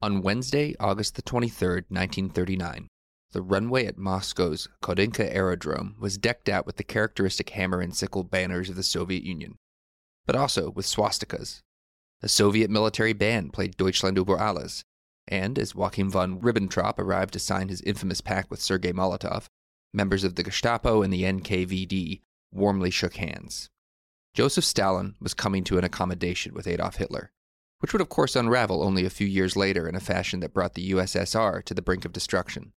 On 0.00 0.22
Wednesday, 0.22 0.76
August 0.78 1.16
the 1.16 1.22
23rd, 1.22 1.90
1939, 1.90 2.86
the 3.32 3.42
runway 3.42 3.84
at 3.84 3.98
Moscow's 3.98 4.68
Khodynka 4.80 5.28
Aerodrome 5.34 5.96
was 5.98 6.16
decked 6.16 6.48
out 6.48 6.66
with 6.66 6.76
the 6.76 6.84
characteristic 6.84 7.50
hammer 7.50 7.80
and 7.80 7.96
sickle 7.96 8.22
banners 8.22 8.70
of 8.70 8.76
the 8.76 8.84
Soviet 8.84 9.24
Union, 9.24 9.56
but 10.24 10.36
also 10.36 10.70
with 10.70 10.86
swastikas. 10.86 11.62
A 12.22 12.28
Soviet 12.28 12.70
military 12.70 13.12
band 13.12 13.52
played 13.52 13.76
Deutschland 13.76 14.16
über 14.16 14.38
alles, 14.38 14.84
and 15.26 15.58
as 15.58 15.74
Joachim 15.74 16.10
von 16.10 16.40
Ribbentrop 16.40 17.00
arrived 17.00 17.32
to 17.32 17.40
sign 17.40 17.68
his 17.68 17.82
infamous 17.82 18.20
pact 18.20 18.52
with 18.52 18.62
Sergei 18.62 18.92
Molotov, 18.92 19.46
members 19.92 20.22
of 20.22 20.36
the 20.36 20.44
Gestapo 20.44 21.02
and 21.02 21.12
the 21.12 21.24
NKVD 21.24 22.20
warmly 22.52 22.90
shook 22.90 23.16
hands. 23.16 23.68
Joseph 24.32 24.64
Stalin 24.64 25.16
was 25.20 25.34
coming 25.34 25.64
to 25.64 25.76
an 25.76 25.82
accommodation 25.82 26.54
with 26.54 26.68
Adolf 26.68 26.96
Hitler, 26.96 27.32
which 27.80 27.92
would 27.92 28.02
of 28.02 28.08
course 28.08 28.36
unravel 28.36 28.82
only 28.82 29.04
a 29.04 29.10
few 29.10 29.26
years 29.26 29.56
later 29.56 29.88
in 29.88 29.94
a 29.94 30.00
fashion 30.00 30.40
that 30.40 30.52
brought 30.52 30.74
the 30.74 30.90
USSR 30.92 31.62
to 31.64 31.74
the 31.74 31.82
brink 31.82 32.04
of 32.04 32.12
destruction. 32.12 32.72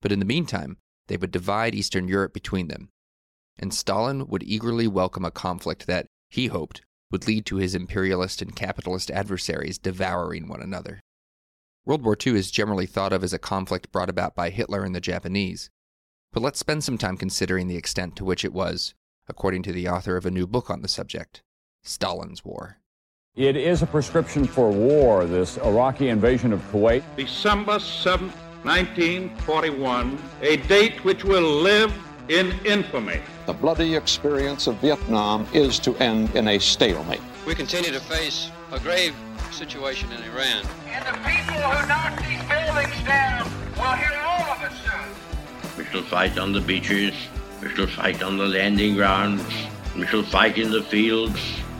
But 0.00 0.12
in 0.12 0.18
the 0.18 0.24
meantime, 0.24 0.78
they 1.08 1.16
would 1.16 1.30
divide 1.30 1.74
Eastern 1.74 2.08
Europe 2.08 2.32
between 2.32 2.68
them, 2.68 2.90
and 3.58 3.72
Stalin 3.72 4.26
would 4.28 4.42
eagerly 4.42 4.86
welcome 4.86 5.24
a 5.24 5.30
conflict 5.30 5.86
that, 5.86 6.06
he 6.28 6.46
hoped, 6.46 6.82
would 7.10 7.26
lead 7.26 7.46
to 7.46 7.56
his 7.56 7.74
imperialist 7.74 8.42
and 8.42 8.56
capitalist 8.56 9.10
adversaries 9.10 9.78
devouring 9.78 10.48
one 10.48 10.60
another. 10.60 11.00
World 11.84 12.02
War 12.02 12.16
II 12.24 12.36
is 12.36 12.50
generally 12.50 12.86
thought 12.86 13.12
of 13.12 13.22
as 13.22 13.32
a 13.32 13.38
conflict 13.38 13.92
brought 13.92 14.10
about 14.10 14.34
by 14.34 14.50
Hitler 14.50 14.84
and 14.84 14.94
the 14.94 15.00
Japanese, 15.00 15.70
but 16.32 16.42
let's 16.42 16.58
spend 16.58 16.82
some 16.82 16.98
time 16.98 17.16
considering 17.16 17.68
the 17.68 17.76
extent 17.76 18.16
to 18.16 18.24
which 18.24 18.44
it 18.44 18.52
was, 18.52 18.94
according 19.28 19.62
to 19.62 19.72
the 19.72 19.88
author 19.88 20.16
of 20.16 20.26
a 20.26 20.30
new 20.30 20.46
book 20.46 20.68
on 20.68 20.82
the 20.82 20.88
subject, 20.88 21.42
Stalin's 21.84 22.44
War. 22.44 22.78
It 23.36 23.54
is 23.54 23.82
a 23.82 23.86
prescription 23.86 24.46
for 24.46 24.70
war, 24.70 25.26
this 25.26 25.58
Iraqi 25.58 26.08
invasion 26.08 26.54
of 26.54 26.60
Kuwait. 26.72 27.02
December 27.18 27.78
7, 27.78 28.30
1941, 28.62 30.18
a 30.40 30.56
date 30.56 31.04
which 31.04 31.22
will 31.22 31.42
live 31.60 31.92
in 32.30 32.54
infamy. 32.64 33.20
The 33.44 33.52
bloody 33.52 33.94
experience 33.94 34.66
of 34.66 34.76
Vietnam 34.76 35.46
is 35.52 35.78
to 35.80 35.94
end 35.96 36.34
in 36.34 36.48
a 36.48 36.58
stalemate. 36.58 37.20
We 37.46 37.54
continue 37.54 37.90
to 37.90 38.00
face 38.00 38.50
a 38.72 38.80
grave 38.80 39.14
situation 39.50 40.10
in 40.12 40.22
Iran. 40.32 40.64
And 40.88 41.04
the 41.04 41.18
people 41.28 41.60
who 41.60 41.88
knock 41.88 42.18
these 42.26 42.42
buildings 42.48 43.04
down 43.04 43.44
will 43.76 43.96
hear 43.98 44.18
all 44.18 44.50
of 44.52 44.62
it 44.62 44.72
soon. 44.82 45.76
We 45.76 45.84
shall 45.90 46.04
fight 46.04 46.38
on 46.38 46.54
the 46.54 46.62
beaches, 46.62 47.12
we 47.60 47.68
shall 47.68 47.86
fight 47.86 48.22
on 48.22 48.38
the 48.38 48.46
landing 48.46 48.94
grounds, 48.94 49.44
we 49.94 50.06
shall 50.06 50.22
fight 50.22 50.56
in 50.56 50.70
the 50.70 50.84
fields 50.84 51.38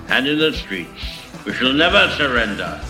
and 0.08 0.28
in 0.28 0.38
the 0.38 0.52
streets. 0.52 1.15
We 1.46 1.52
shall 1.52 1.72
never 1.72 2.10
surrender. 2.16 2.80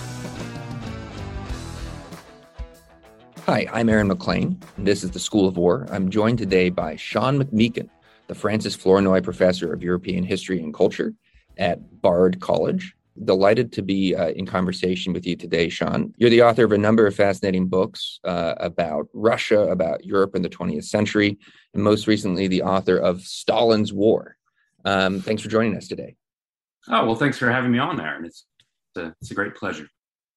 Hi, 3.44 3.66
I'm 3.70 3.90
Aaron 3.90 4.08
McLean, 4.08 4.58
and 4.78 4.86
this 4.86 5.04
is 5.04 5.10
the 5.10 5.18
School 5.18 5.46
of 5.46 5.58
War. 5.58 5.86
I'm 5.90 6.08
joined 6.08 6.38
today 6.38 6.70
by 6.70 6.96
Sean 6.96 7.38
McMeekin, 7.38 7.90
the 8.28 8.34
Francis 8.34 8.74
Flournoy 8.74 9.20
Professor 9.20 9.74
of 9.74 9.82
European 9.82 10.24
History 10.24 10.58
and 10.62 10.72
Culture 10.72 11.12
at 11.58 12.00
Bard 12.00 12.40
College. 12.40 12.96
Delighted 13.22 13.74
to 13.74 13.82
be 13.82 14.14
uh, 14.14 14.28
in 14.28 14.46
conversation 14.46 15.12
with 15.12 15.26
you 15.26 15.36
today, 15.36 15.68
Sean. 15.68 16.14
You're 16.16 16.30
the 16.30 16.42
author 16.42 16.64
of 16.64 16.72
a 16.72 16.78
number 16.78 17.06
of 17.06 17.14
fascinating 17.14 17.66
books 17.66 18.20
uh, 18.24 18.54
about 18.56 19.08
Russia, 19.12 19.68
about 19.68 20.06
Europe 20.06 20.34
in 20.34 20.40
the 20.40 20.48
20th 20.48 20.84
century, 20.84 21.38
and 21.74 21.82
most 21.82 22.06
recently, 22.06 22.48
the 22.48 22.62
author 22.62 22.96
of 22.96 23.20
Stalin's 23.20 23.92
War. 23.92 24.38
Um, 24.86 25.20
thanks 25.20 25.42
for 25.42 25.50
joining 25.50 25.76
us 25.76 25.88
today. 25.88 26.16
Oh, 26.88 27.06
well, 27.06 27.16
thanks 27.16 27.38
for 27.38 27.50
having 27.50 27.72
me 27.72 27.78
on, 27.78 28.00
Aaron. 28.00 28.24
It's, 28.24 28.46
it's, 28.94 29.04
a, 29.04 29.14
it's 29.20 29.30
a 29.30 29.34
great 29.34 29.54
pleasure. 29.54 29.88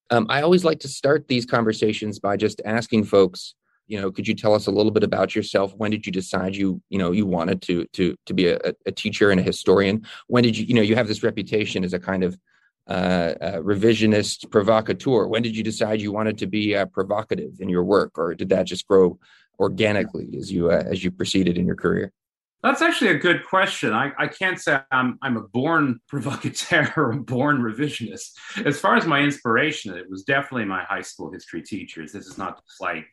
Um, 0.10 0.26
I 0.30 0.42
always 0.42 0.64
like 0.64 0.80
to 0.80 0.88
start 0.88 1.28
these 1.28 1.46
conversations 1.46 2.20
by 2.20 2.36
just 2.36 2.62
asking 2.66 3.04
folks, 3.04 3.54
you 3.88 4.00
know, 4.00 4.12
could 4.12 4.28
you 4.28 4.36
tell 4.36 4.54
us 4.54 4.68
a 4.68 4.72
little 4.72 4.92
bit 4.92 5.04
about 5.04 5.36
yourself? 5.36 5.74
When 5.76 5.92
did 5.92 6.06
you 6.06 6.12
decide 6.12 6.56
you, 6.56 6.82
you 6.90 6.98
know, 6.98 7.12
you 7.12 7.26
wanted 7.26 7.62
to 7.64 7.86
to 7.94 8.16
to 8.28 8.34
be 8.34 8.48
a, 8.48 8.60
a 8.86 8.92
teacher 8.92 9.32
and 9.32 9.40
a 9.40 9.44
historian? 9.44 10.06
When 10.28 10.44
did 10.44 10.58
you, 10.58 10.66
you 10.66 10.74
know, 10.76 10.82
you 10.82 10.96
have 10.96 11.08
this 11.08 11.24
reputation 11.24 11.84
as 11.84 11.94
a 11.94 12.00
kind 12.00 12.24
of 12.24 12.40
uh, 12.90 13.36
revisionist 13.62 14.50
provocateur. 14.50 15.28
When 15.28 15.44
did 15.44 15.56
you 15.56 15.64
decide 15.64 16.02
you 16.02 16.12
wanted 16.12 16.40
to 16.40 16.48
be 16.48 16.76
uh, 16.76 16.86
provocative 16.88 17.60
in 17.60 17.70
your 17.70 17.84
work, 17.84 18.18
or 18.18 18.34
did 18.34 18.50
that 18.50 18.64
just 18.64 18.88
grow 18.88 19.20
organically 19.60 20.30
as 20.38 20.52
you 20.52 20.72
uh, 20.72 20.84
as 20.86 21.04
you 21.04 21.12
proceeded 21.12 21.58
in 21.58 21.66
your 21.68 21.76
career? 21.76 22.12
That's 22.62 22.82
actually 22.82 23.12
a 23.12 23.18
good 23.18 23.46
question. 23.46 23.94
I, 23.94 24.12
I 24.18 24.28
can't 24.28 24.60
say 24.60 24.80
I'm, 24.92 25.18
I'm 25.22 25.38
a 25.38 25.42
born 25.42 26.02
provocateur 26.08 26.92
or 26.98 27.12
a 27.12 27.18
born 27.18 27.62
revisionist. 27.62 28.32
As 28.66 28.80
far 28.80 28.98
as 28.98 29.06
my 29.06 29.22
inspiration, 29.22 29.96
it 29.96 30.10
was 30.10 30.24
definitely 30.24 30.66
my 30.66 30.84
high 30.84 31.02
school 31.02 31.32
history 31.32 31.62
teachers. 31.62 32.12
This 32.12 32.28
is 32.28 32.38
not 32.38 32.58
to 32.58 32.64
slight 32.68 33.06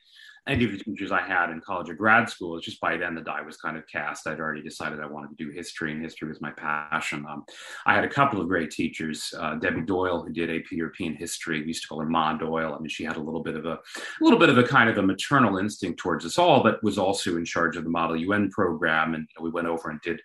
any 0.47 0.65
of 0.65 0.73
the 0.73 0.79
teachers 0.79 1.11
I 1.11 1.21
had 1.21 1.51
in 1.51 1.61
college 1.61 1.91
or 1.91 1.95
grad 1.95 2.29
school. 2.29 2.57
It's 2.57 2.65
just 2.65 2.81
by 2.81 2.97
then 2.97 3.15
the 3.15 3.21
die 3.21 3.43
was 3.43 3.57
kind 3.57 3.77
of 3.77 3.87
cast. 3.89 4.27
I'd 4.27 4.41
already 4.41 4.63
decided 4.63 5.01
I 5.01 5.07
wanted 5.07 5.37
to 5.37 5.45
do 5.45 5.51
history, 5.51 5.93
and 5.93 6.03
history 6.03 6.29
was 6.29 6.41
my 6.41 6.53
passion. 6.53 7.25
Um, 7.29 7.45
I 7.85 7.95
had 7.95 8.05
a 8.05 8.09
couple 8.09 8.41
of 8.41 8.49
great 8.49 8.71
teachers. 8.71 9.33
Uh, 9.39 9.57
Debbie 9.57 9.83
Doyle, 9.83 10.23
who 10.23 10.33
did 10.33 10.51
AP 10.51 10.71
European 10.71 11.15
History, 11.15 11.61
we 11.61 11.69
used 11.69 11.83
to 11.83 11.89
call 11.89 12.01
her 12.01 12.09
Ma 12.09 12.35
Doyle. 12.35 12.75
I 12.75 12.79
mean, 12.79 12.89
she 12.89 13.05
had 13.05 13.17
a 13.17 13.23
little 13.23 13.43
bit 13.43 13.57
of 13.57 13.67
a, 13.67 13.75
a 13.75 13.81
little 14.21 14.39
bit 14.39 14.49
of 14.49 14.59
a 14.59 14.65
kind 14.65 14.89
of 14.89 14.99
a 14.99 15.03
maternal 15.03 15.59
instinct 15.59 15.99
towards 15.99 16.25
us 16.25 16.39
all, 16.39 16.63
but 16.63 16.83
was 16.83 16.99
also 16.99 17.37
in 17.37 17.45
charge 17.45 17.77
of 17.77 17.85
the 17.85 17.91
Model 17.91 18.17
UN 18.17 18.51
program, 18.51 19.15
and 19.15 19.29
we 19.41 19.51
went 19.51 19.67
over 19.67 19.91
and 19.91 20.01
did 20.03 20.21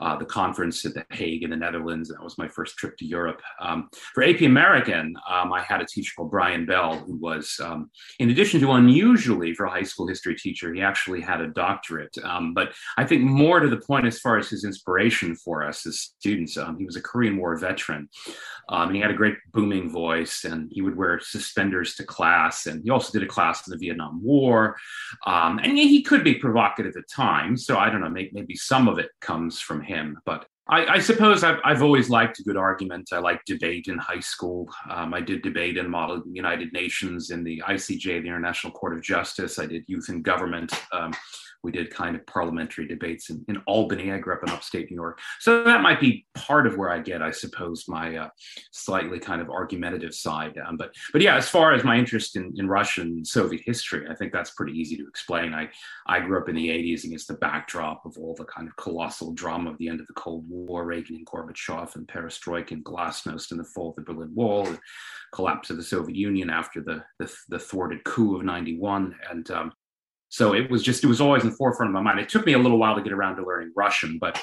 uh, 0.00 0.16
the 0.16 0.24
conference 0.24 0.84
at 0.84 0.94
The 0.94 1.04
Hague 1.10 1.42
in 1.42 1.50
the 1.50 1.56
Netherlands. 1.56 2.08
That 2.08 2.22
was 2.22 2.38
my 2.38 2.48
first 2.48 2.76
trip 2.76 2.96
to 2.98 3.04
Europe. 3.04 3.42
Um, 3.60 3.88
for 4.14 4.22
AP 4.22 4.40
American, 4.40 5.14
um, 5.28 5.52
I 5.52 5.62
had 5.62 5.80
a 5.80 5.86
teacher 5.86 6.12
called 6.16 6.30
Brian 6.30 6.64
Bell, 6.66 6.98
who 6.98 7.16
was, 7.16 7.60
um, 7.62 7.90
in 8.18 8.30
addition 8.30 8.60
to 8.60 8.72
unusually 8.72 9.52
for 9.60 9.66
a 9.66 9.70
high 9.70 9.82
school 9.82 10.06
history 10.06 10.34
teacher, 10.34 10.72
he 10.72 10.80
actually 10.80 11.20
had 11.20 11.42
a 11.42 11.48
doctorate. 11.48 12.16
Um, 12.24 12.54
but 12.54 12.72
I 12.96 13.04
think 13.04 13.20
more 13.20 13.60
to 13.60 13.68
the 13.68 13.76
point 13.76 14.06
as 14.06 14.18
far 14.18 14.38
as 14.38 14.48
his 14.48 14.64
inspiration 14.64 15.36
for 15.36 15.62
us 15.62 15.84
as 15.86 16.00
students, 16.00 16.56
um, 16.56 16.78
he 16.78 16.86
was 16.86 16.96
a 16.96 17.02
Korean 17.02 17.36
War 17.36 17.54
veteran. 17.58 18.08
Um, 18.70 18.88
and 18.88 18.96
he 18.96 19.02
had 19.02 19.10
a 19.10 19.14
great 19.14 19.36
booming 19.52 19.90
voice, 19.90 20.44
and 20.44 20.70
he 20.72 20.80
would 20.80 20.96
wear 20.96 21.20
suspenders 21.20 21.94
to 21.96 22.04
class. 22.04 22.64
And 22.64 22.82
he 22.82 22.88
also 22.88 23.12
did 23.12 23.22
a 23.22 23.30
class 23.30 23.66
in 23.66 23.72
the 23.72 23.76
Vietnam 23.76 24.22
War. 24.22 24.76
and 25.26 25.76
he 25.76 26.02
could 26.02 26.24
be 26.24 26.36
provocative 26.36 26.96
at 26.96 27.10
times. 27.14 27.66
So 27.66 27.76
I 27.76 27.90
don't 27.90 28.00
know, 28.00 28.08
maybe 28.08 28.56
some 28.56 28.88
of 28.88 28.98
it 28.98 29.10
comes 29.20 29.60
from 29.60 29.82
him. 29.82 30.16
But 30.24 30.46
I, 30.70 30.86
I 30.86 30.98
suppose 31.00 31.42
I've, 31.42 31.58
I've, 31.64 31.82
always 31.82 32.08
liked 32.10 32.38
a 32.38 32.44
good 32.44 32.56
argument. 32.56 33.08
I 33.12 33.18
liked 33.18 33.46
debate 33.46 33.88
in 33.88 33.98
high 33.98 34.20
school. 34.20 34.68
Um, 34.88 35.12
I 35.12 35.20
did 35.20 35.42
debate 35.42 35.76
in 35.76 35.90
Model 35.90 36.22
United 36.30 36.72
Nations 36.72 37.30
in 37.30 37.42
the 37.42 37.60
ICJ, 37.66 38.22
the 38.22 38.28
International 38.28 38.72
Court 38.72 38.96
of 38.96 39.02
Justice. 39.02 39.58
I 39.58 39.66
did 39.66 39.84
youth 39.88 40.08
in 40.08 40.22
government. 40.22 40.72
Um, 40.92 41.12
we 41.62 41.72
did 41.72 41.90
kind 41.90 42.16
of 42.16 42.26
parliamentary 42.26 42.86
debates 42.86 43.30
in, 43.30 43.44
in 43.48 43.58
Albany. 43.66 44.12
I 44.12 44.18
grew 44.18 44.34
up 44.34 44.42
in 44.42 44.50
upstate 44.50 44.90
New 44.90 44.96
York. 44.96 45.18
So 45.40 45.62
that 45.64 45.82
might 45.82 46.00
be 46.00 46.26
part 46.34 46.66
of 46.66 46.76
where 46.76 46.90
I 46.90 47.00
get, 47.00 47.22
I 47.22 47.30
suppose, 47.30 47.84
my 47.86 48.16
uh, 48.16 48.28
slightly 48.72 49.18
kind 49.18 49.42
of 49.42 49.50
argumentative 49.50 50.14
side. 50.14 50.58
Um, 50.66 50.76
but, 50.76 50.94
but 51.12 51.22
yeah, 51.22 51.36
as 51.36 51.48
far 51.48 51.72
as 51.72 51.84
my 51.84 51.96
interest 51.96 52.36
in, 52.36 52.52
in 52.56 52.68
Russian 52.68 53.24
Soviet 53.24 53.62
history, 53.64 54.06
I 54.08 54.14
think 54.14 54.32
that's 54.32 54.52
pretty 54.52 54.72
easy 54.72 54.96
to 54.96 55.06
explain. 55.06 55.52
I, 55.52 55.68
I 56.06 56.20
grew 56.20 56.40
up 56.40 56.48
in 56.48 56.56
the 56.56 56.68
80s 56.68 57.04
against 57.04 57.28
the 57.28 57.34
backdrop 57.34 58.06
of 58.06 58.16
all 58.18 58.34
the 58.34 58.44
kind 58.44 58.66
of 58.66 58.76
colossal 58.76 59.32
drama 59.32 59.70
of 59.70 59.78
the 59.78 59.88
end 59.88 60.00
of 60.00 60.06
the 60.06 60.14
Cold 60.14 60.44
War, 60.48 60.84
Reagan 60.84 61.16
and 61.16 61.26
Gorbachev 61.26 61.94
and 61.96 62.08
Perestroika 62.08 62.72
and 62.72 62.84
Glasnost 62.84 63.50
and 63.50 63.60
the 63.60 63.64
fall 63.64 63.90
of 63.90 63.96
the 63.96 64.02
Berlin 64.02 64.34
Wall, 64.34 64.64
the 64.64 64.78
collapse 65.32 65.70
of 65.70 65.76
the 65.76 65.82
Soviet 65.82 66.16
Union 66.16 66.48
after 66.48 66.80
the, 66.80 67.02
the, 67.18 67.32
the 67.48 67.58
thwarted 67.58 68.02
coup 68.04 68.36
of 68.36 68.44
91. 68.44 69.14
And 69.30 69.50
um, 69.50 69.72
so 70.30 70.54
it 70.54 70.70
was 70.70 70.82
just, 70.82 71.04
it 71.04 71.08
was 71.08 71.20
always 71.20 71.42
in 71.42 71.50
the 71.50 71.56
forefront 71.56 71.90
of 71.90 71.94
my 71.94 72.00
mind. 72.00 72.20
It 72.20 72.28
took 72.28 72.46
me 72.46 72.54
a 72.54 72.58
little 72.58 72.78
while 72.78 72.94
to 72.94 73.02
get 73.02 73.12
around 73.12 73.36
to 73.36 73.44
learning 73.44 73.72
Russian, 73.76 74.18
but 74.18 74.40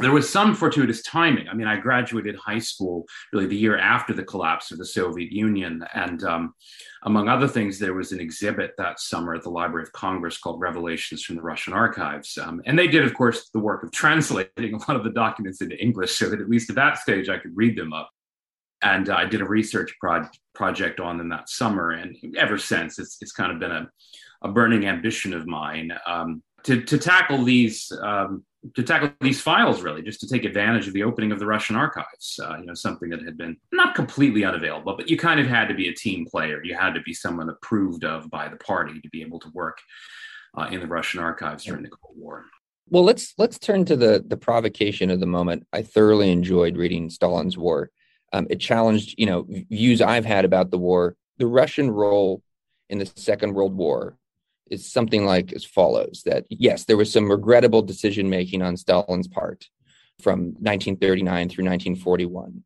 there 0.00 0.12
was 0.12 0.28
some 0.28 0.54
fortuitous 0.54 1.02
timing. 1.02 1.48
I 1.48 1.54
mean, 1.54 1.66
I 1.66 1.76
graduated 1.76 2.34
high 2.36 2.58
school 2.58 3.06
really 3.32 3.46
the 3.46 3.56
year 3.56 3.78
after 3.78 4.14
the 4.14 4.24
collapse 4.24 4.72
of 4.72 4.78
the 4.78 4.86
Soviet 4.86 5.30
Union. 5.30 5.84
And 5.94 6.24
um, 6.24 6.54
among 7.04 7.28
other 7.28 7.46
things, 7.46 7.78
there 7.78 7.94
was 7.94 8.10
an 8.10 8.20
exhibit 8.20 8.72
that 8.78 9.00
summer 9.00 9.34
at 9.34 9.42
the 9.42 9.50
Library 9.50 9.84
of 9.84 9.92
Congress 9.92 10.38
called 10.38 10.60
Revelations 10.60 11.22
from 11.22 11.36
the 11.36 11.42
Russian 11.42 11.72
Archives. 11.72 12.38
Um, 12.38 12.62
and 12.64 12.78
they 12.78 12.88
did, 12.88 13.04
of 13.04 13.14
course, 13.14 13.50
the 13.50 13.60
work 13.60 13.82
of 13.84 13.92
translating 13.92 14.50
a 14.74 14.78
lot 14.78 14.96
of 14.96 15.04
the 15.04 15.10
documents 15.10 15.60
into 15.60 15.80
English 15.80 16.16
so 16.16 16.30
that 16.30 16.40
at 16.40 16.48
least 16.48 16.70
at 16.70 16.76
that 16.76 16.98
stage 16.98 17.28
I 17.28 17.38
could 17.38 17.54
read 17.54 17.76
them 17.76 17.92
up. 17.92 18.10
And 18.82 19.08
uh, 19.10 19.14
I 19.14 19.26
did 19.26 19.42
a 19.42 19.46
research 19.46 19.94
pro- 20.00 20.28
project 20.54 21.00
on 21.00 21.18
them 21.18 21.28
that 21.28 21.48
summer. 21.48 21.90
And 21.90 22.16
ever 22.36 22.58
since, 22.58 22.98
it's, 22.98 23.18
it's 23.20 23.32
kind 23.32 23.52
of 23.52 23.60
been 23.60 23.70
a, 23.70 23.90
a 24.42 24.48
burning 24.48 24.86
ambition 24.86 25.32
of 25.32 25.46
mine 25.46 25.92
um, 26.06 26.42
to, 26.64 26.82
to 26.82 26.98
tackle 26.98 27.44
these 27.44 27.90
um, 28.02 28.44
to 28.74 28.82
tackle 28.82 29.10
these 29.20 29.40
files 29.40 29.82
really 29.82 30.02
just 30.02 30.20
to 30.20 30.28
take 30.28 30.44
advantage 30.44 30.86
of 30.86 30.92
the 30.92 31.02
opening 31.02 31.32
of 31.32 31.40
the 31.40 31.46
russian 31.46 31.74
archives 31.74 32.38
uh, 32.44 32.56
you 32.58 32.66
know 32.66 32.74
something 32.74 33.08
that 33.10 33.22
had 33.22 33.36
been 33.36 33.56
not 33.72 33.94
completely 33.94 34.44
unavailable 34.44 34.94
but 34.96 35.08
you 35.08 35.16
kind 35.16 35.40
of 35.40 35.46
had 35.46 35.68
to 35.68 35.74
be 35.74 35.88
a 35.88 35.94
team 35.94 36.26
player. 36.26 36.62
You 36.62 36.76
had 36.76 36.94
to 36.94 37.00
be 37.02 37.14
someone 37.14 37.48
approved 37.48 38.04
of 38.04 38.30
by 38.30 38.48
the 38.48 38.56
party 38.56 39.00
to 39.00 39.08
be 39.10 39.22
able 39.22 39.40
to 39.40 39.48
work 39.50 39.78
uh, 40.56 40.68
in 40.70 40.80
the 40.80 40.86
russian 40.86 41.20
archives 41.20 41.64
during 41.64 41.82
the 41.82 41.90
cold 41.90 42.16
war. 42.16 42.44
Well 42.88 43.04
let's 43.04 43.34
let's 43.38 43.58
turn 43.58 43.84
to 43.86 43.96
the 43.96 44.24
the 44.26 44.36
provocation 44.36 45.10
of 45.10 45.20
the 45.20 45.26
moment. 45.26 45.66
I 45.72 45.82
thoroughly 45.82 46.30
enjoyed 46.30 46.76
reading 46.76 47.10
stalin's 47.10 47.56
war. 47.56 47.90
Um, 48.32 48.46
it 48.48 48.60
challenged 48.60 49.14
you 49.18 49.26
know 49.26 49.46
views 49.70 50.00
i've 50.00 50.24
had 50.24 50.46
about 50.46 50.70
the 50.70 50.78
war 50.78 51.16
the 51.36 51.46
russian 51.46 51.90
role 51.90 52.42
in 52.92 52.98
the 52.98 53.10
Second 53.16 53.54
World 53.54 53.74
War 53.74 54.18
is 54.70 54.90
something 54.90 55.24
like 55.24 55.52
as 55.52 55.64
follows 55.64 56.22
that 56.26 56.44
yes, 56.48 56.84
there 56.84 56.96
was 56.96 57.12
some 57.12 57.30
regrettable 57.30 57.82
decision 57.82 58.30
making 58.30 58.62
on 58.62 58.76
Stalin's 58.76 59.28
part 59.28 59.68
from 60.20 60.54
1939 60.60 61.48
through 61.48 61.64
1941. 61.64 62.62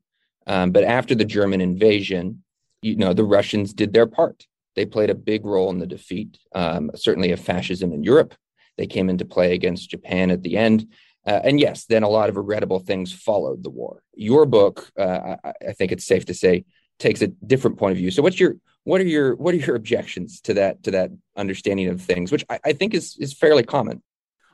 Um, 0.46 0.70
but 0.70 0.84
after 0.84 1.14
the 1.14 1.24
German 1.24 1.60
invasion, 1.60 2.42
you 2.82 2.96
know, 2.96 3.12
the 3.12 3.24
Russians 3.24 3.72
did 3.72 3.92
their 3.92 4.06
part. 4.06 4.46
They 4.76 4.86
played 4.86 5.10
a 5.10 5.14
big 5.14 5.44
role 5.44 5.70
in 5.70 5.78
the 5.78 5.86
defeat, 5.86 6.38
um, 6.54 6.90
certainly 6.94 7.32
of 7.32 7.40
fascism 7.40 7.92
in 7.92 8.04
Europe. 8.04 8.34
They 8.76 8.86
came 8.86 9.08
into 9.08 9.24
play 9.24 9.54
against 9.54 9.90
Japan 9.90 10.30
at 10.30 10.42
the 10.42 10.56
end. 10.56 10.88
Uh, 11.26 11.40
and 11.42 11.58
yes, 11.58 11.86
then 11.86 12.02
a 12.02 12.08
lot 12.08 12.28
of 12.28 12.36
regrettable 12.36 12.78
things 12.78 13.12
followed 13.12 13.64
the 13.64 13.70
war. 13.70 14.02
Your 14.14 14.46
book, 14.46 14.88
uh, 14.98 15.36
I, 15.42 15.52
I, 15.68 15.72
think 15.72 15.90
it's 15.90 16.06
safe 16.06 16.26
to 16.26 16.34
say, 16.34 16.64
takes 17.00 17.20
a 17.20 17.26
different 17.26 17.78
point 17.78 17.92
of 17.92 17.98
view. 17.98 18.12
So, 18.12 18.22
what's 18.22 18.38
your 18.38 18.56
what 18.86 19.00
are 19.00 19.04
your 19.04 19.34
what 19.34 19.52
are 19.52 19.56
your 19.56 19.74
objections 19.74 20.40
to 20.42 20.54
that 20.54 20.84
to 20.84 20.92
that 20.92 21.10
understanding 21.36 21.88
of 21.88 22.00
things, 22.00 22.30
which 22.30 22.44
I, 22.48 22.60
I 22.66 22.72
think 22.72 22.94
is 22.94 23.16
is 23.18 23.32
fairly 23.32 23.64
common? 23.64 24.00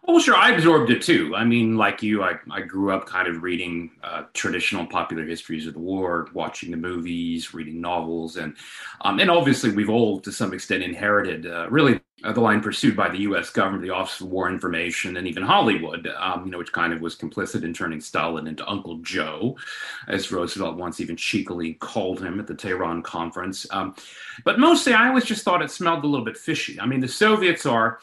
Well, 0.04 0.19
sure, 0.19 0.34
I 0.34 0.50
absorbed 0.50 0.90
it 0.90 1.00
too. 1.00 1.32
I 1.37 1.44
mean, 1.44 1.76
like 1.76 2.02
you, 2.02 2.25
I, 2.25 2.34
I 2.50 2.62
grew 2.62 2.90
up 2.90 3.06
kind 3.06 3.28
of 3.28 3.44
reading 3.44 3.93
uh, 4.02 4.25
traditional 4.34 4.84
popular 4.84 5.25
histories 5.25 5.69
of 5.69 5.75
the 5.75 5.78
war, 5.81 6.28
watching 6.34 6.72
the 6.72 6.76
movies, 6.76 7.54
reading 7.54 7.81
novels, 7.81 8.37
and 8.37 8.56
um, 9.02 9.20
and 9.20 9.31
obviously 9.31 9.70
we've 9.70 9.88
all, 9.88 10.19
to 10.20 10.32
some 10.32 10.52
extent, 10.52 10.82
inherited 10.82 11.46
uh, 11.46 11.69
really 11.70 12.00
uh, 12.25 12.32
the 12.32 12.40
line 12.40 12.60
pursued 12.60 12.96
by 12.96 13.08
the 13.10 13.19
U.S. 13.19 13.50
government, 13.50 13.84
the 13.84 13.90
Office 13.90 14.20
of 14.20 14.26
War 14.26 14.49
Information, 14.49 15.19
and 15.19 15.28
even 15.28 15.44
Hollywood, 15.44 16.08
um, 16.19 16.46
you 16.46 16.50
know, 16.50 16.58
which 16.58 16.72
kind 16.72 16.93
of 16.93 17.00
was 17.00 17.14
complicit 17.14 17.62
in 17.62 17.72
turning 17.72 18.00
Stalin 18.00 18.48
into 18.48 18.69
Uncle 18.69 18.98
Joe, 18.98 19.56
as 20.08 20.32
Roosevelt 20.32 20.76
once 20.76 21.00
even 21.00 21.16
cheekily 21.16 21.75
called 21.75 22.20
him 22.20 22.40
at 22.40 22.48
the 22.48 22.55
Tehran 22.56 23.02
conference. 23.02 23.66
Um, 23.70 23.94
but 24.44 24.58
mostly, 24.58 24.94
I 24.94 25.08
always 25.08 25.25
just 25.25 25.44
thought 25.44 25.62
it 25.62 25.70
smelled 25.70 26.02
a 26.02 26.08
little 26.08 26.25
bit 26.25 26.37
fishy. 26.37 26.81
I 26.81 26.87
mean, 26.87 27.00
the 27.00 27.08
Soviets 27.08 27.66
are 27.66 28.00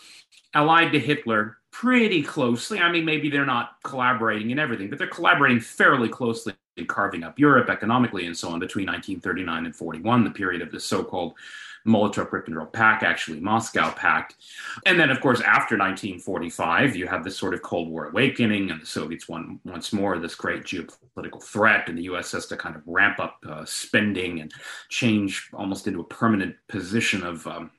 allied 0.54 0.92
to 0.94 1.00
Hitler 1.00 1.58
pretty 1.72 2.24
closely. 2.24 2.80
I 2.80 2.92
mean, 2.92 3.06
maybe 3.06 3.30
they're 3.30 3.46
not 3.46 3.76
collaborating 3.84 4.52
in 4.52 4.60
everything, 4.60 4.90
but 4.90 4.98
they're 4.98 5.08
collaborating 5.08 5.60
fairly 5.60 6.10
closely 6.10 6.54
in 6.78 6.86
carving 6.86 7.24
up 7.24 7.38
Europe 7.38 7.70
economically 7.70 8.26
and 8.26 8.38
so 8.38 8.50
on 8.50 8.60
between 8.60 8.88
1939 8.88 9.66
and 9.66 9.76
41, 9.76 10.24
the 10.24 10.32
period 10.32 10.62
of 10.62 10.72
the 10.72 10.80
so 10.80 11.04
called 11.04 11.34
Molotov 11.88 12.30
Ribbentrop 12.30 12.74
Pact, 12.74 13.04
actually 13.04 13.40
Moscow 13.40 13.92
Pact. 13.92 14.36
And 14.86 15.00
then, 15.00 15.10
of 15.10 15.22
course, 15.22 15.40
after 15.42 15.78
1945, 15.78 16.96
you 16.96 17.08
have 17.08 17.24
this 17.24 17.38
sort 17.38 17.54
of 17.54 17.62
Cold 17.62 17.90
War 17.90 18.08
awakening, 18.10 18.70
and 18.72 18.82
the 18.82 18.86
Soviets 18.86 19.30
won 19.30 19.60
once 19.64 19.94
more 19.94 20.18
this 20.20 20.36
great 20.36 20.64
geopolitical 20.64 21.42
threat, 21.42 21.88
and 21.88 21.98
the 21.98 22.04
U.S. 22.04 22.32
has 22.34 22.48
to 22.48 22.58
kind 22.58 22.76
of 22.76 22.82
ramp 22.86 23.20
up 23.20 23.38
uh, 23.48 23.66
spending 23.66 24.42
and 24.42 24.54
change 24.90 25.50
almost 25.54 25.88
into 25.88 26.02
a 26.02 26.06
permanent 26.06 26.56
position 26.68 27.24
of 27.24 27.48
um, 27.48 27.72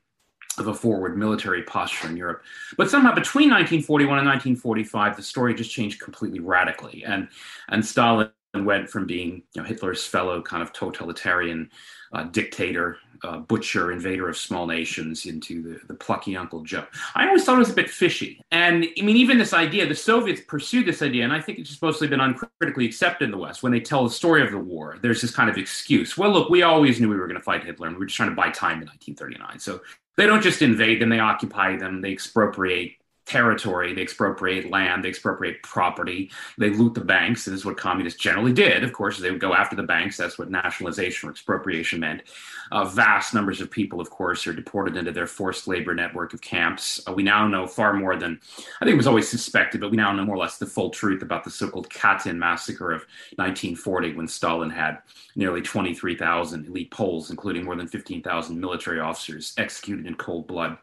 of 0.57 0.67
a 0.67 0.73
forward 0.73 1.17
military 1.17 1.63
posture 1.63 2.09
in 2.09 2.17
Europe. 2.17 2.43
But 2.77 2.89
somehow 2.89 3.13
between 3.13 3.49
1941 3.49 4.19
and 4.19 4.27
1945, 4.27 5.15
the 5.15 5.23
story 5.23 5.53
just 5.53 5.71
changed 5.71 6.01
completely 6.01 6.39
radically. 6.39 7.03
And, 7.05 7.29
and 7.69 7.85
Stalin 7.85 8.29
went 8.53 8.89
from 8.89 9.05
being 9.05 9.43
you 9.53 9.61
know, 9.61 9.63
Hitler's 9.63 10.05
fellow 10.05 10.41
kind 10.41 10.61
of 10.61 10.73
totalitarian 10.73 11.69
uh, 12.13 12.23
dictator, 12.23 12.97
uh, 13.23 13.37
butcher, 13.37 13.91
invader 13.91 14.27
of 14.27 14.37
small 14.37 14.67
nations 14.67 15.25
into 15.25 15.61
the, 15.61 15.79
the 15.87 15.93
plucky 15.93 16.35
Uncle 16.35 16.61
Joe. 16.63 16.85
I 17.15 17.27
always 17.27 17.45
thought 17.45 17.55
it 17.55 17.59
was 17.59 17.69
a 17.69 17.73
bit 17.73 17.89
fishy. 17.89 18.41
And 18.51 18.85
I 18.97 19.01
mean, 19.01 19.15
even 19.15 19.37
this 19.37 19.53
idea, 19.53 19.87
the 19.87 19.95
Soviets 19.95 20.41
pursued 20.45 20.85
this 20.85 21.01
idea, 21.01 21.23
and 21.23 21.31
I 21.31 21.39
think 21.39 21.59
it's 21.59 21.69
just 21.69 21.81
mostly 21.81 22.07
been 22.07 22.19
uncritically 22.19 22.85
accepted 22.85 23.25
in 23.25 23.31
the 23.31 23.37
West. 23.37 23.63
When 23.63 23.71
they 23.71 23.79
tell 23.79 24.03
the 24.03 24.09
story 24.09 24.43
of 24.43 24.51
the 24.51 24.57
war, 24.57 24.97
there's 25.01 25.21
this 25.21 25.31
kind 25.31 25.49
of 25.49 25.57
excuse. 25.57 26.17
Well, 26.17 26.31
look, 26.31 26.49
we 26.49 26.63
always 26.63 26.99
knew 26.99 27.07
we 27.07 27.15
were 27.15 27.27
going 27.27 27.39
to 27.39 27.43
fight 27.43 27.63
Hitler, 27.63 27.87
and 27.87 27.95
we 27.95 27.99
were 27.99 28.05
just 28.07 28.17
trying 28.17 28.29
to 28.29 28.35
buy 28.35 28.49
time 28.49 28.81
in 28.81 28.87
1939. 28.87 29.59
So 29.59 29.81
they 30.17 30.25
don't 30.25 30.43
just 30.43 30.61
invade 30.61 31.01
them, 31.01 31.09
they 31.09 31.19
occupy 31.19 31.77
them, 31.77 32.01
they 32.01 32.11
expropriate 32.11 32.93
territory, 33.25 33.93
they 33.93 34.01
expropriate 34.01 34.69
land, 34.69 35.03
they 35.03 35.09
expropriate 35.09 35.61
property, 35.63 36.31
they 36.57 36.69
loot 36.69 36.93
the 36.93 37.01
banks. 37.01 37.45
This 37.45 37.55
is 37.55 37.65
what 37.65 37.77
communists 37.77 38.19
generally 38.19 38.53
did. 38.53 38.83
Of 38.83 38.93
course, 38.93 39.19
they 39.19 39.31
would 39.31 39.39
go 39.39 39.53
after 39.53 39.75
the 39.75 39.83
banks. 39.83 40.17
That's 40.17 40.37
what 40.37 40.49
nationalization 40.49 41.29
or 41.29 41.31
expropriation 41.31 41.99
meant. 41.99 42.23
Uh, 42.71 42.85
vast 42.85 43.33
numbers 43.33 43.61
of 43.61 43.69
people, 43.69 44.01
of 44.01 44.09
course, 44.09 44.47
are 44.47 44.53
deported 44.53 44.95
into 44.95 45.11
their 45.11 45.27
forced 45.27 45.67
labor 45.67 45.93
network 45.93 46.33
of 46.33 46.41
camps. 46.41 47.01
Uh, 47.07 47.13
we 47.13 47.23
now 47.23 47.47
know 47.47 47.67
far 47.67 47.93
more 47.93 48.15
than 48.15 48.39
I 48.79 48.85
think 48.85 48.93
it 48.93 48.97
was 48.97 49.07
always 49.07 49.29
suspected, 49.29 49.81
but 49.81 49.91
we 49.91 49.97
now 49.97 50.11
know 50.11 50.25
more 50.25 50.35
or 50.35 50.39
less 50.39 50.57
the 50.57 50.65
full 50.65 50.89
truth 50.89 51.21
about 51.21 51.43
the 51.43 51.49
so 51.49 51.69
called 51.69 51.89
Katyn 51.89 52.37
massacre 52.37 52.91
of 52.91 53.01
1940 53.35 54.15
when 54.15 54.27
Stalin 54.27 54.69
had 54.69 54.99
nearly 55.35 55.61
23,000 55.61 56.67
elite 56.67 56.91
Poles, 56.91 57.29
including 57.29 57.63
more 57.65 57.75
than 57.75 57.87
15,000 57.87 58.59
military 58.59 58.99
officers, 58.99 59.53
executed 59.57 60.05
in 60.05 60.15
cold 60.15 60.47
blood. 60.47 60.77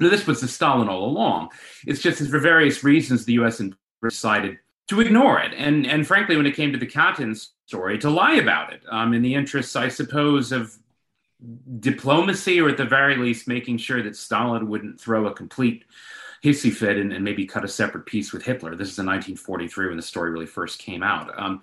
Now, 0.00 0.08
this 0.08 0.26
was 0.26 0.40
the 0.40 0.48
Stalin 0.48 0.88
all 0.88 1.04
along. 1.04 1.50
It's 1.86 2.00
just 2.00 2.18
that 2.18 2.28
for 2.28 2.38
various 2.38 2.82
reasons, 2.82 3.24
the 3.24 3.34
U.S. 3.34 3.60
decided 4.02 4.58
to 4.88 5.00
ignore 5.00 5.40
it, 5.40 5.52
and 5.56 5.86
and 5.86 6.06
frankly, 6.06 6.36
when 6.36 6.46
it 6.46 6.56
came 6.56 6.72
to 6.72 6.78
the 6.78 6.86
Katyn 6.86 7.36
story, 7.66 7.98
to 7.98 8.10
lie 8.10 8.34
about 8.34 8.72
it, 8.72 8.82
um, 8.90 9.14
in 9.14 9.22
the 9.22 9.34
interests, 9.34 9.76
I 9.76 9.88
suppose, 9.88 10.52
of 10.52 10.76
diplomacy, 11.80 12.60
or 12.60 12.68
at 12.68 12.76
the 12.76 12.84
very 12.84 13.16
least, 13.16 13.48
making 13.48 13.78
sure 13.78 14.02
that 14.02 14.16
Stalin 14.16 14.68
wouldn't 14.68 15.00
throw 15.00 15.26
a 15.26 15.34
complete 15.34 15.84
hissy 16.44 16.72
fit 16.72 16.96
and, 16.96 17.12
and 17.12 17.24
maybe 17.24 17.46
cut 17.46 17.64
a 17.64 17.68
separate 17.68 18.06
peace 18.06 18.32
with 18.32 18.44
Hitler. 18.44 18.74
This 18.74 18.90
is 18.90 18.98
in 18.98 19.06
1943 19.06 19.86
when 19.86 19.96
the 19.96 20.02
story 20.02 20.30
really 20.30 20.46
first 20.46 20.78
came 20.78 21.02
out. 21.02 21.30
Um, 21.38 21.62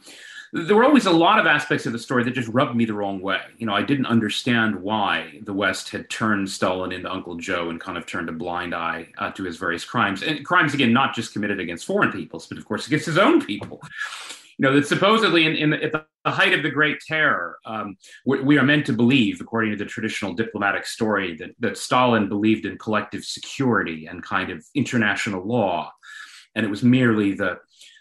there 0.51 0.75
were 0.75 0.83
always 0.83 1.05
a 1.05 1.11
lot 1.11 1.39
of 1.39 1.45
aspects 1.45 1.85
of 1.85 1.93
the 1.93 1.99
story 1.99 2.23
that 2.23 2.31
just 2.31 2.49
rubbed 2.49 2.75
me 2.75 2.85
the 2.85 2.93
wrong 2.93 3.21
way. 3.21 3.41
You 3.57 3.67
know, 3.67 3.73
I 3.73 3.83
didn't 3.83 4.07
understand 4.07 4.75
why 4.75 5.39
the 5.43 5.53
West 5.53 5.89
had 5.89 6.09
turned 6.09 6.49
Stalin 6.49 6.91
into 6.91 7.11
Uncle 7.11 7.35
Joe 7.35 7.69
and 7.69 7.79
kind 7.79 7.97
of 7.97 8.05
turned 8.07 8.29
a 8.29 8.33
blind 8.33 8.73
eye 8.73 9.09
uh, 9.19 9.31
to 9.31 9.43
his 9.43 9.57
various 9.57 9.85
crimes. 9.85 10.23
And 10.23 10.43
crimes, 10.43 10.73
again, 10.73 10.91
not 10.91 11.13
just 11.13 11.33
committed 11.33 11.59
against 11.59 11.85
foreign 11.85 12.11
peoples, 12.11 12.47
but 12.47 12.57
of 12.57 12.65
course 12.65 12.87
against 12.87 13.05
his 13.05 13.17
own 13.17 13.45
people. 13.45 13.79
You 14.57 14.63
know, 14.63 14.73
that 14.73 14.87
supposedly 14.87 15.45
in, 15.45 15.55
in 15.55 15.69
the, 15.69 15.83
at 15.83 15.91
the 15.91 16.31
height 16.31 16.53
of 16.53 16.63
the 16.63 16.71
Great 16.71 16.99
Terror, 16.99 17.59
um, 17.65 17.95
we, 18.25 18.41
we, 18.41 18.57
are 18.57 18.63
meant 18.63 18.87
to 18.87 18.93
believe, 18.93 19.39
according 19.39 19.71
to 19.71 19.77
the 19.77 19.85
traditional 19.85 20.33
diplomatic 20.33 20.85
story, 20.85 21.35
that, 21.37 21.51
that 21.59 21.77
Stalin 21.77 22.27
believed 22.27 22.65
in 22.65 22.77
collective 22.77 23.23
security 23.23 24.07
and 24.07 24.23
kind 24.23 24.49
of 24.49 24.65
international 24.75 25.45
law. 25.47 25.93
And 26.55 26.65
it 26.65 26.69
was 26.69 26.83
merely 26.83 27.33
the, 27.35 27.59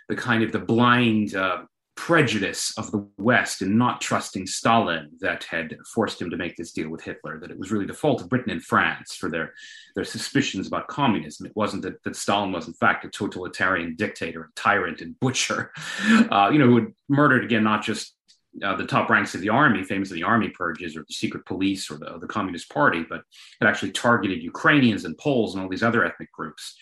the 0.08 0.16
kind 0.16 0.42
of 0.42 0.50
the 0.50 0.58
blind 0.58 1.36
uh, 1.36 1.58
prejudice 1.98 2.72
of 2.78 2.92
the 2.92 3.04
West 3.18 3.60
in 3.60 3.76
not 3.76 4.00
trusting 4.00 4.46
Stalin 4.46 5.10
that 5.18 5.42
had 5.42 5.76
forced 5.92 6.22
him 6.22 6.30
to 6.30 6.36
make 6.36 6.56
this 6.56 6.70
deal 6.70 6.90
with 6.90 7.02
Hitler, 7.02 7.40
that 7.40 7.50
it 7.50 7.58
was 7.58 7.72
really 7.72 7.86
the 7.86 7.92
fault 7.92 8.22
of 8.22 8.28
Britain 8.28 8.52
and 8.52 8.62
France 8.62 9.16
for 9.16 9.28
their, 9.28 9.52
their 9.96 10.04
suspicions 10.04 10.68
about 10.68 10.86
communism. 10.86 11.44
It 11.44 11.56
wasn't 11.56 11.82
that, 11.82 12.00
that 12.04 12.14
Stalin 12.14 12.52
was, 12.52 12.68
in 12.68 12.74
fact, 12.74 13.04
a 13.04 13.08
totalitarian 13.08 13.96
dictator, 13.96 14.44
a 14.44 14.54
tyrant, 14.54 15.00
and 15.00 15.18
butcher, 15.18 15.72
uh, 16.30 16.50
you 16.52 16.60
know, 16.60 16.66
who 16.66 16.76
had 16.76 16.94
murdered, 17.08 17.44
again, 17.44 17.64
not 17.64 17.82
just 17.82 18.14
uh, 18.62 18.76
the 18.76 18.86
top 18.86 19.08
ranks 19.10 19.34
of 19.34 19.40
the 19.40 19.48
army, 19.48 19.82
famous 19.82 20.10
the 20.10 20.22
army 20.22 20.48
purges 20.48 20.96
or 20.96 21.00
the 21.00 21.14
secret 21.14 21.44
police 21.46 21.90
or 21.90 21.98
the, 21.98 22.18
the 22.20 22.26
Communist 22.26 22.70
Party, 22.70 23.04
but 23.08 23.22
it 23.60 23.66
actually 23.66 23.92
targeted 23.92 24.42
Ukrainians 24.42 25.04
and 25.04 25.16
Poles 25.18 25.54
and 25.54 25.62
all 25.62 25.68
these 25.68 25.82
other 25.82 26.04
ethnic 26.04 26.30
groups. 26.32 26.76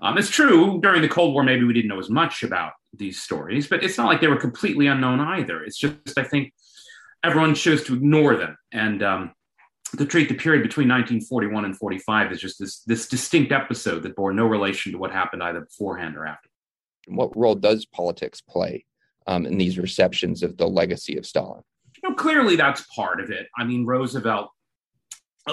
Um, 0.00 0.18
it's 0.18 0.30
true, 0.30 0.80
during 0.82 1.02
the 1.02 1.08
Cold 1.08 1.34
War, 1.34 1.42
maybe 1.42 1.64
we 1.64 1.72
didn't 1.72 1.88
know 1.88 1.98
as 1.98 2.10
much 2.10 2.42
about 2.42 2.72
these 2.92 3.20
stories, 3.20 3.68
but 3.68 3.82
it's 3.84 3.98
not 3.98 4.06
like 4.06 4.20
they 4.20 4.28
were 4.28 4.36
completely 4.36 4.86
unknown 4.86 5.20
either. 5.20 5.62
It's 5.62 5.78
just, 5.78 6.18
I 6.18 6.24
think, 6.24 6.52
everyone 7.22 7.54
chose 7.54 7.84
to 7.84 7.94
ignore 7.94 8.36
them 8.36 8.56
and 8.72 9.02
um, 9.02 9.32
to 9.96 10.06
treat 10.06 10.28
the 10.28 10.34
period 10.34 10.62
between 10.62 10.88
1941 10.88 11.64
and 11.64 11.76
45 11.76 12.32
as 12.32 12.40
just 12.40 12.58
this, 12.58 12.80
this 12.84 13.08
distinct 13.08 13.52
episode 13.52 14.02
that 14.02 14.16
bore 14.16 14.32
no 14.32 14.46
relation 14.46 14.92
to 14.92 14.98
what 14.98 15.10
happened 15.10 15.42
either 15.42 15.60
beforehand 15.60 16.16
or 16.16 16.26
after. 16.26 16.48
What 17.08 17.36
role 17.36 17.54
does 17.54 17.86
politics 17.86 18.40
play 18.40 18.84
um, 19.30 19.46
in 19.46 19.56
these 19.56 19.78
receptions 19.78 20.42
of 20.42 20.56
the 20.56 20.66
legacy 20.66 21.16
of 21.16 21.24
Stalin? 21.24 21.62
You 22.02 22.10
know, 22.10 22.16
clearly 22.16 22.56
that's 22.56 22.84
part 22.94 23.20
of 23.20 23.30
it. 23.30 23.46
I 23.56 23.64
mean, 23.64 23.86
Roosevelt, 23.86 24.50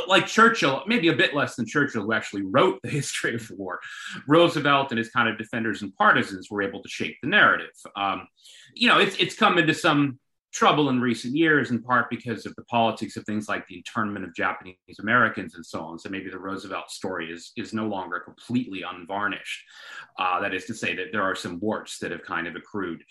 like 0.07 0.25
Churchill, 0.25 0.83
maybe 0.87 1.09
a 1.09 1.15
bit 1.15 1.35
less 1.35 1.55
than 1.55 1.67
Churchill, 1.67 2.03
who 2.03 2.13
actually 2.13 2.41
wrote 2.41 2.79
the 2.81 2.89
history 2.99 3.35
of 3.35 3.47
the 3.47 3.55
war. 3.55 3.79
Roosevelt 4.27 4.91
and 4.91 4.97
his 4.97 5.09
kind 5.09 5.29
of 5.29 5.37
defenders 5.37 5.83
and 5.83 5.95
partisans 5.95 6.49
were 6.49 6.63
able 6.63 6.81
to 6.81 6.89
shape 6.89 7.17
the 7.21 7.29
narrative. 7.29 7.69
Um, 7.95 8.27
you 8.73 8.87
know, 8.87 8.99
it's 8.99 9.15
it's 9.17 9.35
come 9.35 9.59
into 9.59 9.75
some 9.75 10.19
trouble 10.57 10.89
in 10.89 10.99
recent 10.99 11.35
years, 11.35 11.69
in 11.69 11.83
part 11.83 12.09
because 12.09 12.47
of 12.47 12.55
the 12.55 12.63
politics 12.63 13.15
of 13.15 13.23
things 13.25 13.47
like 13.47 13.67
the 13.67 13.75
internment 13.75 14.25
of 14.25 14.33
Japanese 14.33 14.97
Americans 14.99 15.53
and 15.53 15.63
so 15.63 15.81
on. 15.81 15.99
So 15.99 16.09
maybe 16.09 16.31
the 16.31 16.39
Roosevelt 16.39 16.89
story 16.89 17.31
is 17.31 17.51
is 17.55 17.73
no 17.73 17.85
longer 17.85 18.19
completely 18.19 18.81
unvarnished. 18.81 19.63
Uh, 20.17 20.39
that 20.41 20.55
is 20.55 20.65
to 20.65 20.73
say 20.73 20.95
that 20.95 21.09
there 21.11 21.21
are 21.21 21.35
some 21.35 21.59
warts 21.59 21.99
that 21.99 22.09
have 22.09 22.23
kind 22.23 22.47
of 22.47 22.55
accrued. 22.55 23.03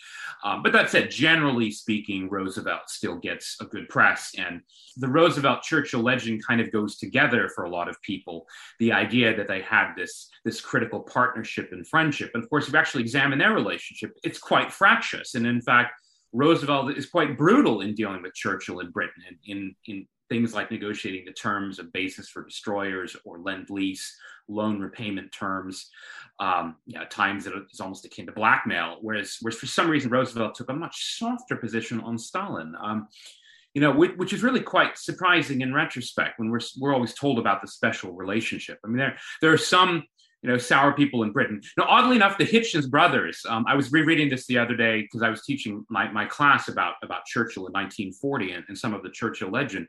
Um, 0.43 0.61
but 0.61 0.73
that 0.73 0.89
said, 0.89 1.09
generally 1.09 1.71
speaking, 1.71 2.29
Roosevelt 2.29 2.89
still 2.89 3.15
gets 3.15 3.55
a 3.61 3.65
good 3.65 3.87
press, 3.87 4.35
and 4.37 4.59
the 4.97 5.07
Roosevelt 5.07 5.61
Churchill 5.61 6.01
legend 6.01 6.45
kind 6.45 6.59
of 6.59 6.69
goes 6.69 6.97
together 6.97 7.47
for 7.55 7.63
a 7.63 7.69
lot 7.69 7.87
of 7.87 8.01
people. 8.01 8.45
The 8.79 8.91
idea 8.91 9.37
that 9.37 9.47
they 9.47 9.61
had 9.61 9.93
this 9.95 10.29
this 10.43 10.59
critical 10.59 10.99
partnership 10.99 11.69
and 11.71 11.87
friendship, 11.87 12.31
and 12.33 12.43
of 12.43 12.49
course, 12.49 12.67
if 12.67 12.73
you 12.73 12.79
actually 12.79 13.03
examine 13.03 13.39
their 13.39 13.53
relationship, 13.53 14.11
it's 14.21 14.39
quite 14.39 14.73
fractious, 14.73 15.35
and 15.35 15.47
in 15.47 15.61
fact 15.61 15.93
Roosevelt 16.37 16.95
is 16.95 17.09
quite 17.09 17.37
brutal 17.37 17.81
in 17.81 17.95
dealing 17.95 18.21
with 18.21 18.35
Churchill 18.35 18.79
in 18.79 18.91
Britain 18.91 19.23
in, 19.27 19.55
in, 19.55 19.75
in 19.87 20.07
things 20.29 20.53
like 20.53 20.69
negotiating 20.69 21.25
the 21.25 21.31
terms 21.31 21.79
of 21.79 21.91
basis 21.93 22.29
for 22.29 22.43
destroyers 22.43 23.15
or 23.25 23.39
lend 23.39 23.69
lease, 23.69 24.15
loan 24.47 24.79
repayment 24.79 25.31
terms, 25.31 25.89
um, 26.39 26.75
you 26.85 26.97
know, 26.97 27.05
times 27.05 27.45
that 27.45 27.53
is 27.71 27.79
almost 27.79 28.05
akin 28.05 28.27
to 28.27 28.31
blackmail. 28.31 28.97
Whereas, 29.01 29.37
whereas 29.41 29.57
for 29.57 29.65
some 29.65 29.89
reason 29.89 30.11
Roosevelt 30.11 30.53
took 30.53 30.69
a 30.69 30.73
much 30.73 31.17
softer 31.17 31.55
position 31.55 31.99
on 32.01 32.19
Stalin. 32.19 32.75
Um, 32.81 33.07
you 33.73 33.81
know, 33.81 33.91
which, 33.91 34.11
which, 34.17 34.33
is 34.33 34.43
really 34.43 34.61
quite 34.61 34.97
surprising 34.97 35.61
in 35.61 35.73
retrospect 35.73 36.39
when 36.39 36.49
we're 36.49 36.61
we're 36.79 36.93
always 36.93 37.13
told 37.13 37.37
about 37.37 37.61
the 37.61 37.67
special 37.67 38.11
relationship. 38.13 38.79
I 38.83 38.87
mean, 38.87 38.97
there 38.97 39.17
there 39.41 39.53
are 39.53 39.57
some 39.57 40.03
you 40.41 40.49
know, 40.49 40.57
sour 40.57 40.93
people 40.93 41.23
in 41.23 41.31
Britain. 41.31 41.61
Now, 41.77 41.85
oddly 41.87 42.15
enough, 42.15 42.37
the 42.37 42.45
Hitchens 42.45 42.89
brothers, 42.89 43.43
um, 43.49 43.65
I 43.67 43.75
was 43.75 43.91
rereading 43.91 44.29
this 44.29 44.45
the 44.45 44.57
other 44.57 44.75
day 44.75 45.01
because 45.01 45.23
I 45.23 45.29
was 45.29 45.43
teaching 45.43 45.85
my, 45.89 46.11
my 46.11 46.25
class 46.25 46.67
about, 46.67 46.95
about 47.01 47.25
Churchill 47.25 47.65
in 47.65 47.73
1940 47.73 48.51
and, 48.51 48.63
and, 48.67 48.77
some 48.77 48.93
of 48.93 49.01
the 49.01 49.09
Churchill 49.09 49.49
legend. 49.49 49.87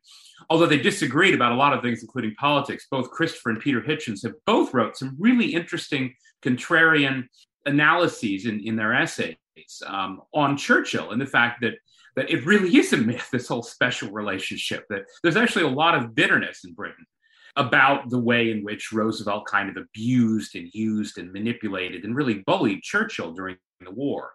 Although 0.48 0.66
they 0.66 0.78
disagreed 0.78 1.34
about 1.34 1.52
a 1.52 1.56
lot 1.56 1.74
of 1.74 1.82
things, 1.82 2.02
including 2.02 2.34
politics, 2.36 2.86
both 2.90 3.10
Christopher 3.10 3.50
and 3.50 3.60
Peter 3.60 3.82
Hitchens 3.82 4.22
have 4.22 4.34
both 4.46 4.72
wrote 4.72 4.96
some 4.96 5.16
really 5.18 5.52
interesting 5.52 6.14
contrarian 6.42 7.26
analyses 7.66 8.46
in, 8.46 8.60
in 8.60 8.76
their 8.76 8.94
essays 8.94 9.36
um, 9.86 10.22
on 10.32 10.56
Churchill 10.56 11.10
and 11.10 11.20
the 11.20 11.26
fact 11.26 11.60
that 11.60 11.74
that 12.16 12.30
it 12.30 12.44
really 12.44 12.76
is 12.76 12.92
a 12.92 12.96
myth, 12.96 13.28
this 13.30 13.46
whole 13.46 13.62
special 13.62 14.10
relationship, 14.10 14.84
that 14.90 15.02
there's 15.22 15.36
actually 15.36 15.64
a 15.64 15.68
lot 15.68 15.94
of 15.94 16.16
bitterness 16.16 16.64
in 16.64 16.72
Britain 16.72 17.06
about 17.58 18.08
the 18.08 18.18
way 18.18 18.50
in 18.50 18.62
which 18.62 18.92
Roosevelt 18.92 19.46
kind 19.46 19.68
of 19.68 19.76
abused 19.76 20.54
and 20.54 20.68
used 20.72 21.18
and 21.18 21.32
manipulated 21.32 22.04
and 22.04 22.16
really 22.16 22.42
bullied 22.46 22.82
Churchill 22.82 23.32
during 23.32 23.56
the 23.80 23.90
war. 23.90 24.30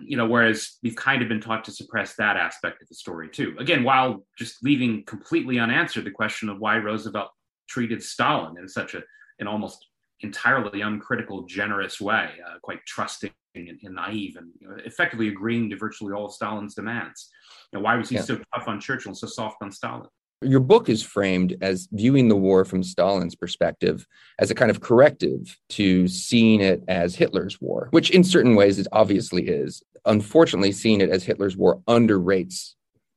You 0.00 0.16
know, 0.16 0.26
whereas 0.26 0.78
we've 0.82 0.96
kind 0.96 1.22
of 1.22 1.28
been 1.28 1.40
taught 1.40 1.64
to 1.64 1.72
suppress 1.72 2.14
that 2.16 2.36
aspect 2.36 2.82
of 2.82 2.88
the 2.88 2.94
story 2.94 3.28
too. 3.28 3.54
Again, 3.58 3.84
while 3.84 4.24
just 4.36 4.64
leaving 4.64 5.04
completely 5.04 5.60
unanswered 5.60 6.04
the 6.04 6.10
question 6.10 6.48
of 6.48 6.58
why 6.58 6.78
Roosevelt 6.78 7.30
treated 7.68 8.02
Stalin 8.02 8.58
in 8.58 8.68
such 8.68 8.94
a 8.94 9.02
an 9.38 9.46
almost 9.46 9.86
entirely 10.20 10.80
uncritical, 10.80 11.42
generous 11.42 12.00
way, 12.00 12.30
uh, 12.46 12.58
quite 12.62 12.78
trusting 12.86 13.30
and, 13.54 13.68
and 13.82 13.94
naive, 13.94 14.36
and 14.36 14.50
you 14.60 14.68
know, 14.68 14.76
effectively 14.84 15.28
agreeing 15.28 15.68
to 15.70 15.76
virtually 15.76 16.12
all 16.12 16.26
of 16.26 16.32
Stalin's 16.32 16.74
demands. 16.74 17.28
You 17.72 17.78
know, 17.78 17.84
why 17.84 17.96
was 17.96 18.08
he 18.08 18.16
yeah. 18.16 18.22
so 18.22 18.40
tough 18.54 18.68
on 18.68 18.80
Churchill 18.80 19.10
and 19.10 19.18
so 19.18 19.26
soft 19.26 19.56
on 19.62 19.72
Stalin? 19.72 20.08
Your 20.42 20.60
book 20.60 20.88
is 20.88 21.02
framed 21.02 21.56
as 21.60 21.88
viewing 21.92 22.28
the 22.28 22.36
war 22.36 22.64
from 22.64 22.82
Stalin's 22.82 23.34
perspective 23.34 24.06
as 24.38 24.50
a 24.50 24.54
kind 24.54 24.70
of 24.70 24.80
corrective 24.80 25.58
to 25.70 26.08
seeing 26.08 26.60
it 26.60 26.82
as 26.88 27.14
Hitler's 27.14 27.60
war, 27.60 27.88
which 27.90 28.10
in 28.10 28.24
certain 28.24 28.54
ways 28.54 28.78
it 28.78 28.86
obviously 28.92 29.48
is. 29.48 29.82
Unfortunately, 30.04 30.72
seeing 30.72 31.00
it 31.00 31.10
as 31.10 31.24
Hitler's 31.24 31.56
war 31.56 31.80
underrates 31.88 32.74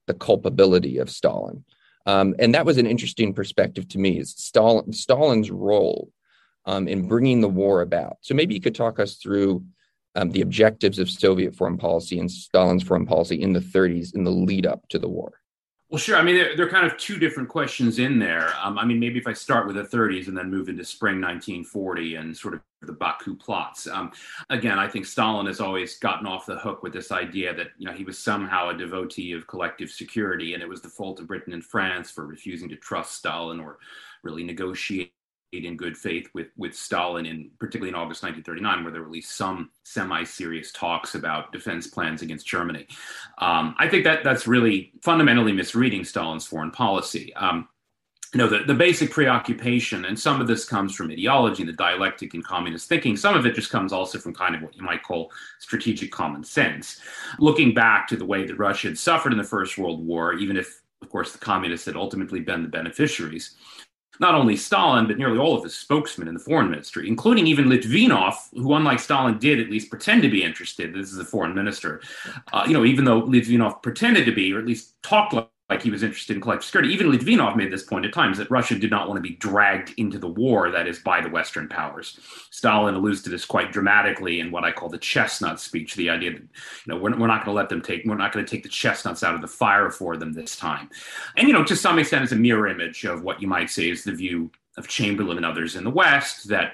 the 0.07 0.13
culpability 0.13 0.97
of 0.97 1.09
Stalin. 1.09 1.63
Um, 2.05 2.35
and 2.37 2.53
that 2.53 2.65
was 2.65 2.77
an 2.77 2.85
interesting 2.85 3.33
perspective 3.33 3.87
to 3.89 3.99
me 3.99 4.19
is 4.19 4.35
Stalin, 4.37 4.93
Stalin's 4.93 5.49
role 5.49 6.11
um, 6.65 6.87
in 6.87 7.07
bringing 7.07 7.41
the 7.41 7.49
war 7.49 7.81
about. 7.81 8.17
So 8.21 8.35
maybe 8.35 8.53
you 8.53 8.61
could 8.61 8.75
talk 8.75 8.99
us 8.99 9.15
through 9.15 9.63
um, 10.15 10.31
the 10.31 10.41
objectives 10.41 10.99
of 10.99 11.09
Soviet 11.09 11.55
foreign 11.55 11.77
policy 11.77 12.19
and 12.19 12.31
Stalin's 12.31 12.83
foreign 12.83 13.05
policy 13.05 13.41
in 13.41 13.53
the 13.53 13.59
30s 13.59 14.15
in 14.15 14.23
the 14.23 14.31
lead 14.31 14.65
up 14.65 14.87
to 14.89 14.99
the 14.99 15.09
war. 15.09 15.33
Well, 15.89 15.99
sure. 15.99 16.17
I 16.17 16.23
mean, 16.23 16.35
there, 16.35 16.57
there, 16.57 16.65
are 16.65 16.69
kind 16.69 16.87
of 16.87 16.97
two 16.97 17.19
different 17.19 17.47
questions 17.47 17.99
in 17.99 18.17
there. 18.17 18.51
Um, 18.59 18.79
I 18.79 18.85
mean, 18.85 18.99
maybe 18.99 19.19
if 19.19 19.27
I 19.27 19.33
start 19.33 19.67
with 19.67 19.75
the 19.75 19.83
30s 19.83 20.27
and 20.27 20.35
then 20.35 20.49
move 20.49 20.67
into 20.67 20.83
spring 20.83 21.21
1940 21.21 22.15
and 22.15 22.35
sort 22.35 22.55
of 22.55 22.61
the 22.81 22.93
Baku 22.93 23.35
plots. 23.35 23.87
Um, 23.87 24.11
again, 24.49 24.79
I 24.79 24.87
think 24.87 25.05
Stalin 25.05 25.45
has 25.45 25.59
always 25.59 25.97
gotten 25.99 26.25
off 26.25 26.45
the 26.45 26.57
hook 26.57 26.81
with 26.81 26.93
this 26.93 27.11
idea 27.11 27.53
that 27.55 27.67
you 27.77 27.85
know 27.85 27.93
he 27.93 28.03
was 28.03 28.17
somehow 28.17 28.69
a 28.69 28.77
devotee 28.77 29.31
of 29.33 29.47
collective 29.47 29.89
security, 29.89 30.53
and 30.53 30.63
it 30.63 30.69
was 30.69 30.81
the 30.81 30.89
fault 30.89 31.19
of 31.19 31.27
Britain 31.27 31.53
and 31.53 31.63
France 31.63 32.11
for 32.11 32.25
refusing 32.25 32.69
to 32.69 32.75
trust 32.75 33.13
Stalin 33.13 33.59
or 33.59 33.77
really 34.23 34.43
negotiate 34.43 35.13
in 35.63 35.77
good 35.77 35.95
faith 35.95 36.27
with 36.33 36.47
with 36.57 36.75
Stalin 36.75 37.25
in 37.25 37.51
particularly 37.59 37.89
in 37.89 37.95
August 37.95 38.23
1939 38.23 38.83
where 38.83 38.91
there 38.91 39.01
were 39.01 39.07
at 39.07 39.13
least 39.13 39.37
some 39.37 39.69
semi-serious 39.83 40.71
talks 40.71 41.15
about 41.15 41.51
defense 41.53 41.87
plans 41.87 42.21
against 42.21 42.45
Germany. 42.45 42.87
Um, 43.37 43.75
I 43.77 43.87
think 43.87 44.03
that 44.03 44.23
that's 44.23 44.47
really 44.47 44.91
fundamentally 45.01 45.53
misreading 45.53 46.03
Stalin's 46.03 46.45
foreign 46.45 46.71
policy. 46.71 47.33
Um, 47.35 47.69
you 48.35 48.39
know, 48.39 48.49
the, 48.49 48.65
the 48.65 48.73
basic 48.73 49.11
preoccupation, 49.11 50.03
and 50.03 50.19
some 50.19 50.41
of 50.41 50.47
this 50.47 50.65
comes 50.65 50.93
from 50.93 51.09
ideology, 51.09 51.63
and 51.63 51.69
the 51.69 51.73
dialectic 51.73 52.33
in 52.33 52.41
communist 52.41 52.89
thinking. 52.89 53.15
Some 53.15 53.33
of 53.33 53.45
it 53.45 53.55
just 53.55 53.69
comes 53.69 53.93
also 53.93 54.19
from 54.19 54.33
kind 54.33 54.53
of 54.53 54.61
what 54.61 54.75
you 54.75 54.83
might 54.83 55.03
call 55.03 55.31
strategic 55.59 56.11
common 56.11 56.43
sense. 56.43 56.99
Looking 57.39 57.73
back 57.73 58.09
to 58.09 58.17
the 58.17 58.25
way 58.25 58.45
that 58.45 58.57
Russia 58.57 58.89
had 58.89 58.97
suffered 58.97 59.31
in 59.31 59.37
the 59.37 59.45
First 59.45 59.77
World 59.77 60.05
War, 60.05 60.33
even 60.33 60.57
if, 60.57 60.81
of 61.01 61.07
course, 61.07 61.31
the 61.31 61.37
communists 61.37 61.85
had 61.85 61.95
ultimately 61.95 62.41
been 62.41 62.61
the 62.61 62.67
beneficiaries, 62.67 63.55
not 64.19 64.35
only 64.35 64.55
Stalin, 64.55 65.07
but 65.07 65.17
nearly 65.17 65.37
all 65.37 65.55
of 65.55 65.63
his 65.63 65.75
spokesmen 65.75 66.27
in 66.27 66.33
the 66.33 66.39
foreign 66.39 66.69
ministry, 66.69 67.07
including 67.07 67.47
even 67.47 67.65
Litvinov, 67.65 68.35
who, 68.53 68.73
unlike 68.73 68.99
Stalin, 68.99 69.37
did 69.37 69.59
at 69.59 69.69
least 69.69 69.89
pretend 69.89 70.21
to 70.23 70.29
be 70.29 70.43
interested. 70.43 70.93
This 70.93 71.11
is 71.11 71.19
a 71.19 71.25
foreign 71.25 71.53
minister. 71.53 72.01
Uh, 72.53 72.65
you 72.67 72.73
know, 72.73 72.85
even 72.85 73.05
though 73.05 73.21
Litvinov 73.21 73.81
pretended 73.81 74.25
to 74.25 74.31
be, 74.31 74.53
or 74.53 74.59
at 74.59 74.65
least 74.65 75.01
talked 75.01 75.33
like 75.33 75.49
like 75.69 75.81
he 75.81 75.89
was 75.89 76.03
interested 76.03 76.35
in 76.35 76.41
collective 76.41 76.65
security. 76.65 76.93
Even 76.93 77.11
Litvinov 77.11 77.55
made 77.55 77.71
this 77.71 77.83
point 77.83 78.05
at 78.05 78.13
times 78.13 78.37
that 78.37 78.51
Russia 78.51 78.77
did 78.77 78.91
not 78.91 79.07
want 79.07 79.17
to 79.17 79.21
be 79.21 79.35
dragged 79.37 79.93
into 79.97 80.19
the 80.19 80.27
war, 80.27 80.69
that 80.69 80.87
is, 80.87 80.99
by 80.99 81.21
the 81.21 81.29
Western 81.29 81.67
powers. 81.67 82.19
Stalin 82.51 82.93
alludes 82.93 83.23
to 83.23 83.31
this 83.31 83.45
quite 83.45 83.71
dramatically 83.71 84.39
in 84.39 84.51
what 84.51 84.63
I 84.63 84.71
call 84.71 84.89
the 84.89 84.99
chestnut 84.99 85.59
speech, 85.59 85.95
the 85.95 86.09
idea 86.11 86.33
that, 86.33 86.41
you 86.41 86.47
know, 86.87 86.97
we're, 86.97 87.17
we're 87.17 87.27
not 87.27 87.43
going 87.43 87.55
to 87.55 87.59
let 87.59 87.69
them 87.69 87.81
take, 87.81 88.05
we're 88.05 88.15
not 88.15 88.31
going 88.31 88.45
to 88.45 88.49
take 88.49 88.61
the 88.61 88.69
chestnuts 88.69 89.23
out 89.23 89.33
of 89.33 89.41
the 89.41 89.47
fire 89.47 89.89
for 89.89 90.17
them 90.17 90.33
this 90.33 90.55
time. 90.55 90.89
And, 91.35 91.47
you 91.47 91.53
know, 91.53 91.63
to 91.63 91.75
some 91.75 91.97
extent, 91.97 92.23
it's 92.23 92.31
a 92.31 92.37
mirror 92.37 92.67
image 92.67 93.03
of 93.03 93.23
what 93.23 93.41
you 93.41 93.47
might 93.47 93.71
say 93.71 93.89
is 93.89 94.03
the 94.03 94.13
view 94.13 94.51
of 94.77 94.87
Chamberlain 94.87 95.37
and 95.37 95.45
others 95.45 95.75
in 95.75 95.83
the 95.83 95.89
West 95.89 96.47
that, 96.49 96.73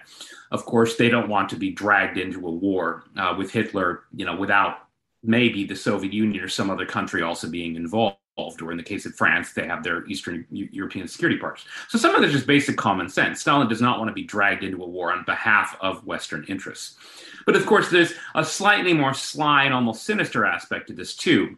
of 0.52 0.66
course, 0.66 0.98
they 0.98 1.08
don't 1.08 1.30
want 1.30 1.48
to 1.50 1.56
be 1.56 1.72
dragged 1.72 2.18
into 2.18 2.46
a 2.46 2.52
war 2.52 3.04
uh, 3.16 3.34
with 3.38 3.52
Hitler, 3.52 4.04
you 4.14 4.26
know, 4.26 4.36
without 4.36 4.88
maybe 5.24 5.64
the 5.64 5.76
Soviet 5.76 6.12
Union 6.12 6.44
or 6.44 6.50
some 6.50 6.70
other 6.70 6.86
country 6.86 7.22
also 7.22 7.48
being 7.48 7.76
involved 7.76 8.18
or 8.62 8.72
in 8.72 8.78
the 8.78 8.84
case 8.84 9.06
of 9.06 9.16
France, 9.16 9.54
they 9.54 9.68
have 9.68 9.84
their 9.84 10.06
Eastern 10.06 10.46
European 10.50 11.08
security 11.08 11.38
partners. 11.38 11.66
So 11.90 11.98
some 11.98 12.16
of 12.16 12.22
this 12.22 12.34
is 12.34 12.44
basic 12.44 12.78
common 12.78 13.10
sense. 13.10 13.42
Stalin 13.42 13.68
does 13.68 13.82
not 13.82 14.00
want 14.00 14.10
to 14.10 14.14
be 14.14 14.24
dragged 14.24 14.64
into 14.64 14.82
a 14.84 14.88
war 14.88 15.12
on 15.12 15.24
behalf 15.26 15.78
of 15.82 16.06
Western 16.06 16.44
interests. 16.46 16.98
But 17.46 17.56
of 17.56 17.66
course, 17.66 17.90
there's 17.90 18.14
a 18.36 18.44
slightly 18.44 18.94
more 18.94 19.14
sly 19.14 19.64
and 19.64 19.74
almost 19.74 20.04
sinister 20.04 20.46
aspect 20.46 20.88
to 20.88 20.94
this 20.94 21.16
too, 21.16 21.58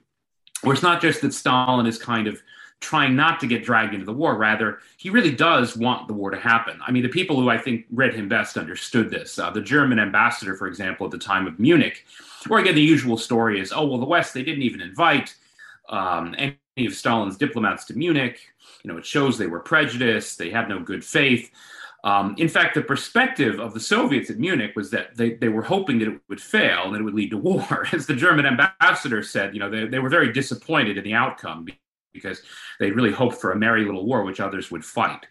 where 0.61 0.73
it's 0.73 0.83
not 0.83 1.01
just 1.01 1.21
that 1.21 1.33
Stalin 1.33 1.85
is 1.85 1.97
kind 1.97 2.27
of 2.27 2.41
trying 2.79 3.15
not 3.15 3.39
to 3.39 3.47
get 3.47 3.63
dragged 3.63 3.93
into 3.93 4.05
the 4.05 4.13
war. 4.13 4.35
Rather, 4.35 4.79
he 4.97 5.09
really 5.09 5.31
does 5.31 5.77
want 5.77 6.07
the 6.07 6.13
war 6.13 6.29
to 6.29 6.37
happen. 6.37 6.77
I 6.85 6.91
mean, 6.91 7.03
the 7.03 7.09
people 7.09 7.39
who 7.39 7.49
I 7.49 7.57
think 7.57 7.85
read 7.91 8.13
him 8.13 8.27
best 8.27 8.57
understood 8.57 9.09
this. 9.09 9.39
Uh, 9.39 9.49
the 9.49 9.61
German 9.61 9.99
ambassador, 9.99 10.55
for 10.55 10.67
example, 10.67 11.05
at 11.05 11.11
the 11.11 11.17
time 11.17 11.47
of 11.47 11.59
Munich, 11.59 12.05
where 12.47 12.59
again 12.59 12.75
the 12.75 12.81
usual 12.81 13.17
story 13.17 13.59
is, 13.59 13.71
oh 13.71 13.85
well, 13.85 13.99
the 13.99 14.05
West 14.05 14.33
they 14.33 14.43
didn't 14.43 14.63
even 14.63 14.81
invite 14.81 15.33
um, 15.89 16.35
any 16.37 16.57
of 16.77 16.93
Stalin's 16.93 17.37
diplomats 17.37 17.85
to 17.85 17.93
Munich. 17.93 18.39
You 18.83 18.91
know, 18.91 18.97
it 18.97 19.05
shows 19.05 19.37
they 19.37 19.47
were 19.47 19.59
prejudiced, 19.59 20.37
they 20.37 20.49
had 20.49 20.69
no 20.69 20.79
good 20.79 21.05
faith. 21.05 21.51
Um, 22.03 22.35
in 22.37 22.49
fact, 22.49 22.75
the 22.75 22.81
perspective 22.81 23.61
of 23.61 23.73
the 23.73 23.79
Soviets 23.79 24.29
at 24.29 24.37
Munich 24.37 24.75
was 24.75 24.89
that 24.91 25.15
they, 25.15 25.35
they 25.35 25.47
were 25.47 25.61
hoping 25.61 25.99
that 25.99 26.09
it 26.09 26.21
would 26.27 26.41
fail 26.41 26.85
and 26.85 26.93
that 26.93 26.99
it 26.99 27.03
would 27.03 27.13
lead 27.13 27.31
to 27.31 27.37
war. 27.37 27.87
As 27.93 28.07
the 28.07 28.15
German 28.15 28.45
ambassador 28.45 29.23
said, 29.23 29.53
you 29.53 29.59
know, 29.59 29.69
they, 29.69 29.85
they 29.85 29.99
were 29.99 30.09
very 30.09 30.33
disappointed 30.33 30.97
in 30.97 31.03
the 31.03 31.13
outcome 31.13 31.67
because 32.11 32.41
they 32.79 32.91
really 32.91 33.11
hoped 33.11 33.37
for 33.37 33.53
a 33.53 33.55
merry 33.55 33.85
little 33.85 34.05
war 34.05 34.23
which 34.23 34.39
others 34.39 34.69
would 34.69 34.85
fight. 34.85 35.25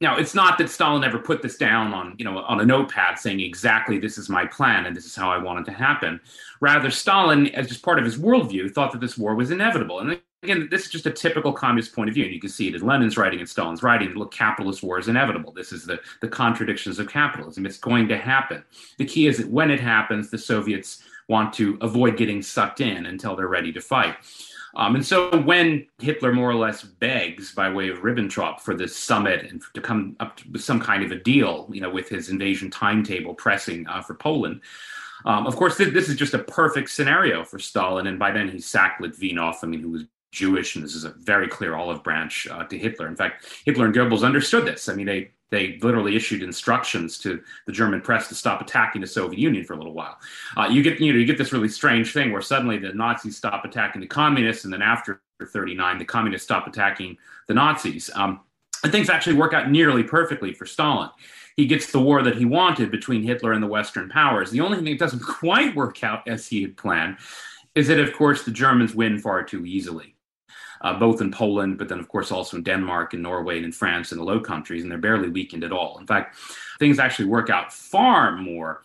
Now, 0.00 0.18
it's 0.18 0.34
not 0.34 0.56
that 0.58 0.70
Stalin 0.70 1.02
ever 1.02 1.18
put 1.18 1.42
this 1.42 1.56
down 1.56 1.92
on, 1.92 2.14
you 2.18 2.24
know, 2.24 2.38
on 2.38 2.60
a 2.60 2.64
notepad 2.64 3.18
saying 3.18 3.40
exactly 3.40 3.98
this 3.98 4.18
is 4.18 4.28
my 4.28 4.46
plan 4.46 4.86
and 4.86 4.94
this 4.94 5.06
is 5.06 5.16
how 5.16 5.30
I 5.30 5.38
want 5.38 5.60
it 5.60 5.70
to 5.70 5.76
happen. 5.76 6.20
Rather, 6.60 6.90
Stalin, 6.90 7.48
as 7.54 7.68
just 7.68 7.82
part 7.82 7.98
of 7.98 8.04
his 8.04 8.18
worldview, 8.18 8.70
thought 8.70 8.92
that 8.92 9.00
this 9.00 9.18
war 9.18 9.34
was 9.34 9.50
inevitable. 9.50 9.98
And 9.98 10.20
again, 10.42 10.68
this 10.70 10.84
is 10.84 10.90
just 10.90 11.06
a 11.06 11.10
typical 11.10 11.52
communist 11.52 11.94
point 11.94 12.08
of 12.08 12.14
view. 12.14 12.24
And 12.24 12.34
you 12.34 12.40
can 12.40 12.50
see 12.50 12.68
it 12.68 12.74
in 12.74 12.82
Lenin's 12.82 13.16
writing 13.16 13.40
and 13.40 13.48
Stalin's 13.48 13.82
writing. 13.82 14.10
Look, 14.14 14.32
capitalist 14.32 14.82
war 14.82 14.98
is 14.98 15.08
inevitable. 15.08 15.52
This 15.52 15.72
is 15.72 15.84
the, 15.84 16.00
the 16.20 16.28
contradictions 16.28 16.98
of 16.98 17.08
capitalism. 17.08 17.66
It's 17.66 17.78
going 17.78 18.08
to 18.08 18.18
happen. 18.18 18.64
The 18.98 19.04
key 19.04 19.26
is 19.26 19.38
that 19.38 19.48
when 19.48 19.70
it 19.70 19.80
happens, 19.80 20.30
the 20.30 20.38
Soviets 20.38 21.02
want 21.28 21.52
to 21.54 21.78
avoid 21.80 22.16
getting 22.16 22.42
sucked 22.42 22.80
in 22.80 23.06
until 23.06 23.36
they're 23.36 23.48
ready 23.48 23.72
to 23.72 23.80
fight. 23.80 24.16
Um, 24.74 24.94
and 24.94 25.04
so 25.04 25.36
when 25.42 25.86
Hitler 25.98 26.32
more 26.32 26.50
or 26.50 26.54
less 26.54 26.82
begs 26.82 27.54
by 27.54 27.70
way 27.70 27.90
of 27.90 27.98
Ribbentrop 27.98 28.60
for 28.60 28.74
this 28.74 28.96
summit 28.96 29.44
and 29.44 29.62
to 29.74 29.80
come 29.82 30.16
up 30.18 30.40
with 30.50 30.62
some 30.62 30.80
kind 30.80 31.04
of 31.04 31.12
a 31.12 31.16
deal, 31.16 31.68
you 31.70 31.80
know, 31.82 31.90
with 31.90 32.08
his 32.08 32.30
invasion 32.30 32.70
timetable 32.70 33.34
pressing 33.34 33.86
uh, 33.86 34.00
for 34.00 34.14
Poland, 34.14 34.62
um, 35.24 35.46
of 35.46 35.56
course, 35.56 35.76
th- 35.76 35.92
this 35.92 36.08
is 36.08 36.16
just 36.16 36.34
a 36.34 36.38
perfect 36.38 36.90
scenario 36.90 37.44
for 37.44 37.58
Stalin. 37.58 38.06
And 38.06 38.18
by 38.18 38.32
then 38.32 38.48
he 38.48 38.60
sacked 38.60 39.02
Litvinov, 39.02 39.56
I 39.62 39.66
mean, 39.66 39.80
who 39.80 39.90
was 39.90 40.04
Jewish, 40.32 40.74
and 40.74 40.84
this 40.84 40.94
is 40.94 41.04
a 41.04 41.10
very 41.10 41.46
clear 41.46 41.76
olive 41.76 42.02
branch 42.02 42.48
uh, 42.50 42.64
to 42.64 42.78
Hitler. 42.78 43.06
In 43.06 43.14
fact, 43.14 43.46
Hitler 43.64 43.84
and 43.84 43.94
Goebbels 43.94 44.24
understood 44.24 44.66
this. 44.66 44.88
I 44.88 44.94
mean, 44.94 45.06
they 45.06 45.30
they 45.50 45.78
literally 45.82 46.16
issued 46.16 46.42
instructions 46.42 47.18
to 47.18 47.42
the 47.66 47.72
German 47.72 48.00
press 48.00 48.26
to 48.28 48.34
stop 48.34 48.62
attacking 48.62 49.02
the 49.02 49.06
Soviet 49.06 49.38
Union 49.38 49.64
for 49.64 49.74
a 49.74 49.76
little 49.76 49.92
while. 49.92 50.16
Uh, 50.56 50.66
you 50.70 50.82
get 50.82 50.98
you 50.98 51.12
know 51.12 51.18
you 51.18 51.26
get 51.26 51.38
this 51.38 51.52
really 51.52 51.68
strange 51.68 52.12
thing 52.12 52.32
where 52.32 52.40
suddenly 52.40 52.78
the 52.78 52.94
Nazis 52.94 53.36
stop 53.36 53.64
attacking 53.64 54.00
the 54.00 54.06
communists, 54.06 54.64
and 54.64 54.72
then 54.72 54.82
after 54.82 55.20
39, 55.44 55.98
the 55.98 56.04
communists 56.04 56.46
stop 56.46 56.66
attacking 56.66 57.18
the 57.48 57.54
Nazis. 57.54 58.10
Um, 58.14 58.40
and 58.82 58.90
things 58.90 59.10
actually 59.10 59.36
work 59.36 59.52
out 59.52 59.70
nearly 59.70 60.02
perfectly 60.02 60.52
for 60.54 60.66
Stalin. 60.66 61.10
He 61.56 61.66
gets 61.66 61.92
the 61.92 62.00
war 62.00 62.22
that 62.22 62.36
he 62.36 62.46
wanted 62.46 62.90
between 62.90 63.22
Hitler 63.22 63.52
and 63.52 63.62
the 63.62 63.68
Western 63.68 64.08
powers. 64.08 64.50
The 64.50 64.60
only 64.60 64.78
thing 64.78 64.86
that 64.86 64.98
doesn't 64.98 65.20
quite 65.22 65.76
work 65.76 66.02
out 66.02 66.26
as 66.26 66.48
he 66.48 66.62
had 66.62 66.76
planned 66.76 67.18
is 67.74 67.88
that, 67.88 68.00
of 68.00 68.12
course, 68.14 68.44
the 68.44 68.50
Germans 68.50 68.94
win 68.94 69.18
far 69.18 69.42
too 69.42 69.66
easily. 69.66 70.14
Uh, 70.82 70.98
both 70.98 71.20
in 71.20 71.30
Poland, 71.30 71.78
but 71.78 71.88
then, 71.88 72.00
of 72.00 72.08
course, 72.08 72.32
also 72.32 72.56
in 72.56 72.64
Denmark 72.64 73.14
and 73.14 73.22
Norway 73.22 73.56
and 73.56 73.64
in 73.64 73.70
France 73.70 74.10
and 74.10 74.20
the 74.20 74.24
Low 74.24 74.40
Countries, 74.40 74.82
and 74.82 74.90
they're 74.90 74.98
barely 74.98 75.28
weakened 75.28 75.62
at 75.62 75.70
all. 75.70 75.96
In 75.98 76.06
fact, 76.08 76.36
things 76.80 76.98
actually 76.98 77.26
work 77.26 77.50
out 77.50 77.72
far 77.72 78.36
more 78.36 78.82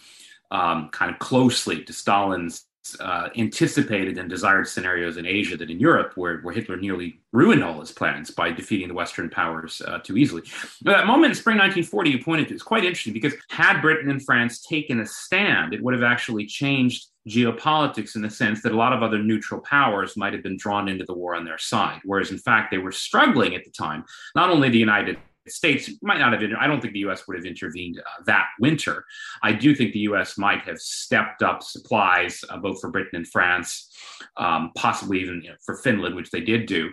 um, 0.52 0.90
kind 0.90 1.12
of 1.12 1.18
closely 1.18 1.84
to 1.84 1.94
Stalin's 1.94 2.68
uh, 3.00 3.30
anticipated 3.38 4.18
and 4.18 4.30
desired 4.30 4.68
scenarios 4.68 5.18
in 5.18 5.26
Asia 5.26 5.58
than 5.58 5.70
in 5.70 5.80
Europe, 5.80 6.14
where, 6.16 6.40
where 6.40 6.54
Hitler 6.54 6.78
nearly 6.78 7.20
ruined 7.32 7.64
all 7.64 7.80
his 7.80 7.92
plans 7.92 8.32
by 8.32 8.52
defeating 8.52 8.88
the 8.88 8.94
Western 8.94 9.30
powers 9.30 9.82
uh, 9.86 10.00
too 10.00 10.18
easily. 10.18 10.44
Now, 10.84 10.94
that 10.94 11.08
moment 11.08 11.32
in 11.32 11.36
spring 11.36 11.58
1940 11.58 12.10
you 12.10 12.24
pointed 12.24 12.48
to 12.50 12.56
is 12.56 12.64
quite 12.64 12.86
interesting 12.86 13.14
because 13.14 13.34
had 13.50 13.82
Britain 13.82 14.10
and 14.10 14.24
France 14.24 14.62
taken 14.62 15.00
a 15.00 15.06
stand, 15.06 15.74
it 15.74 15.84
would 15.84 15.94
have 15.94 16.04
actually 16.04 16.46
changed 16.46 17.08
geopolitics 17.28 18.16
in 18.16 18.22
the 18.22 18.30
sense 18.30 18.62
that 18.62 18.72
a 18.72 18.78
lot 18.78 18.94
of 18.94 19.04
other 19.04 19.20
neutral 19.20 19.62
powers 19.62 20.18
might 20.18 20.34
have 20.34 20.44
been 20.44 20.58
drawn 20.58 20.88
into 20.88 21.06
the 21.06 21.14
war 21.14 21.36
on 21.36 21.46
their 21.46 21.58
side, 21.58 22.00
whereas 22.06 22.32
in 22.32 22.38
fact 22.38 22.72
they 22.72 22.78
were 22.78 22.92
struggling 22.92 23.56
at 23.56 23.64
the 23.66 23.72
time. 23.72 24.04
Not 24.36 24.50
only 24.50 24.70
the 24.70 24.78
United 24.78 25.18
States 25.50 25.90
might 26.02 26.20
not 26.20 26.34
have. 26.34 26.42
I 26.60 26.68
don't 26.68 26.82
think 26.82 26.94
the 26.94 27.00
U.S. 27.00 27.28
would 27.28 27.38
have 27.38 27.46
intervened 27.46 28.00
uh, 28.00 28.24
that 28.26 28.48
winter. 28.60 29.06
I 29.44 29.54
do 29.54 29.76
think 29.76 29.94
the 29.94 30.00
U.S. 30.00 30.38
might 30.38 30.62
have 30.64 30.80
stepped 30.80 31.44
up 31.44 31.64
supplies, 31.64 32.44
uh, 32.50 32.58
both 32.58 32.80
for 32.82 32.92
Britain 32.92 33.16
and 33.16 33.28
France, 33.28 33.90
um, 34.38 34.72
possibly 34.76 35.22
even 35.22 35.42
you 35.44 35.52
know, 35.52 35.56
for 35.66 35.78
Finland, 35.78 36.16
which 36.16 36.32
they 36.32 36.42
did 36.42 36.66
do, 36.66 36.90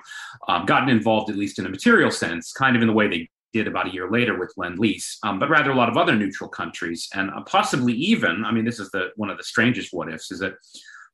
um, 0.48 0.66
gotten 0.66 0.88
involved 0.88 1.30
at 1.30 1.36
least 1.36 1.58
in 1.58 1.66
a 1.66 1.70
material 1.70 2.10
sense, 2.10 2.52
kind 2.52 2.76
of 2.76 2.82
in 2.82 2.88
the 2.88 2.94
way 2.94 3.08
they 3.08 3.28
did 3.54 3.68
about 3.68 3.86
a 3.86 3.92
year 3.92 4.10
later 4.10 4.38
with 4.38 4.52
Lend 4.56 4.78
Lease, 4.78 5.18
um, 5.22 5.38
but 5.38 5.48
rather 5.48 5.70
a 5.70 5.76
lot 5.76 5.88
of 5.88 5.96
other 5.96 6.14
neutral 6.14 6.50
countries, 6.50 7.08
and 7.14 7.30
uh, 7.30 7.40
possibly 7.42 7.94
even. 7.94 8.44
I 8.44 8.52
mean, 8.52 8.64
this 8.64 8.80
is 8.80 8.90
the 8.90 9.10
one 9.16 9.30
of 9.30 9.38
the 9.38 9.44
strangest 9.44 9.94
what 9.94 10.12
ifs 10.12 10.30
is 10.30 10.40
that 10.40 10.54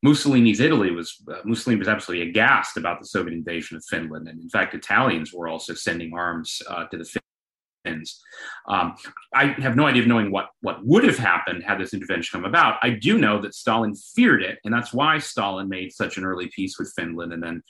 Mussolini's 0.03 0.61
Italy 0.61 0.91
was 0.91 1.23
uh, 1.31 1.41
Mussolini 1.45 1.79
was 1.79 1.89
absolutely 1.89 2.29
aghast 2.31 2.77
about 2.77 2.99
the 2.99 3.07
Soviet 3.07 3.35
invasion 3.35 3.77
of 3.77 3.85
Finland, 3.85 4.27
and 4.27 4.41
in 4.41 4.49
fact, 4.49 4.75
Italians 4.75 5.33
were 5.33 5.49
also 5.49 5.75
sending 5.75 6.13
arms 6.15 6.61
uh, 6.69 6.87
to 6.87 6.97
the 6.97 7.21
Finns. 7.85 8.23
Um, 8.69 8.97
I 9.35 9.47
have 9.59 9.77
no 9.77 9.87
idea 9.87 10.03
of 10.03 10.09
knowing 10.09 10.31
what 10.31 10.49
what 10.63 10.85
would 10.85 11.05
have 11.05 11.19
happened 11.19 11.63
had 11.63 11.79
this 11.79 11.93
intervention 11.93 12.41
come 12.41 12.49
about. 12.49 12.79
I 12.83 12.91
do 12.91 13.19
know 13.19 13.41
that 13.43 13.55
Stalin 13.55 13.95
feared 13.95 14.43
it, 14.43 14.59
and 14.65 14.73
that's 14.73 14.95
why 14.95 15.19
Stalin 15.19 15.69
made 15.69 15.93
such 15.93 16.17
an 16.17 16.25
early 16.25 16.51
peace 16.55 16.79
with 16.79 16.93
Finland, 16.97 17.33
and 17.35 17.43
then 17.43 17.63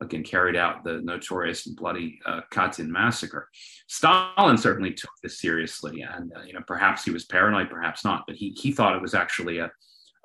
again 0.00 0.22
carried 0.22 0.56
out 0.56 0.84
the 0.84 1.00
notorious 1.02 1.66
and 1.66 1.76
bloody 1.76 2.18
uh, 2.26 2.40
Katyn 2.52 2.88
massacre. 2.88 3.48
Stalin 3.88 4.58
certainly 4.58 4.92
took 4.92 5.10
this 5.22 5.40
seriously, 5.40 6.02
and 6.02 6.32
uh, 6.36 6.42
you 6.42 6.52
know 6.52 6.62
perhaps 6.66 7.04
he 7.04 7.10
was 7.10 7.24
paranoid, 7.24 7.70
perhaps 7.70 8.04
not, 8.04 8.24
but 8.26 8.36
he 8.36 8.50
he 8.50 8.72
thought 8.72 8.96
it 8.96 9.02
was 9.02 9.14
actually 9.14 9.58
a 9.58 9.70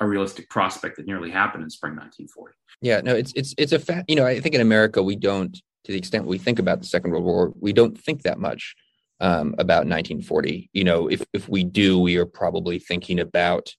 a 0.01 0.07
realistic 0.07 0.49
prospect 0.49 0.97
that 0.97 1.05
nearly 1.05 1.29
happened 1.29 1.63
in 1.63 1.69
spring 1.69 1.91
1940. 1.91 2.53
Yeah, 2.81 3.01
no, 3.01 3.15
it's 3.15 3.31
it's 3.35 3.53
it's 3.57 3.71
a 3.71 3.79
fact. 3.79 4.09
You 4.09 4.15
know, 4.15 4.25
I 4.25 4.39
think 4.39 4.55
in 4.55 4.61
America 4.61 5.01
we 5.01 5.15
don't, 5.15 5.53
to 5.53 5.91
the 5.91 5.97
extent 5.97 6.25
we 6.25 6.39
think 6.39 6.59
about 6.59 6.81
the 6.81 6.87
Second 6.87 7.11
World 7.11 7.23
War, 7.23 7.53
we 7.59 7.71
don't 7.71 7.97
think 7.97 8.23
that 8.23 8.39
much 8.39 8.75
um, 9.19 9.53
about 9.59 9.85
1940. 9.85 10.69
You 10.73 10.83
know, 10.83 11.07
if 11.07 11.23
if 11.33 11.47
we 11.47 11.63
do, 11.63 11.99
we 11.99 12.17
are 12.17 12.25
probably 12.25 12.79
thinking 12.79 13.19
about 13.19 13.73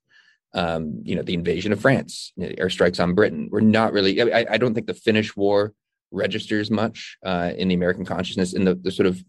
um, 0.55 1.01
you 1.03 1.17
know 1.17 1.23
the 1.23 1.35
invasion 1.35 1.73
of 1.73 1.81
France, 1.81 2.33
airstrikes 2.39 3.03
on 3.03 3.15
Britain. 3.15 3.49
We're 3.51 3.61
not 3.61 3.93
really. 3.93 4.33
I, 4.33 4.47
I 4.49 4.57
don't 4.59 4.75
think 4.75 4.87
the 4.87 4.95
Finnish 4.95 5.37
War 5.37 5.75
registers 6.13 6.71
much 6.71 7.17
uh, 7.25 7.53
in 7.57 7.69
the 7.69 7.75
American 7.75 8.05
consciousness 8.05 8.53
in 8.53 8.65
the, 8.65 8.75
the 8.75 8.91
sort 8.91 9.07
of 9.07 9.23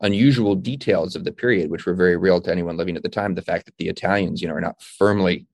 unusual 0.00 0.54
details 0.54 1.16
of 1.16 1.24
the 1.24 1.32
period, 1.32 1.70
which 1.70 1.86
were 1.86 1.94
very 1.94 2.16
real 2.16 2.40
to 2.40 2.50
anyone 2.50 2.76
living 2.76 2.96
at 2.96 3.02
the 3.02 3.08
time. 3.08 3.34
The 3.34 3.42
fact 3.42 3.66
that 3.66 3.76
the 3.78 3.88
Italians, 3.88 4.42
you 4.42 4.48
know, 4.48 4.54
are 4.54 4.60
not 4.60 4.82
firmly 4.82 5.46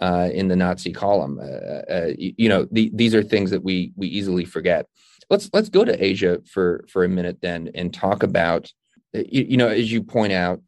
uh, 0.00 0.28
in 0.32 0.48
the 0.48 0.56
Nazi 0.56 0.92
column. 0.92 1.38
Uh, 1.38 1.92
uh, 1.92 2.10
you, 2.18 2.34
you, 2.36 2.48
know, 2.48 2.66
the, 2.70 2.90
these 2.92 3.14
are 3.14 3.22
things 3.22 3.50
that 3.50 3.62
we 3.62 3.92
we 3.96 4.08
easily 4.08 4.44
forget. 4.44 4.86
Let's 5.30 5.48
let's 5.52 5.68
go 5.68 5.84
to 5.84 6.04
Asia 6.04 6.40
for 6.50 6.84
for 6.88 7.04
a 7.04 7.08
minute 7.08 7.38
then 7.40 7.70
and 7.74 7.92
talk 7.92 8.22
about. 8.22 8.72
Uh, 9.14 9.22
you, 9.28 9.46
you 9.50 9.56
know, 9.56 9.68
as 9.68 9.90
you 9.90 10.02
point 10.02 10.32
out, 10.32 10.60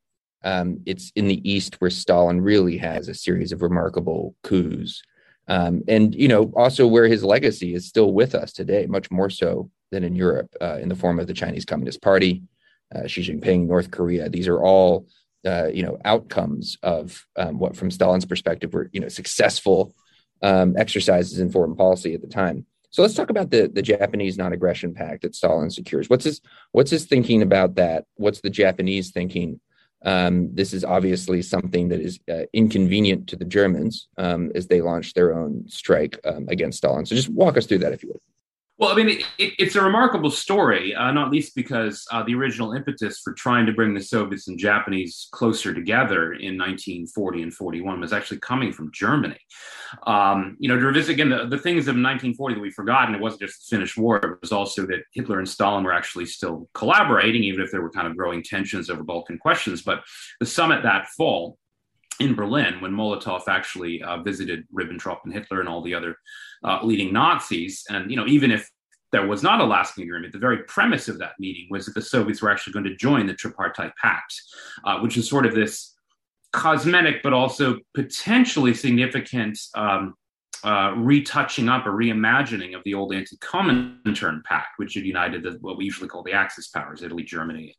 um, 0.44 0.80
it's 0.86 1.12
in 1.16 1.26
the 1.26 1.48
East 1.48 1.80
where 1.80 1.90
Stalin 1.90 2.40
really 2.40 2.78
has 2.78 3.08
a 3.08 3.14
series 3.14 3.52
of 3.52 3.62
remarkable 3.62 4.34
coups, 4.42 5.02
um, 5.48 5.82
and 5.88 6.14
you 6.14 6.28
know 6.28 6.52
also 6.56 6.86
where 6.86 7.06
his 7.06 7.24
legacy 7.24 7.74
is 7.74 7.86
still 7.86 8.12
with 8.12 8.34
us 8.34 8.52
today, 8.52 8.86
much 8.86 9.10
more 9.10 9.30
so 9.30 9.70
than 9.90 10.04
in 10.04 10.16
Europe, 10.16 10.54
uh, 10.60 10.78
in 10.80 10.88
the 10.88 10.96
form 10.96 11.20
of 11.20 11.26
the 11.26 11.34
Chinese 11.34 11.64
Communist 11.64 12.02
Party, 12.02 12.42
uh, 12.94 13.06
Xi 13.06 13.22
Jinping, 13.22 13.66
North 13.66 13.90
Korea. 13.90 14.28
These 14.28 14.48
are 14.48 14.60
all 14.60 15.06
uh, 15.46 15.68
you 15.68 15.82
know 15.82 15.98
outcomes 16.04 16.76
of 16.82 17.24
um, 17.36 17.58
what 17.58 17.76
from 17.76 17.90
Stalin's 17.90 18.24
perspective 18.24 18.74
were 18.74 18.90
you 18.92 19.00
know 19.00 19.08
successful 19.08 19.94
um, 20.42 20.76
exercises 20.76 21.38
in 21.38 21.50
foreign 21.50 21.76
policy 21.76 22.14
at 22.14 22.20
the 22.20 22.28
time. 22.28 22.66
So 22.90 23.02
let's 23.02 23.14
talk 23.14 23.30
about 23.30 23.50
the 23.50 23.68
the 23.72 23.82
Japanese 23.82 24.38
non-aggression 24.38 24.94
pact 24.94 25.22
that 25.22 25.34
Stalin 25.34 25.70
secures. 25.70 26.10
What's 26.10 26.24
his 26.24 26.40
what's 26.72 26.90
his 26.90 27.04
thinking 27.04 27.42
about 27.42 27.76
that? 27.76 28.06
What's 28.16 28.40
the 28.40 28.50
Japanese 28.50 29.10
thinking? 29.10 29.60
Um, 30.04 30.54
this 30.54 30.72
is 30.72 30.84
obviously 30.84 31.42
something 31.42 31.88
that 31.88 32.00
is 32.00 32.20
uh, 32.30 32.44
inconvenient 32.52 33.28
to 33.28 33.36
the 33.36 33.44
Germans 33.44 34.08
um, 34.18 34.52
as 34.54 34.66
they 34.66 34.80
launch 34.80 35.14
their 35.14 35.36
own 35.36 35.64
strike 35.68 36.18
um, 36.24 36.46
against 36.48 36.78
Stalin. 36.78 37.06
So 37.06 37.16
just 37.16 37.28
walk 37.28 37.56
us 37.56 37.66
through 37.66 37.78
that 37.78 37.92
if 37.92 38.02
you 38.02 38.10
would. 38.10 38.20
Well, 38.78 38.90
I 38.90 38.94
mean, 38.94 39.08
it, 39.08 39.22
it, 39.38 39.54
it's 39.58 39.74
a 39.74 39.82
remarkable 39.82 40.30
story, 40.30 40.94
uh, 40.94 41.10
not 41.10 41.30
least 41.30 41.54
because 41.54 42.04
uh, 42.12 42.22
the 42.24 42.34
original 42.34 42.74
impetus 42.74 43.20
for 43.20 43.32
trying 43.32 43.64
to 43.64 43.72
bring 43.72 43.94
the 43.94 44.02
Soviets 44.02 44.48
and 44.48 44.58
Japanese 44.58 45.28
closer 45.32 45.72
together 45.72 46.34
in 46.34 46.58
1940 46.58 47.42
and 47.42 47.54
41 47.54 48.00
was 48.00 48.12
actually 48.12 48.38
coming 48.40 48.72
from 48.72 48.92
Germany. 48.92 49.38
Um, 50.06 50.58
you 50.58 50.68
know, 50.68 50.78
to 50.78 50.84
revisit 50.84 51.14
again 51.14 51.30
the, 51.30 51.46
the 51.46 51.58
things 51.58 51.84
of 51.84 51.94
1940 51.94 52.56
that 52.56 52.60
we've 52.60 52.74
forgotten, 52.74 53.14
it 53.14 53.20
wasn't 53.20 53.42
just 53.42 53.70
the 53.70 53.76
Finnish 53.76 53.96
War, 53.96 54.18
it 54.18 54.40
was 54.42 54.52
also 54.52 54.84
that 54.86 55.04
Hitler 55.12 55.38
and 55.38 55.48
Stalin 55.48 55.82
were 55.82 55.94
actually 55.94 56.26
still 56.26 56.68
collaborating, 56.74 57.44
even 57.44 57.62
if 57.62 57.70
there 57.70 57.80
were 57.80 57.90
kind 57.90 58.06
of 58.06 58.16
growing 58.16 58.42
tensions 58.42 58.90
over 58.90 59.02
Balkan 59.02 59.38
questions. 59.38 59.80
But 59.80 60.02
the 60.38 60.46
summit 60.46 60.82
that 60.82 61.06
fall, 61.16 61.56
in 62.18 62.34
Berlin 62.34 62.80
when 62.80 62.92
Molotov 62.92 63.42
actually 63.48 64.02
uh, 64.02 64.22
visited 64.22 64.64
Ribbentrop 64.74 65.18
and 65.24 65.34
Hitler 65.34 65.60
and 65.60 65.68
all 65.68 65.82
the 65.82 65.94
other 65.94 66.16
uh, 66.66 66.80
leading 66.82 67.12
Nazis. 67.12 67.84
And 67.88 68.10
you 68.10 68.16
know, 68.16 68.26
even 68.26 68.50
if 68.50 68.68
there 69.12 69.26
was 69.26 69.42
not 69.42 69.60
a 69.60 69.64
lasting 69.64 70.04
agreement, 70.04 70.32
the 70.32 70.38
very 70.38 70.64
premise 70.64 71.08
of 71.08 71.18
that 71.20 71.32
meeting 71.38 71.68
was 71.70 71.86
that 71.86 71.94
the 71.94 72.02
Soviets 72.02 72.42
were 72.42 72.50
actually 72.50 72.72
going 72.72 72.84
to 72.84 72.96
join 72.96 73.26
the 73.26 73.34
Tripartite 73.34 73.92
Pact, 74.00 74.34
uh, 74.84 74.98
which 74.98 75.16
is 75.16 75.28
sort 75.28 75.46
of 75.46 75.54
this 75.54 75.94
cosmetic 76.52 77.22
but 77.22 77.32
also 77.32 77.78
potentially 77.94 78.74
significant 78.74 79.58
um, 79.74 80.14
uh, 80.64 80.92
retouching 80.96 81.68
up 81.68 81.86
or 81.86 81.92
reimagining 81.92 82.74
of 82.74 82.82
the 82.84 82.94
old 82.94 83.14
anti-Comintern 83.14 84.42
Pact, 84.44 84.70
which 84.78 84.94
had 84.94 85.04
united 85.04 85.42
the, 85.42 85.58
what 85.60 85.76
we 85.76 85.84
usually 85.84 86.08
call 86.08 86.22
the 86.22 86.32
Axis 86.32 86.68
powers, 86.68 87.02
Italy, 87.02 87.22
Germany, 87.22 87.74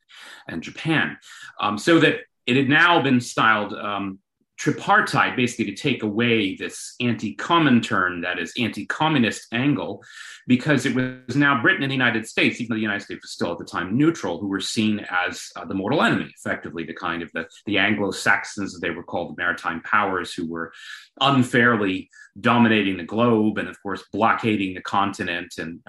and 0.48 0.62
Japan, 0.62 1.18
um, 1.60 1.78
so 1.78 2.00
that 2.00 2.20
it 2.46 2.56
had 2.56 2.70
now 2.70 3.02
been 3.02 3.20
styled 3.20 3.74
um, 3.74 4.20
tripartite, 4.58 5.36
basically 5.36 5.66
to 5.66 5.76
take 5.76 6.02
away 6.02 6.56
this 6.56 6.96
anti-Comintern, 7.00 8.24
that 8.24 8.40
is 8.40 8.54
anti-communist 8.60 9.48
angle, 9.54 10.04
because 10.48 10.86
it 10.86 10.96
was 10.96 11.36
now 11.36 11.62
Britain 11.62 11.84
and 11.84 11.92
the 11.92 11.96
United 11.96 12.28
States, 12.28 12.60
even 12.60 12.70
though 12.70 12.76
the 12.76 12.82
United 12.82 13.04
States 13.04 13.24
was 13.24 13.32
still 13.32 13.52
at 13.52 13.60
the 13.60 13.66
time 13.66 13.96
neutral, 13.96 14.40
who 14.40 14.48
were 14.48 14.60
seen 14.60 15.06
as 15.12 15.50
uh, 15.56 15.66
the 15.66 15.76
mortal 15.76 16.02
enemy, 16.02 16.34
effectively 16.36 16.84
the 16.84 16.94
kind 16.94 17.22
of 17.22 17.32
the, 17.34 17.46
the 17.66 17.78
Anglo-Saxons, 17.78 18.74
as 18.74 18.82
they 18.82 18.90
were 18.90 19.04
called, 19.04 19.38
the 19.38 19.42
maritime 19.42 19.82
powers, 19.82 20.34
who 20.34 20.50
were 20.50 20.74
unfairly 21.22 22.10
dominating 22.40 22.98
the 22.98 23.04
globe 23.04 23.58
and, 23.58 23.70
of 23.70 23.82
course, 23.84 24.04
blockading 24.12 24.74
the 24.74 24.82
continent 24.82 25.54
and 25.60 25.80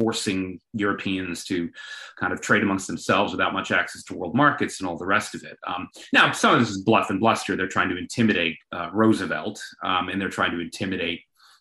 forcing 0.00 0.58
Europeans 0.72 1.44
to 1.44 1.70
kind 2.18 2.32
of 2.32 2.40
trade 2.40 2.62
amongst 2.62 2.86
themselves 2.86 3.32
without 3.32 3.52
much 3.52 3.70
access 3.70 4.02
to 4.04 4.14
world 4.14 4.34
markets 4.34 4.80
and 4.80 4.88
all 4.88 4.96
the 4.96 5.06
rest 5.06 5.34
of 5.34 5.42
it. 5.42 5.58
Um, 5.66 5.88
now, 6.12 6.32
some 6.32 6.54
of 6.54 6.60
this 6.60 6.70
is 6.70 6.82
bluff 6.82 7.10
and 7.10 7.20
bluster. 7.20 7.54
They're 7.54 7.68
trying 7.68 7.90
to 7.90 7.98
intimidate 7.98 8.56
uh, 8.72 8.88
Roosevelt, 8.92 9.62
um, 9.84 10.08
and 10.08 10.20
they're 10.20 10.30
trying 10.30 10.52
to 10.52 10.60
intimidate. 10.60 11.20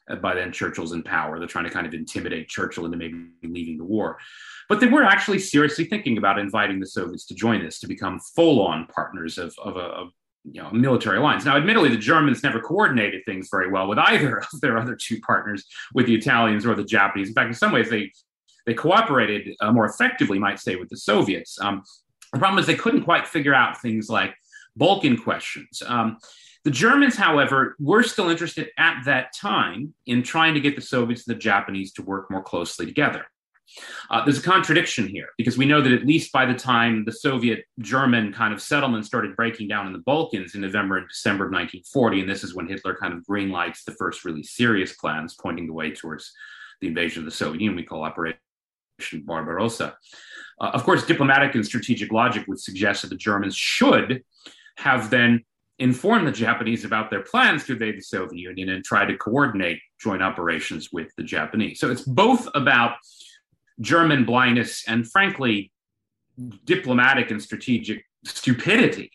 Uh, 0.09 0.15
by 0.15 0.33
then, 0.33 0.51
Churchill's 0.51 0.93
in 0.93 1.03
power. 1.03 1.37
They're 1.37 1.47
trying 1.47 1.65
to 1.65 1.69
kind 1.69 1.85
of 1.85 1.93
intimidate 1.93 2.47
Churchill 2.47 2.85
into 2.85 2.97
maybe 2.97 3.27
leaving 3.43 3.77
the 3.77 3.83
war. 3.83 4.17
But 4.69 4.79
they 4.79 4.87
were 4.87 5.03
actually 5.03 5.39
seriously 5.39 5.85
thinking 5.85 6.17
about 6.17 6.39
inviting 6.39 6.79
the 6.79 6.87
Soviets 6.87 7.25
to 7.27 7.35
join 7.35 7.63
this, 7.63 7.79
to 7.79 7.87
become 7.87 8.19
full-on 8.35 8.87
partners 8.87 9.37
of, 9.37 9.53
of 9.61 9.75
a, 9.75 9.79
of 9.79 10.09
you 10.45 10.61
know 10.61 10.71
military 10.71 11.17
alliance. 11.17 11.43
Now, 11.45 11.57
admittedly, 11.57 11.89
the 11.89 11.97
Germans 11.97 12.43
never 12.43 12.61
coordinated 12.61 13.23
things 13.25 13.49
very 13.51 13.69
well 13.69 13.87
with 13.87 13.99
either 13.99 14.37
of 14.53 14.61
their 14.61 14.77
other 14.77 14.95
two 14.95 15.19
partners, 15.19 15.65
with 15.93 16.05
the 16.05 16.15
Italians 16.15 16.65
or 16.65 16.75
the 16.75 16.83
Japanese. 16.83 17.27
In 17.27 17.33
fact, 17.33 17.47
in 17.47 17.53
some 17.53 17.71
ways, 17.71 17.89
they 17.89 18.11
they 18.65 18.73
cooperated 18.73 19.55
uh, 19.59 19.71
more 19.71 19.85
effectively, 19.85 20.39
might 20.39 20.59
say, 20.59 20.75
with 20.75 20.89
the 20.89 20.97
Soviets. 20.97 21.59
Um, 21.61 21.83
the 22.33 22.39
problem 22.39 22.59
is 22.59 22.67
they 22.67 22.75
couldn't 22.75 23.03
quite 23.03 23.27
figure 23.27 23.53
out 23.53 23.81
things 23.81 24.09
like 24.09 24.35
Balkan 24.75 25.17
questions. 25.17 25.81
Um, 25.85 26.17
the 26.65 26.71
Germans, 26.71 27.15
however, 27.15 27.75
were 27.79 28.03
still 28.03 28.29
interested 28.29 28.69
at 28.77 29.03
that 29.05 29.33
time 29.33 29.93
in 30.05 30.23
trying 30.23 30.53
to 30.53 30.59
get 30.59 30.75
the 30.75 30.81
Soviets 30.81 31.25
and 31.25 31.35
the 31.35 31.39
Japanese 31.39 31.93
to 31.93 32.01
work 32.01 32.29
more 32.29 32.43
closely 32.43 32.85
together. 32.85 33.25
Uh, 34.09 34.23
there's 34.25 34.39
a 34.39 34.43
contradiction 34.43 35.07
here 35.07 35.27
because 35.37 35.57
we 35.57 35.65
know 35.65 35.81
that 35.81 35.91
at 35.91 36.05
least 36.05 36.31
by 36.31 36.45
the 36.45 36.53
time 36.53 37.05
the 37.05 37.11
Soviet 37.11 37.65
German 37.79 38.33
kind 38.33 38.53
of 38.53 38.61
settlement 38.61 39.05
started 39.05 39.35
breaking 39.35 39.67
down 39.67 39.85
in 39.87 39.93
the 39.93 39.99
Balkans 39.99 40.55
in 40.55 40.61
November 40.61 40.97
and 40.97 41.07
December 41.07 41.45
of 41.45 41.51
1940, 41.51 42.21
and 42.21 42.29
this 42.29 42.43
is 42.43 42.55
when 42.55 42.67
Hitler 42.67 42.97
kind 42.99 43.13
of 43.13 43.23
greenlights 43.23 43.83
the 43.83 43.93
first 43.93 44.25
really 44.25 44.43
serious 44.43 44.93
plans 44.93 45.35
pointing 45.39 45.67
the 45.67 45.73
way 45.73 45.91
towards 45.91 46.33
the 46.81 46.87
invasion 46.87 47.19
of 47.19 47.25
the 47.25 47.31
Soviet 47.31 47.61
Union, 47.61 47.75
we 47.75 47.83
call 47.83 48.03
Operation 48.03 48.39
Barbarossa. 49.25 49.95
Uh, 50.61 50.71
of 50.73 50.83
course, 50.83 51.05
diplomatic 51.05 51.55
and 51.55 51.65
strategic 51.65 52.11
logic 52.11 52.47
would 52.47 52.59
suggest 52.59 53.01
that 53.01 53.09
the 53.09 53.15
Germans 53.15 53.55
should 53.55 54.23
have 54.77 55.09
then 55.09 55.43
informed 55.79 56.27
the 56.27 56.31
Japanese 56.31 56.83
about 56.83 57.09
their 57.09 57.23
plans 57.23 57.63
to 57.65 57.73
invade 57.73 57.97
the 57.97 58.01
Soviet 58.01 58.39
Union 58.39 58.69
and 58.69 58.83
try 58.83 59.05
to 59.05 59.17
coordinate 59.17 59.79
joint 59.99 60.21
operations 60.21 60.89
with 60.91 61.09
the 61.15 61.23
Japanese. 61.23 61.79
So 61.79 61.89
it's 61.89 62.01
both 62.01 62.47
about 62.53 62.97
German 63.79 64.25
blindness 64.25 64.83
and, 64.87 65.09
frankly, 65.09 65.71
diplomatic 66.65 67.31
and 67.31 67.41
strategic 67.41 68.03
stupidity 68.25 69.11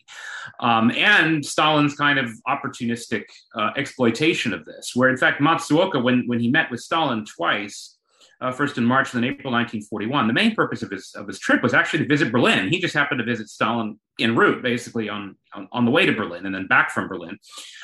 um, 0.59 0.91
and 0.91 1.45
Stalin's 1.45 1.95
kind 1.95 2.19
of 2.19 2.29
opportunistic 2.47 3.23
uh, 3.55 3.71
exploitation 3.77 4.53
of 4.53 4.65
this, 4.65 4.95
where 4.95 5.09
in 5.09 5.17
fact 5.17 5.41
Matsuoka, 5.41 6.03
when, 6.03 6.23
when 6.27 6.39
he 6.39 6.49
met 6.49 6.71
with 6.71 6.79
Stalin 6.79 7.25
twice, 7.25 7.94
uh, 8.41 8.51
first 8.51 8.77
in 8.77 8.85
March 8.85 9.13
and 9.13 9.23
then 9.23 9.29
April 9.29 9.51
1941. 9.51 10.27
The 10.27 10.33
main 10.33 10.55
purpose 10.55 10.83
of 10.83 10.91
his 10.91 11.13
of 11.15 11.27
his 11.27 11.39
trip 11.39 11.63
was 11.63 11.73
actually 11.73 11.99
to 11.99 12.07
visit 12.07 12.31
Berlin. 12.31 12.69
He 12.69 12.79
just 12.79 12.93
happened 12.93 13.19
to 13.19 13.25
visit 13.25 13.49
Stalin 13.49 13.99
en 14.19 14.35
route, 14.35 14.61
basically 14.61 15.09
on, 15.09 15.35
on, 15.53 15.67
on 15.71 15.85
the 15.85 15.91
way 15.91 16.05
to 16.05 16.11
Berlin 16.11 16.45
and 16.45 16.53
then 16.53 16.67
back 16.67 16.91
from 16.91 17.07
Berlin. 17.07 17.37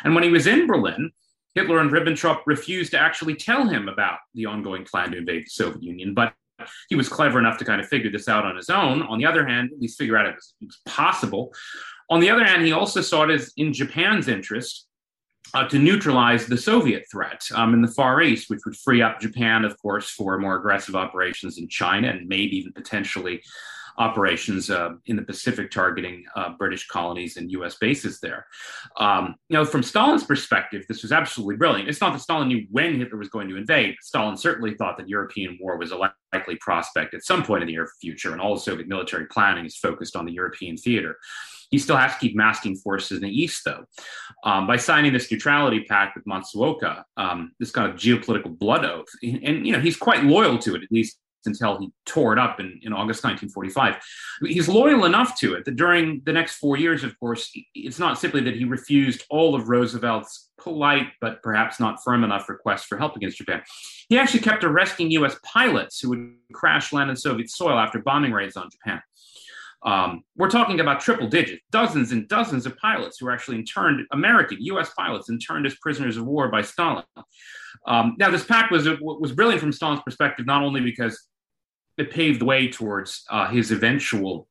And 0.04 0.16
when 0.16 0.24
he 0.24 0.30
was 0.30 0.48
in 0.48 0.68
Berlin, 0.68 1.12
Hitler 1.56 1.80
and 1.80 1.92
Ribbentrop 1.92 2.42
refused 2.46 2.92
to 2.92 3.00
actually 3.00 3.36
tell 3.36 3.68
him 3.68 3.90
about 3.90 4.20
the 4.34 4.46
ongoing 4.46 4.86
plan 4.86 5.12
to 5.12 5.18
invade 5.18 5.46
the 5.46 5.50
Soviet 5.50 5.84
Union, 5.84 6.14
but 6.14 6.34
he 6.90 6.96
was 6.96 7.10
clever 7.10 7.40
enough 7.40 7.58
to 7.58 7.66
kind 7.66 7.82
of 7.82 7.88
figure 7.88 8.12
this 8.12 8.30
out 8.30 8.46
on 8.46 8.56
his 8.56 8.70
own. 8.70 9.02
On 9.02 9.18
the 9.18 9.26
other 9.26 9.46
hand, 9.46 9.72
at 9.74 9.82
least 9.82 9.98
figure 9.98 10.18
out 10.18 10.28
it 10.28 10.36
was, 10.36 10.54
it 10.62 10.66
was 10.66 10.80
possible. 10.86 11.54
On 12.10 12.20
the 12.20 12.30
other 12.30 12.46
hand, 12.46 12.66
he 12.66 12.72
also 12.72 13.02
saw 13.02 13.24
it 13.24 13.32
as 13.32 13.52
in 13.58 13.74
Japan's 13.74 14.28
interest 14.28 14.88
uh, 15.54 15.68
to 15.68 15.80
neutralize 15.80 16.46
the 16.46 16.58
Soviet 16.58 17.06
threat 17.12 17.44
um, 17.56 17.74
in 17.74 17.82
the 17.82 17.88
Far 17.88 18.22
East, 18.22 18.50
which 18.50 18.62
would 18.66 18.78
free 18.78 19.02
up 19.02 19.20
Japan, 19.20 19.66
of 19.66 19.80
course, 19.82 20.10
for 20.10 20.38
more 20.38 20.56
aggressive 20.56 20.96
operations 20.96 21.58
in 21.58 21.68
China 21.68 22.10
and 22.10 22.28
maybe 22.28 22.58
even 22.58 22.74
potentially 22.74 23.42
operations 23.98 24.70
uh, 24.70 24.92
in 25.06 25.16
the 25.16 25.22
Pacific 25.22 25.70
targeting 25.70 26.24
uh, 26.36 26.50
British 26.58 26.88
colonies 26.88 27.38
and 27.38 27.52
US 27.52 27.76
bases 27.76 28.20
there. 28.20 28.46
Um, 28.98 29.36
you 29.50 29.58
know, 29.58 29.66
from 29.66 29.84
Stalin's 29.84 30.24
perspective, 30.24 30.86
this 30.88 31.02
was 31.02 31.12
absolutely 31.12 31.58
brilliant. 31.58 31.90
It's 31.90 32.02
not 32.02 32.14
that 32.14 32.20
Stalin 32.20 32.48
knew 32.48 32.66
when 32.72 32.98
Hitler 32.98 33.18
was 33.18 33.30
going 33.30 33.50
to 33.50 33.58
invade, 33.58 33.96
Stalin 34.02 34.38
certainly 34.38 34.76
thought 34.76 34.98
that 34.98 35.10
European 35.10 35.58
war 35.62 35.78
was 35.78 35.92
a 35.92 36.12
likely 36.34 36.56
prospect 36.58 37.14
at 37.14 37.26
some 37.26 37.44
point 37.44 37.64
in 37.64 37.68
the 37.68 37.74
near 37.74 37.90
future, 38.00 38.32
and 38.32 38.42
all 38.42 38.58
Soviet 38.58 38.88
military 38.88 39.26
planning 39.28 39.66
is 39.66 39.78
focused 39.78 40.16
on 40.16 40.26
the 40.26 40.34
European 40.34 40.78
theater. 40.78 41.18
He 41.72 41.80
still 41.80 41.98
has 41.98 42.14
to 42.14 42.20
keep 42.20 42.36
masking 42.36 42.76
forces 42.76 43.18
in 43.18 43.24
the 43.24 43.30
east, 43.30 43.64
though. 43.66 43.86
Um, 44.44 44.68
by 44.68 44.78
signing 44.78 45.14
this 45.14 45.32
neutrality 45.32 45.86
pact 45.86 46.16
with 46.16 46.26
Matsuoka, 46.26 47.04
um, 47.18 47.54
this 47.60 47.72
kind 47.72 47.90
of 47.90 47.98
geopolitical 47.98 48.58
blood 48.58 48.86
oath, 48.86 49.08
and, 49.24 49.44
and, 49.44 49.66
you 49.66 49.74
know 49.74 49.80
he's 49.80 49.98
quite 49.98 50.24
loyal 50.24 50.58
to 50.60 50.76
it, 50.76 50.84
at 50.84 50.92
least 50.92 51.18
until 51.46 51.80
he 51.80 51.90
tore 52.06 52.34
it 52.34 52.40
up 52.40 52.60
in, 52.60 52.80
in 52.84 52.94
August 52.94 53.24
1945. 53.24 53.96
He's 54.44 54.70
loyal 54.70 55.06
enough 55.06 55.40
to 55.40 55.56
it 55.56 55.66
that 55.66 55.76
during 55.76 56.22
the 56.26 56.34
next 56.34 56.58
four 56.58 56.78
years, 56.78 57.04
of 57.04 57.20
course, 57.20 57.52
it's 57.74 58.00
not 58.00 58.20
simply 58.20 58.42
that 58.42 58.56
he 58.56 58.66
refused 58.66 59.26
all 59.30 59.56
of 59.56 59.70
Roosevelt's 59.70 60.50
polite 60.60 61.08
but 61.20 61.42
perhaps 61.42 61.80
not 61.80 62.04
firm 62.04 62.24
enough 62.24 62.48
requests 62.48 62.86
for 62.86 62.98
help 62.98 63.16
against 63.16 63.38
Japan. 63.38 63.62
He 64.10 64.20
actually 64.20 64.42
kept 64.42 64.64
arresting 64.64 65.10
U.S. 65.12 65.36
pilots 65.44 66.00
who 66.00 66.10
would 66.10 66.34
crash 66.54 66.94
land 66.94 67.10
on 67.10 67.16
Soviet 67.16 67.50
soil 67.50 67.80
after 67.80 68.00
bombing 68.00 68.32
raids 68.32 68.56
on 68.56 68.70
Japan. 68.70 69.02
Um, 69.84 70.24
we're 70.36 70.50
talking 70.50 70.80
about 70.80 71.00
triple 71.00 71.28
digits, 71.28 71.64
dozens 71.72 72.12
and 72.12 72.28
dozens 72.28 72.66
of 72.66 72.78
pilots 72.78 73.18
who 73.20 73.26
were 73.26 73.32
actually 73.32 73.58
interned, 73.58 74.06
American 74.12 74.58
U.S. 74.62 74.92
pilots 74.98 75.30
interned 75.30 75.66
as 75.66 75.76
prisoners 75.76 76.18
of 76.18 76.26
war 76.26 76.50
by 76.50 76.62
Stalin. 76.62 77.04
Um, 77.88 78.16
now, 78.20 78.30
this 78.30 78.46
pact 78.46 78.72
was 78.72 78.88
was 79.02 79.32
brilliant 79.32 79.62
from 79.62 79.72
Stalin's 79.72 80.02
perspective, 80.04 80.46
not 80.46 80.62
only 80.62 80.82
because 80.82 81.28
it 81.98 82.12
paved 82.12 82.42
the 82.42 82.46
way 82.46 82.68
towards 82.68 83.24
uh, 83.30 83.48
his 83.48 83.72
eventual 83.72 84.48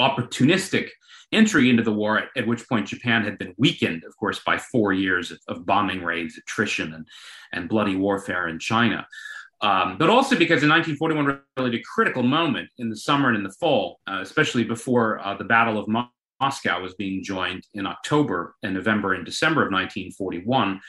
opportunistic 0.00 0.88
entry 1.32 1.70
into 1.70 1.82
the 1.82 1.92
war, 1.92 2.18
at, 2.18 2.28
at, 2.36 2.46
which 2.46 2.68
point 2.68 2.86
Japan 2.86 3.24
had 3.24 3.38
been 3.38 3.54
weakened, 3.56 4.04
of 4.04 4.16
course, 4.16 4.40
by 4.44 4.58
four 4.58 4.92
years 4.92 5.30
of, 5.30 5.38
of 5.48 5.66
bombing 5.66 6.02
raids, 6.02 6.36
attrition, 6.36 6.92
and, 6.92 7.06
and 7.52 7.68
bloody 7.68 7.96
warfare 7.96 8.48
in 8.48 8.58
China. 8.58 9.06
Um, 9.62 9.96
but 9.96 10.10
also 10.10 10.36
because 10.36 10.64
in 10.64 10.68
1941 10.68 11.40
really 11.56 11.78
a 11.78 11.82
critical 11.82 12.24
moment 12.24 12.68
in 12.78 12.90
the 12.90 12.96
summer 12.96 13.28
and 13.28 13.36
in 13.38 13.44
the 13.44 13.54
fall, 13.60 14.00
uh, 14.08 14.18
especially 14.20 14.64
before 14.64 15.20
uh, 15.24 15.36
the 15.36 15.44
Battle 15.44 15.78
of 15.78 15.86
Mo- 15.86 16.08
Moscow 16.40 16.82
was 16.82 16.94
being 16.94 17.22
joined 17.22 17.64
in 17.74 17.86
October 17.86 18.56
and 18.64 18.74
November 18.74 19.14
and 19.14 19.24
December 19.24 19.62
of 19.62 19.72
1941. 19.72 20.80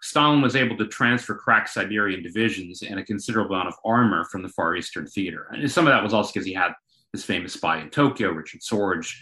Stalin 0.00 0.40
was 0.40 0.56
able 0.56 0.76
to 0.78 0.86
transfer 0.86 1.34
crack 1.34 1.68
Siberian 1.68 2.22
divisions 2.22 2.82
and 2.82 2.98
a 2.98 3.04
considerable 3.04 3.54
amount 3.54 3.68
of 3.68 3.74
armor 3.84 4.24
from 4.24 4.42
the 4.42 4.48
Far 4.50 4.76
Eastern 4.76 5.06
theater. 5.06 5.48
And 5.50 5.70
some 5.70 5.86
of 5.86 5.92
that 5.92 6.02
was 6.02 6.14
also 6.14 6.32
because 6.32 6.46
he 6.46 6.54
had 6.54 6.72
this 7.14 7.24
famous 7.24 7.52
spy 7.52 7.78
in 7.78 7.90
Tokyo, 7.90 8.30
Richard 8.30 8.60
Sorge, 8.60 9.14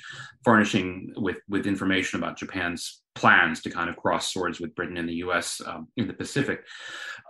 furnishing 0.42 1.12
with, 1.16 1.36
with 1.46 1.66
information 1.66 2.18
about 2.18 2.38
Japan's 2.38 3.02
plans 3.14 3.60
to 3.60 3.70
kind 3.70 3.90
of 3.90 3.98
cross 3.98 4.32
swords 4.32 4.60
with 4.60 4.74
Britain 4.74 4.96
and 4.96 5.06
the 5.06 5.16
US 5.16 5.60
um, 5.66 5.88
in 5.98 6.06
the 6.06 6.14
Pacific. 6.14 6.64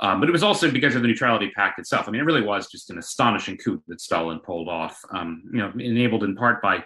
Um, 0.01 0.21
but 0.21 0.29
it 0.29 0.33
was 0.33 0.45
also 0.45 0.71
because 0.71 0.95
of 0.95 1.03
the 1.03 1.09
Neutrality 1.09 1.51
Pact 1.51 1.81
itself. 1.81 2.07
I 2.07 2.13
mean, 2.13 2.21
it 2.21 2.25
really 2.25 2.45
was 2.45 2.71
just 2.71 2.91
an 2.91 2.99
astonishing 2.99 3.57
coup 3.57 3.83
that 3.89 4.01
Stalin 4.01 4.39
pulled 4.39 4.69
off, 4.69 5.01
um, 5.13 5.43
you 5.53 5.59
know, 5.59 5.73
enabled 5.77 6.23
in 6.23 6.37
part 6.37 6.63
by 6.63 6.85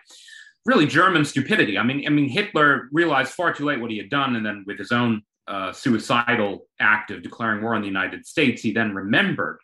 really 0.64 0.86
German 0.86 1.26
stupidity. 1.26 1.76
I 1.76 1.82
mean, 1.82 2.06
I 2.06 2.08
mean, 2.08 2.30
Hitler 2.30 2.88
realized 2.92 3.32
far 3.32 3.52
too 3.52 3.66
late 3.66 3.80
what 3.80 3.90
he 3.90 3.98
had 3.98 4.08
done, 4.08 4.36
and 4.36 4.44
then 4.44 4.64
with 4.66 4.78
his 4.78 4.90
own 4.90 5.20
uh, 5.46 5.72
suicidal 5.72 6.66
act 6.80 7.10
of 7.10 7.22
declaring 7.22 7.62
war 7.62 7.74
on 7.74 7.82
the 7.82 7.86
United 7.86 8.26
States, 8.26 8.62
he 8.62 8.72
then 8.72 8.94
remembered 8.94 9.58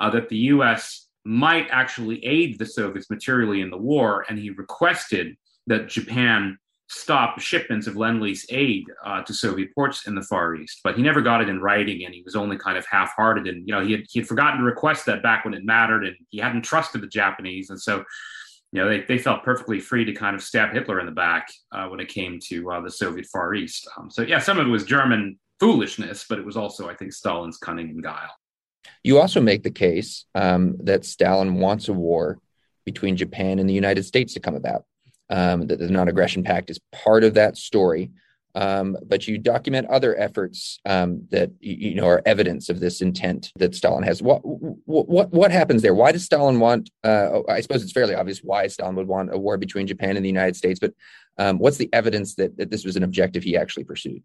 uh, 0.00 0.08
that 0.10 0.28
the 0.28 0.38
U.S. 0.38 1.08
might 1.24 1.68
actually 1.70 2.24
aid 2.24 2.58
the 2.58 2.66
Soviets 2.66 3.10
materially 3.10 3.60
in 3.60 3.70
the 3.70 3.76
war, 3.76 4.24
and 4.28 4.38
he 4.38 4.50
requested 4.50 5.36
that 5.66 5.88
Japan 5.88 6.58
stop 6.88 7.38
shipments 7.38 7.86
of 7.86 7.96
lend-lease 7.96 8.46
aid 8.50 8.84
uh, 9.04 9.22
to 9.22 9.32
Soviet 9.32 9.72
ports 9.74 10.08
in 10.08 10.14
the 10.16 10.22
Far 10.22 10.56
East. 10.56 10.80
But 10.82 10.96
he 10.96 11.02
never 11.02 11.20
got 11.20 11.40
it 11.40 11.48
in 11.48 11.60
writing, 11.60 12.04
and 12.04 12.12
he 12.12 12.22
was 12.22 12.34
only 12.34 12.56
kind 12.56 12.76
of 12.76 12.84
half-hearted. 12.90 13.46
And 13.46 13.66
you 13.66 13.72
know, 13.72 13.84
he 13.84 13.92
had, 13.92 14.02
he 14.10 14.18
had 14.20 14.28
forgotten 14.28 14.58
to 14.58 14.64
request 14.64 15.06
that 15.06 15.22
back 15.22 15.44
when 15.44 15.54
it 15.54 15.64
mattered, 15.64 16.04
and 16.04 16.16
he 16.30 16.38
hadn't 16.38 16.62
trusted 16.62 17.00
the 17.00 17.06
Japanese, 17.06 17.70
and 17.70 17.80
so 17.80 18.04
you 18.72 18.80
know 18.80 18.88
they, 18.88 19.02
they 19.02 19.18
felt 19.18 19.44
perfectly 19.44 19.80
free 19.80 20.04
to 20.04 20.12
kind 20.12 20.34
of 20.34 20.42
stab 20.42 20.72
Hitler 20.72 21.00
in 21.00 21.06
the 21.06 21.12
back 21.12 21.48
uh, 21.72 21.86
when 21.86 22.00
it 22.00 22.08
came 22.08 22.38
to 22.48 22.70
uh, 22.70 22.80
the 22.80 22.90
Soviet 22.90 23.26
Far 23.26 23.54
East. 23.54 23.88
Um, 23.96 24.10
so 24.10 24.22
yeah, 24.22 24.38
some 24.38 24.58
of 24.58 24.66
it 24.66 24.70
was 24.70 24.84
German 24.84 25.38
foolishness, 25.60 26.24
but 26.28 26.38
it 26.38 26.44
was 26.44 26.56
also, 26.56 26.88
I 26.88 26.94
think, 26.94 27.12
Stalin's 27.12 27.58
cunning 27.58 27.90
and 27.90 28.02
guile. 28.02 28.30
You 29.02 29.18
also 29.18 29.40
make 29.40 29.62
the 29.62 29.70
case 29.70 30.24
um, 30.34 30.76
that 30.84 31.04
Stalin 31.04 31.54
wants 31.54 31.88
a 31.88 31.92
war 31.92 32.38
between 32.84 33.16
Japan 33.16 33.58
and 33.58 33.68
the 33.68 33.74
United 33.74 34.04
States 34.04 34.34
to 34.34 34.40
come 34.40 34.54
about 34.54 34.84
um, 35.30 35.66
that 35.68 35.78
the 35.78 35.88
non-aggression 35.88 36.42
pact 36.42 36.70
is 36.70 36.80
part 36.92 37.24
of 37.24 37.34
that 37.34 37.56
story. 37.56 38.10
Um, 38.54 38.96
but 39.06 39.28
you 39.28 39.38
document 39.38 39.86
other 39.88 40.18
efforts 40.18 40.80
um, 40.84 41.28
that 41.30 41.52
you 41.60 41.94
know 41.94 42.06
are 42.06 42.20
evidence 42.26 42.68
of 42.68 42.80
this 42.80 43.00
intent 43.00 43.52
that 43.56 43.76
Stalin 43.76 44.02
has. 44.02 44.20
What 44.20 44.40
what 44.42 45.30
what 45.30 45.52
happens 45.52 45.82
there? 45.82 45.94
Why 45.94 46.10
does 46.10 46.24
Stalin 46.24 46.58
want? 46.58 46.90
Uh, 47.04 47.42
I 47.48 47.60
suppose 47.60 47.84
it's 47.84 47.92
fairly 47.92 48.16
obvious 48.16 48.40
why 48.40 48.66
Stalin 48.66 48.96
would 48.96 49.06
want 49.06 49.32
a 49.32 49.38
war 49.38 49.56
between 49.56 49.86
Japan 49.86 50.16
and 50.16 50.24
the 50.24 50.28
United 50.28 50.56
States. 50.56 50.80
But 50.80 50.94
um, 51.38 51.58
what's 51.58 51.76
the 51.76 51.88
evidence 51.92 52.34
that, 52.34 52.56
that 52.56 52.70
this 52.70 52.84
was 52.84 52.96
an 52.96 53.04
objective 53.04 53.44
he 53.44 53.56
actually 53.56 53.84
pursued? 53.84 54.22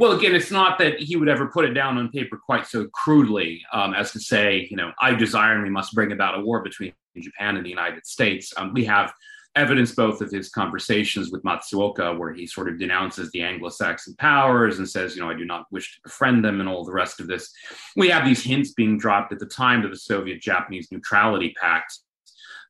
Well, 0.00 0.12
again, 0.12 0.34
it's 0.34 0.50
not 0.50 0.78
that 0.78 0.98
he 0.98 1.16
would 1.16 1.28
ever 1.28 1.48
put 1.48 1.66
it 1.66 1.74
down 1.74 1.98
on 1.98 2.08
paper 2.08 2.38
quite 2.38 2.66
so 2.66 2.86
crudely 2.86 3.62
um, 3.70 3.92
as 3.92 4.12
to 4.12 4.18
say, 4.18 4.66
you 4.70 4.76
know, 4.78 4.92
I 4.98 5.12
desire 5.12 5.52
and 5.52 5.62
we 5.62 5.68
must 5.68 5.94
bring 5.94 6.10
about 6.10 6.38
a 6.38 6.40
war 6.40 6.62
between 6.62 6.94
Japan 7.18 7.58
and 7.58 7.66
the 7.66 7.68
United 7.68 8.06
States. 8.06 8.50
Um, 8.56 8.72
we 8.72 8.86
have 8.86 9.12
evidence 9.56 9.94
both 9.94 10.22
of 10.22 10.30
his 10.30 10.48
conversations 10.48 11.30
with 11.30 11.42
Matsuoka, 11.42 12.18
where 12.18 12.32
he 12.32 12.46
sort 12.46 12.70
of 12.70 12.78
denounces 12.78 13.30
the 13.32 13.42
Anglo 13.42 13.68
Saxon 13.68 14.14
powers 14.16 14.78
and 14.78 14.88
says, 14.88 15.14
you 15.14 15.20
know, 15.20 15.28
I 15.28 15.34
do 15.34 15.44
not 15.44 15.66
wish 15.70 15.94
to 15.96 16.00
befriend 16.02 16.42
them 16.42 16.60
and 16.60 16.68
all 16.68 16.82
the 16.82 16.92
rest 16.92 17.20
of 17.20 17.26
this. 17.26 17.52
We 17.94 18.08
have 18.08 18.24
these 18.24 18.42
hints 18.42 18.72
being 18.72 18.96
dropped 18.96 19.34
at 19.34 19.38
the 19.38 19.44
time 19.44 19.84
of 19.84 19.90
the 19.90 19.98
Soviet 19.98 20.40
Japanese 20.40 20.88
Neutrality 20.90 21.54
Pact. 21.60 21.98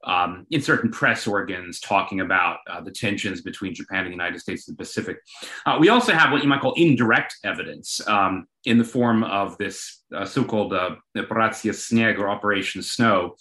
Um, 0.02 0.46
in 0.50 0.62
certain 0.62 0.90
press 0.90 1.26
organs 1.26 1.78
talking 1.78 2.20
about 2.20 2.60
uh, 2.70 2.80
the 2.80 2.90
tensions 2.90 3.42
between 3.42 3.74
Japan 3.74 3.98
and 3.98 4.06
the 4.06 4.12
United 4.12 4.40
States 4.40 4.66
and 4.66 4.74
the 4.74 4.82
Pacific. 4.82 5.18
Uh, 5.66 5.76
we 5.78 5.90
also 5.90 6.14
have 6.14 6.32
what 6.32 6.42
you 6.42 6.48
might 6.48 6.62
call 6.62 6.72
indirect 6.72 7.36
evidence 7.44 8.00
um, 8.08 8.46
in 8.64 8.78
the 8.78 8.84
form 8.84 9.22
of 9.24 9.58
this 9.58 10.02
uh, 10.16 10.24
so 10.24 10.42
called 10.42 10.72
uh, 10.72 10.96
Sneg 11.14 12.18
or 12.18 12.30
Operation 12.30 12.80
Snow, 12.80 13.36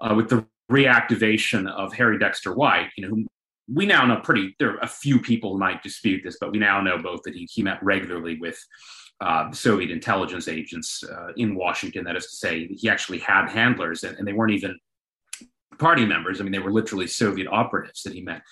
uh, 0.00 0.14
with 0.14 0.28
the 0.28 0.46
reactivation 0.70 1.68
of 1.70 1.92
Harry 1.92 2.18
Dexter 2.18 2.54
White, 2.54 2.90
you 2.96 3.02
know, 3.02 3.14
who 3.14 3.26
we 3.68 3.86
now 3.86 4.04
know 4.06 4.20
pretty, 4.20 4.54
there 4.58 4.74
are 4.74 4.78
a 4.78 4.86
few 4.86 5.20
people 5.20 5.52
who 5.52 5.58
might 5.58 5.82
dispute 5.82 6.22
this, 6.24 6.38
but 6.40 6.52
we 6.52 6.58
now 6.58 6.80
know 6.80 6.98
both 6.98 7.22
that 7.24 7.34
he, 7.34 7.48
he 7.50 7.62
met 7.62 7.82
regularly 7.82 8.38
with 8.40 8.58
uh, 9.20 9.50
Soviet 9.50 9.90
intelligence 9.90 10.46
agents 10.46 11.02
uh, 11.02 11.32
in 11.36 11.54
Washington. 11.54 12.04
That 12.04 12.16
is 12.16 12.26
to 12.26 12.36
say, 12.36 12.68
he 12.68 12.88
actually 12.88 13.18
had 13.18 13.48
handlers, 13.48 14.04
and, 14.04 14.16
and, 14.18 14.28
they 14.28 14.34
weren't 14.34 14.52
even 14.52 14.78
party 15.78 16.04
members. 16.04 16.40
I 16.40 16.44
mean, 16.44 16.52
they 16.52 16.58
were 16.58 16.72
literally 16.72 17.06
Soviet 17.06 17.48
operatives 17.48 18.02
that 18.02 18.12
he 18.12 18.22
met. 18.22 18.42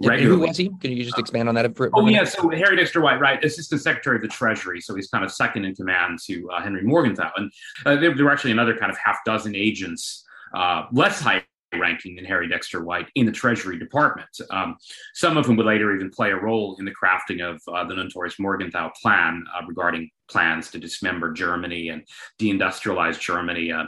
Regularly. 0.00 0.40
Who 0.40 0.46
was 0.46 0.56
he? 0.56 0.70
Can 0.80 0.92
you 0.92 1.04
just 1.04 1.18
expand 1.18 1.48
on 1.48 1.54
that? 1.54 1.76
For, 1.76 1.90
oh, 1.94 2.08
yeah. 2.08 2.24
So 2.24 2.48
Harry 2.50 2.76
Dexter 2.76 3.00
White, 3.00 3.20
right, 3.20 3.42
Assistant 3.44 3.80
Secretary 3.80 4.16
of 4.16 4.22
the 4.22 4.28
Treasury. 4.28 4.80
So 4.80 4.94
he's 4.94 5.08
kind 5.08 5.24
of 5.24 5.30
second 5.30 5.64
in 5.64 5.74
command 5.74 6.18
to 6.26 6.50
uh, 6.50 6.62
Henry 6.62 6.82
Morgenthau. 6.82 7.30
And 7.36 7.52
uh, 7.86 7.96
there, 7.96 8.14
there, 8.14 8.24
were 8.24 8.32
actually 8.32 8.52
another 8.52 8.76
kind 8.76 8.90
of 8.90 8.98
half 8.98 9.18
dozen 9.24 9.54
agents, 9.54 10.24
uh, 10.54 10.86
less 10.92 11.20
high 11.20 11.44
ranking 11.78 12.16
than 12.16 12.24
Harry 12.24 12.48
Dexter 12.48 12.82
White 12.84 13.08
in 13.14 13.26
the 13.26 13.32
Treasury 13.32 13.78
Department. 13.78 14.28
Um, 14.50 14.76
some 15.14 15.36
of 15.36 15.46
whom 15.46 15.56
would 15.56 15.66
later 15.66 15.94
even 15.94 16.10
play 16.10 16.30
a 16.30 16.36
role 16.36 16.76
in 16.78 16.84
the 16.84 16.92
crafting 16.92 17.42
of 17.42 17.60
uh, 17.72 17.84
the 17.84 17.94
notorious 17.94 18.38
Morgenthau 18.38 18.90
Plan 19.00 19.44
uh, 19.54 19.64
regarding 19.66 20.10
plans 20.32 20.70
to 20.70 20.78
dismember 20.78 21.32
Germany 21.32 21.90
and 21.90 22.02
deindustrialize 22.40 23.20
Germany. 23.20 23.70
Uh, 23.70 23.84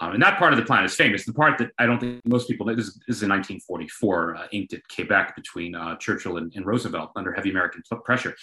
um, 0.00 0.12
and 0.12 0.22
that 0.22 0.38
part 0.38 0.52
of 0.52 0.58
the 0.58 0.64
plan 0.64 0.84
is 0.84 0.94
famous. 0.94 1.24
The 1.24 1.32
part 1.32 1.58
that 1.58 1.70
I 1.78 1.86
don't 1.86 1.98
think 1.98 2.20
most 2.24 2.48
people 2.48 2.66
know, 2.66 2.74
this, 2.74 2.86
is, 2.86 2.94
this 3.06 3.16
is 3.16 3.22
in 3.22 3.28
1944, 3.28 4.36
uh, 4.36 4.46
inked 4.52 4.72
at 4.72 4.80
Quebec 4.94 5.34
between 5.34 5.74
uh, 5.74 5.96
Churchill 5.96 6.36
and, 6.36 6.52
and, 6.54 6.64
Roosevelt 6.64 7.10
under 7.16 7.32
heavy 7.32 7.50
American 7.50 7.82
pressure. 8.04 8.36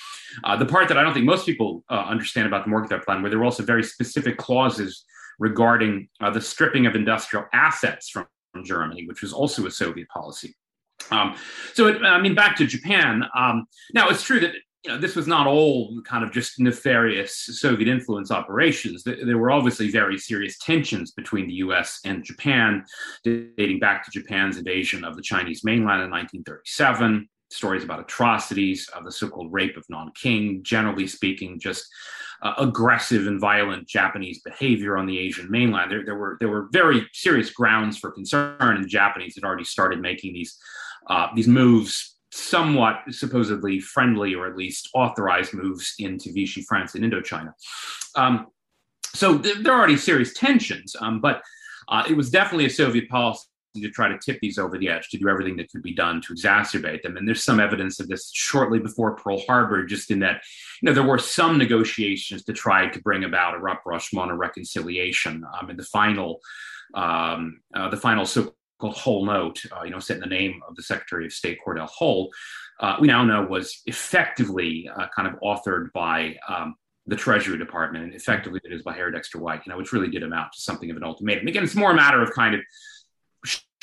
Uh, 0.43 0.58
the 0.58 0.65
part 0.65 0.88
that 0.89 0.97
I 0.97 1.04
don't 1.04 1.13
think 1.13 1.26
most 1.26 1.45
people 1.45 1.84
understand 1.89 2.47
about 2.47 2.65
the 2.65 2.69
Morgenthau 2.69 3.00
Plan, 3.00 3.21
where 3.21 3.30
there 3.30 3.39
were 3.39 3.45
also 3.45 3.63
very 3.63 3.84
specific 3.84 4.38
clauses 4.38 5.06
regarding 5.39 6.10
the 6.34 6.41
stripping 6.41 6.86
of 6.88 6.95
industrial 6.95 7.45
assets 7.54 8.10
from 8.10 8.26
Germany, 8.63 9.05
which 9.07 9.21
was 9.21 9.33
also 9.33 9.65
a 9.65 9.71
Soviet 9.71 10.07
policy. 10.09 10.55
Um, 11.11 11.35
so, 11.73 11.87
it, 11.87 12.01
I 12.03 12.19
mean, 12.19 12.35
back 12.35 12.55
to 12.57 12.65
Japan. 12.65 13.23
Um, 13.35 13.65
now, 13.93 14.09
it's 14.09 14.23
true 14.23 14.39
that 14.39 14.53
you 14.87 14.93
know, 14.93 14.99
this 14.99 15.15
was 15.15 15.27
not 15.27 15.47
all 15.47 16.01
kind 16.03 16.23
of 16.23 16.31
just 16.31 16.59
nefarious 16.59 17.35
Soviet 17.35 17.89
influence 17.89 18.31
operations. 18.31 19.03
There 19.03 19.37
were 19.37 19.51
obviously 19.51 19.89
very 19.89 20.17
serious 20.17 20.57
tensions 20.59 21.11
between 21.11 21.47
the 21.47 21.55
US 21.55 21.99
and 22.05 22.23
Japan, 22.23 22.85
dating 23.23 23.79
back 23.79 24.05
to 24.05 24.11
Japan's 24.11 24.57
invasion 24.57 25.03
of 25.03 25.15
the 25.15 25.21
Chinese 25.21 25.63
mainland 25.63 26.03
in 26.03 26.11
1937. 26.11 27.27
Stories 27.49 27.83
about 27.83 27.99
atrocities, 27.99 28.89
of 28.89 29.03
the 29.03 29.11
so 29.11 29.29
called 29.29 29.51
rape 29.51 29.77
of 29.77 29.85
Nanking, 29.89 30.63
generally 30.63 31.07
speaking, 31.07 31.59
just 31.59 31.85
uh, 32.41 32.54
aggressive 32.58 33.28
and 33.28 33.39
violent 33.39 33.88
Japanese 33.88 34.41
behavior 34.41 34.97
on 34.97 35.06
the 35.06 35.17
Asian 35.17 35.50
mainland. 35.50 35.91
There, 35.91 36.06
there, 36.06 36.15
were 36.15 36.38
there 36.39 36.50
were 36.50 36.67
very 36.71 37.08
serious 37.13 37.50
grounds 37.50 37.97
for 37.97 38.12
concern, 38.12 38.56
and 38.60 38.88
Japanese 38.88 39.36
had 39.36 39.43
already 39.43 39.63
started 39.63 40.00
making 40.00 40.34
these 40.34 40.58
uh, 41.08 41.28
these 41.36 41.47
moves, 41.47 42.17
somewhat 42.32 43.02
supposedly 43.10 43.80
friendly 43.80 44.36
or 44.36 44.47
at 44.47 44.58
least 44.58 44.89
authorized 44.93 45.54
moves 45.54 45.95
into 46.00 46.32
Vichy 46.34 46.62
France 46.62 46.95
and 46.95 47.04
Indochina. 47.04 47.54
Um, 48.15 48.47
so 49.13 49.38
th- 49.38 49.58
there 49.60 49.73
are 49.73 49.80
already 49.80 49.97
serious 49.97 50.34
tensions, 50.34 50.95
um, 51.00 51.21
but 51.21 51.41
uh, 51.88 52.04
it 52.10 52.15
was 52.15 52.30
definitely 52.30 52.65
a 52.65 52.69
Soviet 52.69 53.08
policy 53.10 53.47
to 53.75 53.89
try 53.89 54.08
to 54.08 54.17
tip 54.17 54.39
these 54.41 54.58
over 54.58 54.77
the 54.77 54.89
edge, 54.89 55.10
to 55.10 55.17
do 55.17 55.30
everything 55.30 55.58
that 55.58 55.69
could 55.69 55.84
be 55.84 55.93
done 55.93 56.21
to 56.21 56.34
exacerbate 56.34 57.01
them. 57.03 57.17
And 57.17 57.27
there's 57.27 57.43
some 57.43 57.60
evidence 57.60 57.99
of 57.99 58.08
this 58.08 58.32
shortly 58.34 58.80
before 58.80 59.15
Pearl 59.15 59.41
Harbor, 59.45 59.86
just 59.86 60.12
in 60.12 60.19
that, 60.19 60.41
you 60.82 60.88
know, 60.88 60.93
there 60.93 61.03
were 61.03 61.19
some 61.19 61.58
negotiations 61.58 62.43
to 62.45 62.53
try 62.53 62.88
to 62.88 63.01
bring 63.01 63.23
about 63.23 63.56
a 63.56 63.60
rapprochement 63.60 64.32
or 64.32 64.36
reconciliation. 64.36 65.43
Um, 65.60 65.69
and 65.69 65.80
the 65.80 65.84
final, 65.84 66.39
um, 66.95 67.62
uh, 67.75 67.89
the 67.89 67.97
final 67.97 68.25
so-called 68.25 68.97
Hull 68.97 69.25
note, 69.25 69.62
uh, 69.71 69.84
you 69.84 69.91
know, 69.91 69.99
set 69.99 70.15
in 70.15 70.21
the 70.21 70.27
name 70.27 70.62
of 70.67 70.75
the 70.75 70.84
Secretary 70.84 71.25
of 71.25 71.34
State 71.34 71.60
Cordell 71.65 71.89
Hull, 71.89 72.30
uh, 72.80 72.97
we 72.99 73.08
now 73.08 73.23
know 73.23 73.43
was 73.43 73.82
effectively 73.86 74.89
uh, 74.95 75.08
kind 75.15 75.27
of 75.27 75.39
authored 75.41 75.91
by 75.93 76.38
um, 76.47 76.75
the 77.08 77.15
Treasury 77.15 77.58
Department, 77.58 78.03
and 78.03 78.13
effectively 78.13 78.60
it 78.63 78.73
is 78.73 78.84
by 78.84 78.93
Harry 78.93 79.12
Dexter 79.12 79.39
White, 79.39 79.62
you 79.65 79.71
know, 79.71 79.77
which 79.77 79.93
really 79.93 80.10
did 80.10 80.23
amount 80.23 80.51
to 80.53 80.62
something 80.62 80.91
of 80.91 80.97
an 80.97 81.03
ultimatum. 81.03 81.47
Again, 81.47 81.63
it's 81.63 81.75
more 81.75 81.91
a 81.91 81.95
matter 81.95 82.21
of 82.21 82.32
kind 82.34 82.53
of 82.53 82.62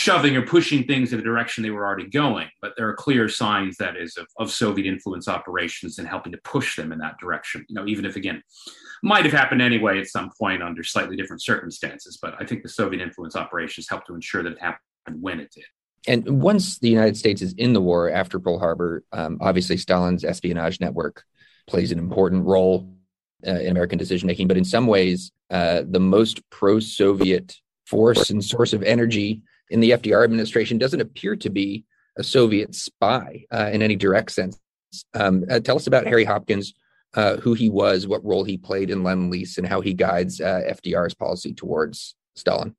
shoving 0.04 0.36
or 0.36 0.42
pushing 0.42 0.84
things 0.84 1.12
in 1.12 1.18
the 1.18 1.24
direction 1.24 1.62
they 1.62 1.70
were 1.70 1.86
already 1.86 2.06
going. 2.06 2.46
But 2.60 2.74
there 2.76 2.86
are 2.86 2.94
clear 2.94 3.26
signs 3.26 3.78
that 3.78 3.96
is 3.96 4.18
of, 4.18 4.26
of 4.38 4.50
Soviet 4.50 4.86
influence 4.86 5.28
operations 5.28 5.98
and 5.98 6.06
helping 6.06 6.32
to 6.32 6.38
push 6.44 6.76
them 6.76 6.92
in 6.92 6.98
that 6.98 7.18
direction. 7.18 7.64
You 7.68 7.74
know, 7.74 7.86
even 7.86 8.04
if 8.04 8.14
again 8.16 8.42
might 9.02 9.24
have 9.24 9.32
happened 9.32 9.62
anyway 9.62 9.98
at 9.98 10.06
some 10.08 10.30
point 10.38 10.62
under 10.62 10.82
slightly 10.82 11.16
different 11.16 11.42
circumstances. 11.42 12.18
But 12.20 12.34
I 12.38 12.44
think 12.44 12.62
the 12.62 12.68
Soviet 12.68 13.02
influence 13.02 13.34
operations 13.34 13.88
helped 13.88 14.06
to 14.08 14.14
ensure 14.14 14.42
that 14.42 14.52
it 14.52 14.60
happened 14.60 15.22
when 15.22 15.40
it 15.40 15.50
did. 15.52 15.64
And 16.06 16.42
once 16.42 16.78
the 16.78 16.90
United 16.90 17.16
States 17.16 17.40
is 17.40 17.54
in 17.54 17.72
the 17.72 17.80
war 17.80 18.10
after 18.10 18.38
Pearl 18.38 18.58
Harbor, 18.58 19.04
um, 19.12 19.38
obviously 19.40 19.78
Stalin's 19.78 20.22
espionage 20.22 20.80
network 20.80 21.24
plays 21.66 21.92
an 21.92 21.98
important 21.98 22.44
role 22.44 22.94
uh, 23.46 23.52
in 23.52 23.70
American 23.70 23.98
decision 23.98 24.26
making. 24.26 24.48
But 24.48 24.58
in 24.58 24.66
some 24.66 24.86
ways, 24.86 25.32
uh, 25.50 25.82
the 25.88 26.00
most 26.00 26.42
pro 26.50 26.78
Soviet 26.78 27.56
force 27.86 28.28
and 28.28 28.44
source 28.44 28.74
of 28.74 28.82
energy 28.82 29.42
in 29.70 29.80
the 29.80 29.90
FDR 29.90 30.24
administration 30.24 30.78
doesn't 30.78 31.00
appear 31.00 31.36
to 31.36 31.50
be 31.50 31.84
a 32.16 32.22
Soviet 32.22 32.74
spy 32.74 33.44
uh, 33.52 33.70
in 33.72 33.82
any 33.82 33.96
direct 33.96 34.32
sense. 34.32 34.60
Um, 35.14 35.44
uh, 35.50 35.60
tell 35.60 35.76
us 35.76 35.86
about 35.86 36.06
Harry 36.06 36.24
Hopkins, 36.24 36.74
uh, 37.14 37.36
who 37.36 37.54
he 37.54 37.70
was, 37.70 38.06
what 38.06 38.24
role 38.24 38.44
he 38.44 38.56
played 38.56 38.90
in 38.90 39.02
Lend 39.02 39.30
Lease, 39.30 39.58
and 39.58 39.66
how 39.66 39.80
he 39.80 39.94
guides 39.94 40.40
uh, 40.40 40.60
FDR's 40.68 41.14
policy 41.14 41.52
towards 41.52 42.14
Stalin. 42.36 42.74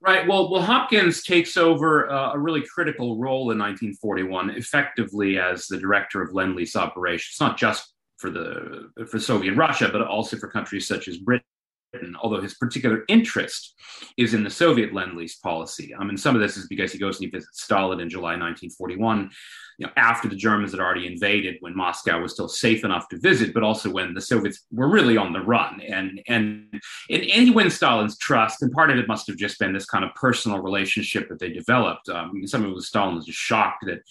Right. 0.00 0.26
Well, 0.26 0.50
well, 0.50 0.62
Hopkins 0.62 1.22
takes 1.22 1.56
over 1.56 2.10
uh, 2.10 2.32
a 2.32 2.38
really 2.38 2.62
critical 2.62 3.20
role 3.20 3.52
in 3.52 3.58
1941, 3.58 4.50
effectively 4.50 5.38
as 5.38 5.68
the 5.68 5.78
director 5.78 6.20
of 6.20 6.34
Lend 6.34 6.56
Lease 6.56 6.74
operations, 6.74 7.36
not 7.40 7.56
just 7.56 7.94
for 8.16 8.28
the 8.30 8.90
for 9.08 9.20
Soviet 9.20 9.54
Russia, 9.54 9.88
but 9.92 10.02
also 10.02 10.36
for 10.36 10.48
countries 10.48 10.88
such 10.88 11.06
as 11.06 11.18
Britain 11.18 11.44
Britain, 11.92 12.16
although 12.20 12.40
his 12.40 12.54
particular 12.54 13.04
interest 13.08 13.74
is 14.16 14.34
in 14.34 14.42
the 14.42 14.50
Soviet 14.50 14.92
lend 14.92 15.16
lease 15.16 15.36
policy. 15.36 15.94
I 15.98 16.04
mean, 16.04 16.16
some 16.16 16.34
of 16.34 16.40
this 16.40 16.56
is 16.56 16.66
because 16.66 16.92
he 16.92 16.98
goes 16.98 17.16
and 17.16 17.26
he 17.26 17.30
visits 17.30 17.62
Stalin 17.62 18.00
in 18.00 18.08
July 18.08 18.32
1941, 18.32 19.30
you 19.78 19.86
know, 19.86 19.92
after 19.96 20.28
the 20.28 20.36
Germans 20.36 20.72
had 20.72 20.80
already 20.80 21.06
invaded, 21.06 21.56
when 21.60 21.76
Moscow 21.76 22.20
was 22.20 22.32
still 22.32 22.48
safe 22.48 22.84
enough 22.84 23.08
to 23.08 23.18
visit, 23.18 23.52
but 23.52 23.62
also 23.62 23.90
when 23.90 24.14
the 24.14 24.20
Soviets 24.20 24.66
were 24.70 24.88
really 24.88 25.16
on 25.16 25.32
the 25.32 25.40
run. 25.40 25.80
And 25.80 26.20
and 26.28 26.80
and, 27.10 27.22
he 27.22 27.50
wins 27.50 27.74
Stalin's 27.74 28.18
trust, 28.18 28.62
and 28.62 28.72
part 28.72 28.90
of 28.90 28.98
it 28.98 29.08
must 29.08 29.26
have 29.26 29.36
just 29.36 29.58
been 29.58 29.72
this 29.72 29.86
kind 29.86 30.04
of 30.04 30.14
personal 30.14 30.60
relationship 30.60 31.28
that 31.28 31.38
they 31.38 31.50
developed. 31.50 32.08
Um, 32.08 32.46
some 32.46 32.64
of 32.64 32.70
it 32.70 32.74
was 32.74 32.88
Stalin 32.88 33.16
was 33.16 33.26
just 33.26 33.38
shocked 33.38 33.84
that 33.86 34.02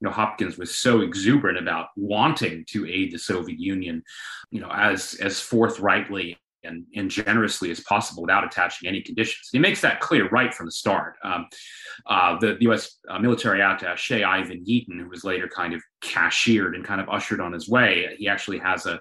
you 0.00 0.08
know 0.08 0.10
Hopkins 0.10 0.58
was 0.58 0.74
so 0.74 1.00
exuberant 1.00 1.58
about 1.58 1.88
wanting 1.96 2.64
to 2.70 2.86
aid 2.86 3.12
the 3.12 3.18
Soviet 3.18 3.60
Union, 3.60 4.02
you 4.50 4.60
know, 4.60 4.70
as 4.70 5.14
as 5.20 5.40
forthrightly 5.40 6.39
and, 6.64 6.84
and 6.94 7.10
generously 7.10 7.70
as 7.70 7.80
possible 7.80 8.22
without 8.22 8.44
attaching 8.44 8.88
any 8.88 9.00
conditions. 9.02 9.48
He 9.52 9.58
makes 9.58 9.80
that 9.80 10.00
clear 10.00 10.28
right 10.28 10.52
from 10.52 10.66
the 10.66 10.72
start. 10.72 11.16
Um, 11.24 11.46
uh, 12.06 12.38
the, 12.38 12.54
the, 12.54 12.62
U.S. 12.62 12.98
Uh, 13.08 13.18
military 13.18 13.60
attaché 13.60 14.24
Ivan 14.24 14.64
Yeaton, 14.64 15.00
who 15.00 15.08
was 15.08 15.24
later 15.24 15.48
kind 15.48 15.74
of 15.74 15.82
cashiered 16.00 16.74
and 16.74 16.84
kind 16.84 17.00
of 17.00 17.08
ushered 17.08 17.40
on 17.40 17.52
his 17.52 17.68
way, 17.68 18.14
he 18.18 18.28
actually 18.28 18.58
has 18.58 18.86
a 18.86 19.00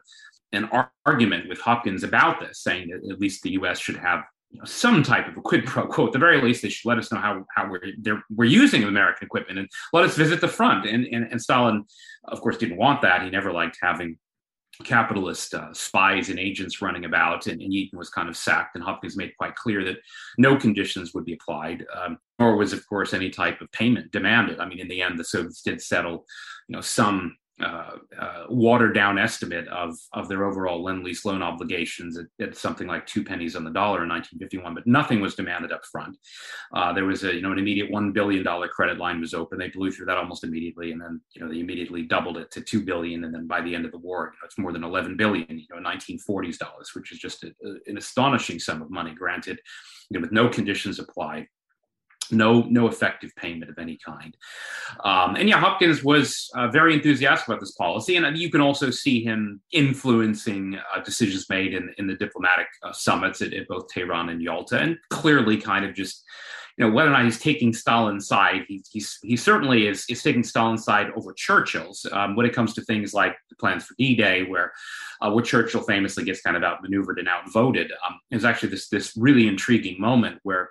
an 0.51 0.67
argument 1.05 1.47
with 1.47 1.59
Hopkins 1.59 2.03
about 2.03 2.39
this, 2.39 2.63
saying 2.63 2.89
that 2.89 3.11
at 3.13 3.19
least 3.19 3.43
the 3.43 3.51
U.S. 3.51 3.77
should 3.77 3.97
have 3.97 4.23
you 4.49 4.57
know, 4.57 4.65
some 4.65 5.03
type 5.03 5.27
of 5.27 5.37
a 5.37 5.41
quid 5.41 5.65
pro 5.65 5.85
quo. 5.85 6.07
At 6.07 6.13
the 6.13 6.19
very 6.19 6.41
least, 6.41 6.63
they 6.63 6.69
should 6.69 6.89
let 6.89 6.97
us 6.97 7.11
know 7.11 7.19
how, 7.19 7.45
how 7.55 7.69
we're 7.69 8.23
we're 8.31 8.45
using 8.45 8.83
American 8.83 9.25
equipment 9.25 9.59
and 9.59 9.69
let 9.93 10.05
us 10.05 10.15
visit 10.15 10.41
the 10.41 10.47
front. 10.47 10.87
And, 10.87 11.05
and 11.05 11.27
and 11.31 11.41
Stalin, 11.41 11.85
of 12.25 12.41
course, 12.41 12.57
didn't 12.57 12.77
want 12.77 13.03
that. 13.03 13.21
He 13.21 13.29
never 13.29 13.51
liked 13.51 13.77
having 13.81 14.17
capitalist 14.83 15.53
uh, 15.53 15.73
spies 15.73 16.29
and 16.29 16.39
agents 16.39 16.81
running 16.81 17.05
about, 17.05 17.47
and, 17.47 17.61
and, 17.61 17.71
Yeaton 17.71 17.97
was 17.97 18.09
kind 18.09 18.29
of 18.29 18.37
sacked. 18.37 18.75
And 18.75 18.83
Hopkins 18.83 19.17
made 19.17 19.35
quite 19.37 19.55
clear 19.55 19.83
that 19.83 19.97
no 20.37 20.55
conditions 20.55 21.13
would 21.13 21.25
be 21.25 21.33
applied, 21.33 21.85
um, 21.93 22.17
nor 22.39 22.55
was, 22.55 22.71
of 22.71 22.87
course, 22.87 23.13
any 23.13 23.29
type 23.29 23.59
of 23.61 23.71
payment 23.71 24.11
demanded. 24.11 24.59
I 24.59 24.65
mean, 24.65 24.79
in 24.79 24.87
the 24.87 25.01
end, 25.01 25.19
the 25.19 25.25
Soviets 25.25 25.61
did 25.61 25.81
settle, 25.81 26.25
you 26.67 26.75
know, 26.75 26.81
some 26.81 27.35
uh, 27.61 27.97
uh, 28.17 28.45
watered 28.49 28.93
down 28.93 29.17
estimate 29.17 29.67
of 29.67 29.95
of 30.13 30.29
their 30.29 30.45
overall 30.45 30.81
lend 30.83 31.03
lease 31.03 31.25
loan 31.25 31.41
obligations 31.41 32.17
at, 32.17 32.25
at, 32.39 32.55
something 32.55 32.87
like 32.87 33.05
two 33.05 33.23
pennies 33.23 33.55
on 33.55 33.63
the 33.63 33.69
dollar 33.69 34.03
in 34.03 34.09
1951, 34.09 34.73
but 34.73 34.87
nothing 34.87 35.19
was 35.19 35.35
demanded 35.35 35.71
up 35.71 35.81
front. 35.91 36.17
Uh, 36.73 36.93
there 36.93 37.05
was 37.05 37.23
a 37.23 37.33
you 37.33 37.41
know 37.41 37.51
an 37.51 37.59
immediate 37.59 37.91
one 37.91 38.11
billion 38.11 38.43
dollar 38.43 38.67
credit 38.67 38.97
line 38.97 39.19
was 39.19 39.33
open. 39.33 39.59
They 39.59 39.69
blew 39.69 39.91
through 39.91 40.05
that 40.05 40.17
almost 40.17 40.43
immediately, 40.43 40.91
and 40.91 41.01
then 41.01 41.19
you 41.33 41.41
know 41.41 41.51
they 41.51 41.59
immediately 41.59 42.03
doubled 42.03 42.37
it 42.37 42.49
to 42.51 42.61
two 42.61 42.83
billion, 42.83 43.23
and 43.23 43.33
then 43.33 43.45
by 43.45 43.61
the 43.61 43.75
end 43.75 43.85
of 43.85 43.91
the 43.91 43.97
war, 43.97 44.31
you 44.33 44.39
know, 44.41 44.45
it's 44.45 44.57
more 44.57 44.71
than 44.71 44.83
11 44.83 45.17
billion, 45.17 45.45
you 45.49 45.67
know, 45.69 45.77
1940s 45.77 46.57
dollars, 46.57 46.91
which 46.95 47.11
is 47.11 47.19
just 47.19 47.43
a, 47.43 47.53
a, 47.65 47.75
an 47.87 47.97
astonishing 47.97 48.59
sum 48.59 48.81
of 48.81 48.89
money. 48.89 49.13
Granted, 49.13 49.59
you 50.09 50.17
know, 50.17 50.21
with 50.21 50.31
no 50.31 50.47
conditions 50.47 50.99
applied 50.99 51.47
no 52.31 52.61
no 52.63 52.87
effective 52.87 53.31
payment 53.35 53.69
of 53.69 53.77
any 53.77 53.97
kind. 54.05 54.35
Um, 55.03 55.35
and 55.35 55.47
yeah, 55.47 55.59
Hopkins 55.59 56.03
was 56.03 56.49
uh, 56.55 56.67
very 56.67 56.93
enthusiastic 56.93 57.47
about 57.47 57.59
this 57.59 57.71
policy, 57.71 58.15
and 58.15 58.37
you 58.37 58.49
can 58.49 58.61
also 58.61 58.89
see 58.89 59.23
him 59.23 59.61
influencing 59.71 60.77
uh, 60.95 61.01
decisions 61.01 61.49
made 61.49 61.73
in 61.73 61.93
in 61.97 62.07
the 62.07 62.15
diplomatic 62.15 62.67
uh, 62.83 62.93
summits 62.93 63.41
at, 63.41 63.53
at, 63.53 63.67
both 63.67 63.87
Tehran 63.89 64.29
and 64.29 64.41
Yalta, 64.41 64.79
and 64.79 64.97
clearly 65.09 65.57
kind 65.57 65.85
of 65.85 65.93
just. 65.93 66.23
You 66.77 66.87
know, 66.87 66.93
whether 66.93 67.09
or 67.09 67.11
not 67.11 67.25
he's 67.25 67.41
taking 67.41 67.73
Stalin's 67.73 68.25
side, 68.25 68.63
he, 68.69 68.81
he's, 68.89 69.19
he 69.21 69.35
certainly 69.35 69.87
is, 69.87 70.05
is 70.09 70.23
taking 70.23 70.43
Stalin's 70.43 70.85
side 70.85 71.07
over 71.13 71.33
Churchill's 71.33 72.05
um, 72.13 72.37
when 72.37 72.45
it 72.45 72.53
comes 72.53 72.73
to 72.75 72.81
things 72.83 73.13
like 73.13 73.35
the 73.49 73.57
plans 73.57 73.83
for 73.83 73.95
D-Day, 73.97 74.43
where 74.43 74.71
uh, 75.21 75.29
where 75.29 75.43
Churchill 75.43 75.81
famously 75.81 76.23
gets 76.23 76.39
kind 76.41 76.55
of 76.55 76.63
outmaneuvered 76.63 77.19
and 77.19 77.27
outvoted. 77.27 77.91
Um, 78.07 78.45
actually 78.45 78.69
this 78.69 78.87
this 78.89 79.15
really 79.17 79.47
intriguing 79.47 79.99
moment 79.99 80.39
where 80.43 80.69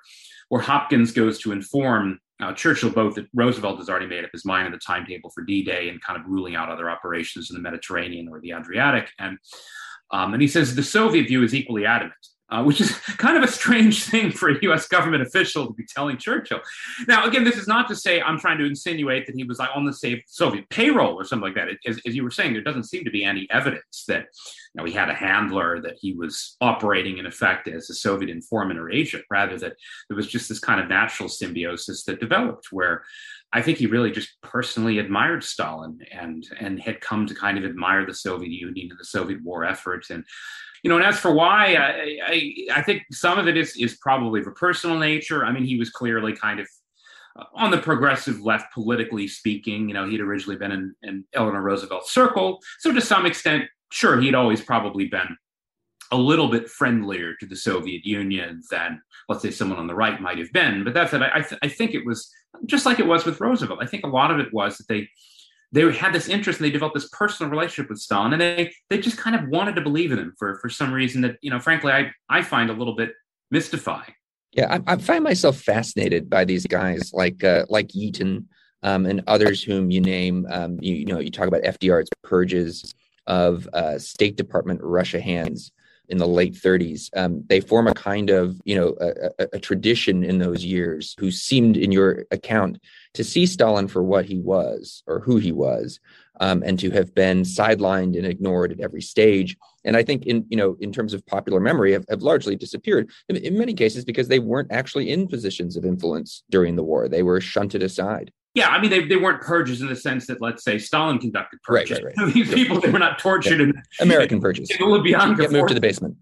where 0.49 0.61
Hopkins 0.61 1.13
goes 1.13 1.39
to 1.41 1.53
inform 1.53 2.21
uh, 2.41 2.53
Churchill, 2.53 2.91
both 2.91 3.17
that 3.17 3.27
Roosevelt 3.35 3.79
has 3.79 3.89
already 3.89 4.07
made 4.07 4.25
up 4.25 4.31
his 4.33 4.45
mind 4.45 4.67
on 4.67 4.73
the 4.73 4.79
timetable 4.79 5.31
for 5.31 5.43
D-Day 5.43 5.89
and 5.89 6.01
kind 6.01 6.19
of 6.21 6.27
ruling 6.29 6.55
out 6.55 6.69
other 6.69 6.89
operations 6.89 7.51
in 7.51 7.57
the 7.57 7.63
Mediterranean 7.63 8.29
or 8.29 8.41
the 8.41 8.53
Adriatic, 8.53 9.11
and 9.19 9.39
um, 10.11 10.33
and 10.33 10.41
he 10.41 10.49
says 10.49 10.75
the 10.75 10.83
Soviet 10.83 11.27
view 11.27 11.43
is 11.43 11.55
equally 11.55 11.85
adamant 11.85 12.15
uh, 12.51 12.63
which 12.63 12.81
is 12.81 12.93
kind 13.19 13.37
of 13.37 13.43
a 13.43 13.49
strange 13.49 14.05
thing 14.05 14.31
for 14.31 14.49
a 14.49 14.59
US 14.63 14.89
government 14.89 15.23
official 15.23 15.67
to 15.67 15.73
be 15.73 15.85
telling 15.85 16.17
Churchill. 16.17 16.61
Now, 17.07 17.27
again, 17.27 17.45
this 17.45 17.57
is 17.57 17.69
not 17.69 17.89
to 17.89 17.97
say 17.97 18.21
I'm 18.21 18.39
trying 18.39 18.59
to 18.59 18.65
insinuate 18.65 19.27
that 19.27 19.35
he 19.35 19.45
was 19.45 19.59
like 19.59 19.71
on 19.75 19.85
the 19.85 20.23
Soviet 20.27 20.69
payroll 20.71 21.15
or 21.15 21.25
something 21.25 21.45
like 21.45 21.55
that. 21.55 21.69
As, 21.87 22.01
as, 22.07 22.15
you 22.15 22.25
were 22.25 22.31
saying, 22.31 22.53
there 22.53 22.63
doesn't 22.63 22.85
seem 22.85 23.05
to 23.05 23.11
be 23.11 23.25
any 23.25 23.47
evidence 23.51 24.05
that 24.09 24.27
you 24.75 24.79
know, 24.83 24.85
he 24.85 24.93
had 24.93 25.11
a 25.11 25.15
handler, 25.15 25.81
that 25.81 25.97
he 26.01 26.13
was 26.15 26.57
operating 26.61 27.19
in 27.19 27.27
effect 27.27 27.69
as 27.69 27.91
a 27.91 27.95
Soviet 27.95 28.31
informant 28.31 28.79
or 28.79 28.91
agent, 28.91 29.25
rather 29.31 29.59
that 29.59 29.75
there 30.09 30.17
was 30.17 30.27
just 30.27 30.49
this 30.49 30.59
kind 30.59 30.81
of 30.81 30.89
natural 30.89 31.29
symbiosis 31.29 32.05
that 32.05 32.21
developed 32.21 32.73
where 32.73 33.03
I 33.53 33.63
think 33.63 33.79
he 33.79 33.87
really 33.87 34.11
just 34.11 34.41
personally 34.43 34.99
admired 34.99 35.43
Stalin 35.43 36.01
and 36.13 36.47
and 36.61 36.81
had 36.81 37.01
come 37.01 37.27
to 37.27 37.35
kind 37.35 37.57
of 37.57 37.65
admire 37.65 38.05
the 38.05 38.15
Soviet 38.15 38.51
Union 38.51 38.89
and 38.91 38.99
the 38.99 39.05
Soviet 39.05 39.43
war 39.43 39.65
effort 39.65 40.07
and 40.11 40.25
you 40.83 40.91
know, 40.91 40.97
and 40.97 41.05
as 41.05 41.19
for 41.19 41.33
why, 41.33 41.75
I, 41.75 42.19
I, 42.25 42.55
I 42.77 42.83
think 42.83 43.03
some 43.11 43.39
of 43.39 43.49
it 43.49 43.57
is 43.57 43.77
is 43.77 43.97
probably 43.97 44.41
of 44.41 44.47
a 44.47 44.53
personal 44.53 44.99
nature. 44.99 45.45
I 45.45 45.53
mean, 45.53 45.65
he 45.65 45.79
was 45.79 45.91
clearly 45.91 46.33
kind 46.33 46.61
of 46.61 46.69
uh, 47.39 47.45
on 47.55 47.71
the 47.71 47.79
progressive 47.79 48.41
left, 48.41 48.73
politically 48.73 49.29
speaking. 49.29 49.89
You 49.89 49.95
know, 49.95 50.09
he'd 50.09 50.21
originally 50.21 50.57
been 50.57 50.73
in, 50.73 50.95
in 51.03 51.25
Eleanor 51.35 51.63
Roosevelt's 51.63 52.13
circle, 52.13 52.61
so 52.79 52.93
to 52.93 53.01
some 53.01 53.27
extent, 53.27 53.65
sure, 53.91 54.21
he'd 54.21 54.35
always 54.35 54.61
probably 54.61 55.07
been 55.07 55.37
a 56.11 56.17
little 56.17 56.49
bit 56.49 56.69
friendlier 56.69 57.35
to 57.35 57.47
the 57.47 57.57
Soviet 57.57 58.05
Union 58.05 58.63
than, 58.71 59.03
let's 59.29 59.43
say, 59.43 59.51
someone 59.51 59.79
on 59.79 59.87
the 59.87 59.95
right 59.95 60.21
might 60.21 60.39
have 60.39 60.53
been. 60.53 60.85
But 60.85 60.95
that's 60.95 61.13
it. 61.13 61.21
I, 61.21 61.31
I, 61.35 61.41
th- 61.43 61.61
I 61.63 61.69
think 61.69 61.95
it 61.95 62.07
was 62.07 62.31
just 62.67 62.87
like 62.87 62.99
it 62.99 63.07
was 63.07 63.27
with 63.27 63.41
Roosevelt. 63.41 63.81
I 63.83 63.87
think 63.87 64.05
a 64.05 64.09
lot 64.09 64.31
of 64.31 64.39
it 64.39 64.53
was 64.53 64.79
that 64.79 64.89
they 64.89 65.09
they 65.73 65.93
had 65.93 66.13
this 66.13 66.29
interest 66.29 66.61
and 66.61 66.67
they 66.67 66.71
developed 66.71 66.95
this 66.95 67.09
personal 67.11 67.51
relationship 67.51 67.91
with 67.91 67.99
Stalin 67.99 68.33
and 68.33 68.41
they 68.41 68.73
they 68.91 68.99
just 68.99 69.19
kind 69.19 69.37
of 69.37 69.49
wanted 69.49 69.75
to 69.75 69.81
believe 69.81 70.13
in 70.13 70.19
him 70.19 70.35
for 70.39 70.59
for 70.61 70.69
some 70.69 70.93
reason 70.93 71.21
that 71.23 71.37
you 71.43 71.51
know 71.51 71.59
frankly 71.61 71.93
I 71.93 72.11
I 72.29 72.43
find 72.43 72.71
a 72.71 72.73
little 72.75 72.97
bit 72.97 73.13
mystifying. 73.51 74.15
Yeah, 74.53 74.79
I, 74.87 74.95
I 74.95 74.97
find 74.97 75.23
myself 75.23 75.61
fascinated 75.61 76.31
by 76.31 76.45
these 76.45 76.67
guys 76.67 77.13
like 77.13 77.45
uh, 77.45 77.67
like 77.69 77.89
Yeaton 77.89 78.45
um, 78.83 79.07
and 79.07 79.23
others 79.27 79.63
whom 79.63 79.91
you 79.91 80.01
name. 80.01 80.47
Um, 80.51 80.79
you, 80.81 80.95
you, 80.95 81.07
know, 81.07 81.19
you 81.19 81.31
talk 81.31 81.49
about 81.49 81.63
FDR's 81.63 82.09
purges 82.23 82.95
of 83.27 83.69
uh, 83.73 83.99
State 83.99 84.37
Department 84.37 84.81
Russia 84.83 85.21
hands 85.21 85.73
in 86.09 86.19
the 86.19 86.27
late 86.27 86.55
30s. 86.55 87.11
Um, 87.17 87.45
they 87.49 87.61
form 87.61 87.87
a 87.87 87.95
kind 87.95 88.31
of, 88.31 88.61
you 88.65 88.75
know, 88.75 88.97
a, 89.01 89.31
a, 89.39 89.49
a, 89.55 89.59
tradition 89.59 90.25
in 90.25 90.39
those 90.39 90.65
years 90.65 91.15
who 91.19 91.31
seemed, 91.31 91.77
in 91.77 91.93
your 91.93 92.25
account, 92.31 92.79
to 93.15 93.25
see 93.25 93.47
Stalin 93.47 93.89
for 93.89 94.03
what 94.03 94.25
he 94.25 94.39
was 94.39 95.03
or 95.07 95.21
who 95.21 95.37
he 95.37 95.53
was, 95.53 96.01
um, 96.41 96.63
and 96.65 96.79
to 96.79 96.91
have 96.91 97.15
been 97.15 97.43
sidelined 97.43 98.17
and 98.17 98.27
ignored 98.27 98.73
at 98.73 98.81
every 98.81 99.03
stage. 99.03 99.57
And 99.85 99.97
I 99.97 100.03
think, 100.03 100.27
in 100.27 100.47
you 100.49 100.57
know, 100.57 100.77
in 100.81 100.93
terms 100.93 101.13
of 101.13 101.27
popular 101.27 101.61
memory, 101.61 101.93
have, 101.93 102.05
have 102.09 102.23
largely 102.23 102.57
disappeared 102.57 103.11
in, 103.29 103.37
in 103.37 103.59
many 103.59 103.75
cases 103.75 104.05
because 104.05 104.29
they 104.29 104.39
weren't 104.39 104.73
actually 104.73 105.11
in 105.11 105.29
positions 105.29 105.77
of 105.77 105.85
influence 105.85 106.43
during 106.51 106.77
the 106.77 106.85
war. 106.85 107.09
They 107.09 107.23
were 107.23 107.41
shunted 107.41 107.83
aside. 107.83 108.33
Yeah, 108.55 108.69
I 108.69 108.81
mean, 108.81 108.91
they, 108.91 109.07
they 109.07 109.17
weren't 109.17 109.43
purges 109.43 109.83
in 109.83 109.89
the 109.89 109.97
sense 109.97 110.27
that, 110.27 110.41
let's 110.41 110.65
say, 110.65 110.79
Stalin 110.79 111.19
conducted 111.19 111.63
purges. 111.63 111.99
Right, 111.99 112.05
right, 112.07 112.15
right. 112.27 112.35
These 112.35 112.53
people, 112.53 112.81
they 112.81 112.91
were 112.91 112.99
not 112.99 113.19
tortured. 113.19 113.61
Yeah. 113.61 113.67
In, 113.67 113.83
American 114.01 114.41
purges. 114.41 114.71
In. 114.71 114.77
Get 114.77 115.53
moved 115.53 115.69
to 115.69 115.75
the 115.75 115.81
basement. 115.81 116.17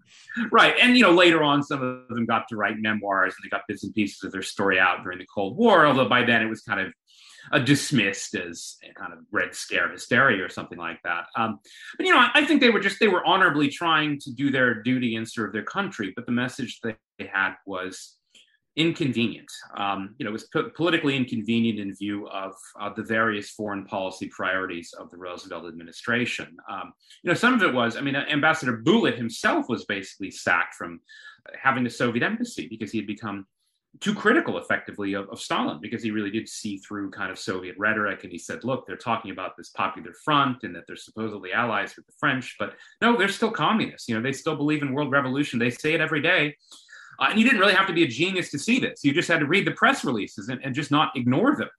Right. 0.51 0.75
And, 0.79 0.95
you 0.95 1.03
know, 1.03 1.11
later 1.11 1.41
on, 1.41 1.63
some 1.63 1.81
of 1.81 2.15
them 2.15 2.25
got 2.25 2.47
to 2.49 2.57
write 2.57 2.77
memoirs 2.77 3.33
and 3.33 3.43
they 3.43 3.49
got 3.49 3.63
bits 3.67 3.83
and 3.83 3.93
pieces 3.93 4.23
of 4.23 4.31
their 4.31 4.43
story 4.43 4.79
out 4.79 5.03
during 5.03 5.17
the 5.17 5.25
Cold 5.33 5.57
War, 5.57 5.85
although 5.85 6.07
by 6.07 6.23
then 6.23 6.41
it 6.41 6.47
was 6.47 6.61
kind 6.61 6.79
of 6.79 6.93
uh, 7.51 7.59
dismissed 7.59 8.35
as 8.35 8.75
kind 8.95 9.13
of 9.13 9.19
red 9.31 9.55
scare 9.55 9.89
hysteria 9.89 10.43
or 10.43 10.49
something 10.49 10.77
like 10.77 10.99
that. 11.03 11.25
Um, 11.35 11.59
but 11.97 12.05
you 12.05 12.13
know, 12.13 12.19
I, 12.19 12.29
I, 12.35 12.45
think 12.45 12.61
they 12.61 12.69
were 12.69 12.79
just 12.79 12.99
they 12.99 13.07
were 13.07 13.25
honorably 13.25 13.69
trying 13.69 14.19
to 14.21 14.33
do 14.33 14.51
their 14.51 14.81
duty 14.81 15.15
and 15.15 15.27
serve 15.27 15.53
their 15.53 15.63
country. 15.63 16.11
But 16.15 16.25
the 16.25 16.31
message 16.31 16.79
they 16.83 16.95
had 17.19 17.53
was 17.65 18.16
inconvenient. 18.77 19.51
Um, 19.75 20.15
you 20.17 20.23
know, 20.23 20.29
it 20.29 20.33
was 20.33 20.45
po- 20.45 20.69
politically 20.69 21.15
inconvenient 21.15 21.79
in 21.79 21.95
view 21.95 22.27
of 22.29 22.53
uh, 22.79 22.93
the 22.95 23.03
various 23.03 23.49
foreign 23.49 23.85
policy 23.85 24.29
priorities 24.29 24.93
of 24.97 25.09
the 25.09 25.17
Roosevelt 25.17 25.65
administration. 25.65 26.55
Um, 26.69 26.93
you 27.23 27.29
know, 27.29 27.33
some 27.33 27.55
of 27.55 27.63
it 27.63 27.73
was, 27.73 27.97
I 27.97 28.01
mean, 28.01 28.15
Ambassador 28.15 28.77
Bullitt 28.77 29.17
himself 29.17 29.65
was 29.67 29.85
basically 29.85 30.31
sacked 30.31 30.75
from 30.75 31.01
having 31.61 31.83
the 31.83 31.89
Soviet 31.89 32.23
embassy 32.23 32.67
because 32.69 32.91
he 32.91 32.99
had 32.99 33.07
become 33.07 33.47
too 33.99 34.13
critical 34.13 34.59
effectively 34.59 35.13
of, 35.13 35.27
of, 35.29 35.39
Stalin 35.39 35.79
because 35.81 36.03
he 36.03 36.11
really 36.11 36.29
did 36.29 36.47
see 36.47 36.77
through 36.77 37.09
kind 37.09 37.31
of 37.31 37.39
Soviet 37.39 37.75
rhetoric 37.79 38.23
and 38.23 38.31
he 38.31 38.37
said, 38.37 38.63
look, 38.63 38.85
they're 38.85 38.95
talking 38.95 39.31
about 39.31 39.57
this 39.57 39.69
popular 39.69 40.13
front 40.23 40.63
and 40.63 40.75
that 40.75 40.83
they're 40.85 40.95
supposedly 40.95 41.51
allies 41.51 41.95
with 41.95 42.05
the 42.05 42.13
French, 42.19 42.55
but 42.59 42.75
no, 43.01 43.17
they're 43.17 43.27
still 43.27 43.49
communists. 43.49 44.07
You 44.07 44.15
know, 44.15 44.21
they 44.21 44.33
still 44.33 44.55
believe 44.55 44.83
in 44.83 44.93
world 44.93 45.11
revolution. 45.11 45.57
They 45.57 45.71
say 45.71 45.93
it 45.93 46.01
every 46.01 46.21
day. 46.21 46.55
Uh, 47.19 47.27
and 47.29 47.39
you 47.39 47.45
didn't 47.45 47.59
really 47.59 47.73
have 47.73 47.87
to 47.87 47.93
be 47.93 48.03
a 48.03 48.07
genius 48.07 48.51
to 48.51 48.59
see 48.59 48.79
this. 48.79 49.03
You 49.03 49.13
just 49.13 49.27
had 49.27 49.39
to 49.39 49.45
read 49.45 49.65
the 49.65 49.71
press 49.71 50.03
releases 50.03 50.49
and, 50.49 50.61
and 50.63 50.75
just 50.75 50.91
not 50.91 51.15
ignore 51.15 51.55
them. 51.55 51.69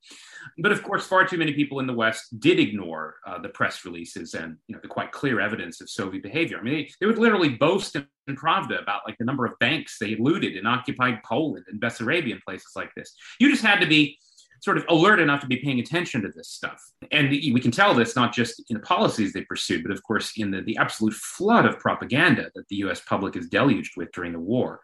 But 0.59 0.73
of 0.73 0.83
course, 0.83 1.07
far 1.07 1.27
too 1.27 1.37
many 1.37 1.53
people 1.53 1.81
in 1.81 1.87
the 1.87 1.93
West 1.93 2.41
did 2.41 2.59
ignore 2.59 3.17
uh, 3.27 3.39
the 3.39 3.49
press 3.49 3.85
releases 3.85 4.35
and 4.35 4.57
you 4.67 4.75
know 4.75 4.81
the 4.83 4.89
quite 4.89 5.13
clear 5.13 5.41
evidence 5.41 5.81
of 5.81 5.91
Soviet 5.91 6.23
behavior. 6.23 6.59
I 6.59 6.63
mean, 6.63 6.75
they, 6.75 6.91
they 7.01 7.07
would 7.07 7.19
literally 7.19 7.51
boast 7.51 7.97
in, 7.97 8.07
in 8.27 8.37
Pravda 8.37 8.83
about 8.83 9.03
like 9.07 9.19
the 9.19 9.25
number 9.25 9.47
of 9.47 9.59
banks 9.59 9.99
they 9.99 10.17
looted 10.17 10.57
in 10.57 10.67
occupied 10.67 11.23
Poland 11.25 11.67
and 11.69 11.81
Bessarabia 11.81 12.33
and 12.33 12.43
places 12.43 12.73
like 12.75 12.95
this. 12.95 13.15
You 13.39 13.51
just 13.51 13.65
had 13.65 13.81
to 13.81 13.87
be 13.87 14.19
sort 14.61 14.77
of 14.77 14.85
alert 14.89 15.21
enough 15.21 15.41
to 15.41 15.47
be 15.47 15.57
paying 15.57 15.81
attention 15.81 16.23
to 16.23 16.29
this 16.29 16.49
stuff. 16.49 16.83
And 17.13 17.31
we 17.31 17.61
can 17.61 17.71
tell 17.71 17.95
this 17.95 18.17
not 18.17 18.35
just 18.35 18.63
in 18.71 18.75
the 18.75 18.83
policies 18.83 19.33
they 19.33 19.43
pursued, 19.43 19.85
but 19.85 19.93
of 19.93 20.03
course 20.03 20.33
in 20.37 20.51
the, 20.51 20.63
the 20.63 20.77
absolute 20.79 21.15
flood 21.15 21.65
of 21.65 21.79
propaganda 21.79 22.51
that 22.55 22.67
the 22.69 22.77
US 22.77 23.01
public 23.01 23.37
is 23.37 23.49
deluged 23.49 23.97
with 23.97 24.11
during 24.13 24.33
the 24.33 24.41
war. 24.41 24.81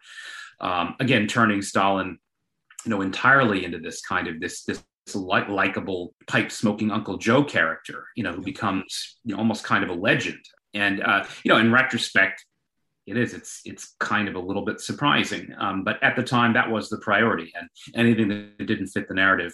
Um, 0.59 0.95
again, 0.99 1.27
turning 1.27 1.61
Stalin, 1.61 2.17
you 2.85 2.91
know, 2.91 3.01
entirely 3.01 3.65
into 3.65 3.79
this 3.79 4.01
kind 4.01 4.27
of 4.27 4.39
this 4.39 4.63
this 4.63 4.83
like 5.13 5.47
likable 5.49 6.15
pipe 6.27 6.51
smoking 6.51 6.91
Uncle 6.91 7.17
Joe 7.17 7.43
character, 7.43 8.05
you 8.15 8.23
know, 8.23 8.33
who 8.33 8.41
becomes 8.41 9.17
you 9.23 9.33
know, 9.33 9.39
almost 9.39 9.63
kind 9.63 9.83
of 9.83 9.89
a 9.89 9.93
legend. 9.93 10.43
And 10.73 11.01
uh, 11.03 11.25
you 11.43 11.49
know, 11.49 11.57
in 11.57 11.71
retrospect, 11.71 12.45
it 13.05 13.17
is. 13.17 13.33
It's 13.33 13.61
it's 13.65 13.95
kind 13.99 14.27
of 14.27 14.35
a 14.35 14.39
little 14.39 14.65
bit 14.65 14.81
surprising, 14.81 15.53
um, 15.59 15.83
but 15.83 16.01
at 16.03 16.15
the 16.15 16.23
time 16.23 16.53
that 16.53 16.69
was 16.69 16.89
the 16.89 16.97
priority, 16.97 17.53
and 17.55 17.69
anything 17.93 18.27
that 18.29 18.65
didn't 18.65 18.87
fit 18.87 19.07
the 19.07 19.13
narrative 19.13 19.53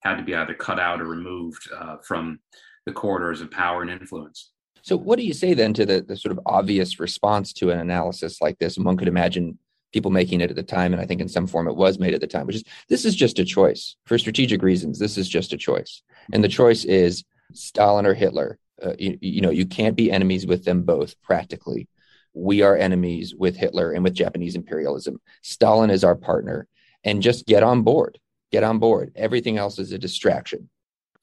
had 0.00 0.16
to 0.16 0.22
be 0.22 0.34
either 0.34 0.54
cut 0.54 0.78
out 0.78 1.00
or 1.00 1.06
removed 1.06 1.68
uh, 1.74 1.96
from 2.06 2.38
the 2.86 2.92
corridors 2.92 3.40
of 3.40 3.50
power 3.50 3.82
and 3.82 3.90
influence. 3.90 4.50
So, 4.82 4.96
what 4.96 5.18
do 5.18 5.24
you 5.24 5.32
say 5.32 5.54
then 5.54 5.72
to 5.74 5.86
the, 5.86 6.02
the 6.02 6.16
sort 6.16 6.32
of 6.32 6.40
obvious 6.44 6.98
response 6.98 7.52
to 7.54 7.70
an 7.70 7.78
analysis 7.78 8.40
like 8.40 8.58
this? 8.58 8.76
One 8.76 8.96
could 8.96 9.08
imagine 9.08 9.58
people 9.92 10.10
making 10.10 10.40
it 10.40 10.50
at 10.50 10.56
the 10.56 10.62
time, 10.62 10.92
and 10.92 11.00
I 11.00 11.06
think 11.06 11.20
in 11.20 11.28
some 11.28 11.46
form 11.46 11.68
it 11.68 11.76
was 11.76 11.98
made 11.98 12.14
at 12.14 12.20
the 12.20 12.26
time, 12.26 12.46
which 12.46 12.56
is 12.56 12.64
this 12.88 13.04
is 13.04 13.14
just 13.14 13.38
a 13.38 13.44
choice 13.44 13.96
for 14.06 14.18
strategic 14.18 14.62
reasons. 14.62 14.98
This 14.98 15.18
is 15.18 15.28
just 15.28 15.52
a 15.52 15.56
choice, 15.56 16.02
and 16.32 16.42
the 16.42 16.48
choice 16.48 16.84
is 16.84 17.24
Stalin 17.52 18.06
or 18.06 18.14
Hitler. 18.14 18.58
Uh, 18.82 18.94
you, 18.98 19.18
you 19.20 19.40
know, 19.40 19.50
you 19.50 19.66
can't 19.66 19.96
be 19.96 20.10
enemies 20.10 20.46
with 20.46 20.64
them 20.64 20.82
both 20.82 21.20
practically. 21.22 21.88
We 22.34 22.62
are 22.62 22.76
enemies 22.76 23.34
with 23.34 23.56
Hitler 23.56 23.92
and 23.92 24.02
with 24.02 24.14
Japanese 24.14 24.56
imperialism. 24.56 25.20
Stalin 25.42 25.90
is 25.90 26.04
our 26.04 26.16
partner, 26.16 26.66
and 27.04 27.22
just 27.22 27.46
get 27.46 27.62
on 27.62 27.82
board. 27.82 28.18
Get 28.50 28.64
on 28.64 28.78
board. 28.78 29.12
Everything 29.16 29.56
else 29.58 29.78
is 29.78 29.92
a 29.92 29.98
distraction 29.98 30.68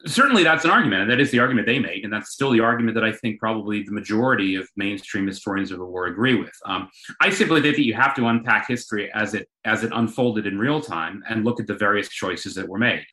certainly 0.05 0.43
that's 0.43 0.65
an 0.65 0.71
argument, 0.71 1.03
and 1.03 1.11
that 1.11 1.19
is 1.19 1.31
the 1.31 1.39
argument 1.39 1.67
they 1.67 1.79
make, 1.79 2.03
and 2.03 2.11
that's 2.11 2.31
still 2.31 2.51
the 2.51 2.61
argument 2.61 2.95
that 2.95 3.03
I 3.03 3.11
think 3.11 3.39
probably 3.39 3.83
the 3.83 3.91
majority 3.91 4.55
of 4.55 4.67
mainstream 4.75 5.27
historians 5.27 5.71
of 5.71 5.79
the 5.79 5.85
war 5.85 6.07
agree 6.07 6.35
with. 6.35 6.53
Um, 6.65 6.89
I 7.19 7.29
simply 7.29 7.61
think 7.61 7.75
that 7.75 7.85
you 7.85 7.93
have 7.95 8.15
to 8.15 8.27
unpack 8.27 8.67
history 8.67 9.11
as 9.13 9.33
it 9.33 9.49
as 9.65 9.83
it 9.83 9.91
unfolded 9.93 10.47
in 10.47 10.57
real 10.57 10.79
time 10.79 11.21
and 11.27 11.43
look 11.43 11.59
at 11.59 11.67
the 11.67 11.75
various 11.75 12.07
choices 12.07 12.55
that 12.55 12.67
were 12.67 12.77
made. 12.77 13.05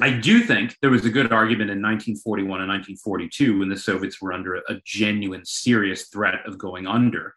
I 0.00 0.10
do 0.10 0.40
think 0.40 0.76
there 0.82 0.90
was 0.90 1.04
a 1.04 1.10
good 1.10 1.32
argument 1.32 1.70
in 1.70 1.80
1941 1.80 2.60
and 2.60 2.68
1942 2.68 3.60
when 3.60 3.68
the 3.68 3.76
Soviets 3.76 4.20
were 4.20 4.32
under 4.32 4.56
a 4.56 4.80
genuine, 4.84 5.44
serious 5.44 6.08
threat 6.08 6.46
of 6.46 6.58
going 6.58 6.86
under. 6.86 7.34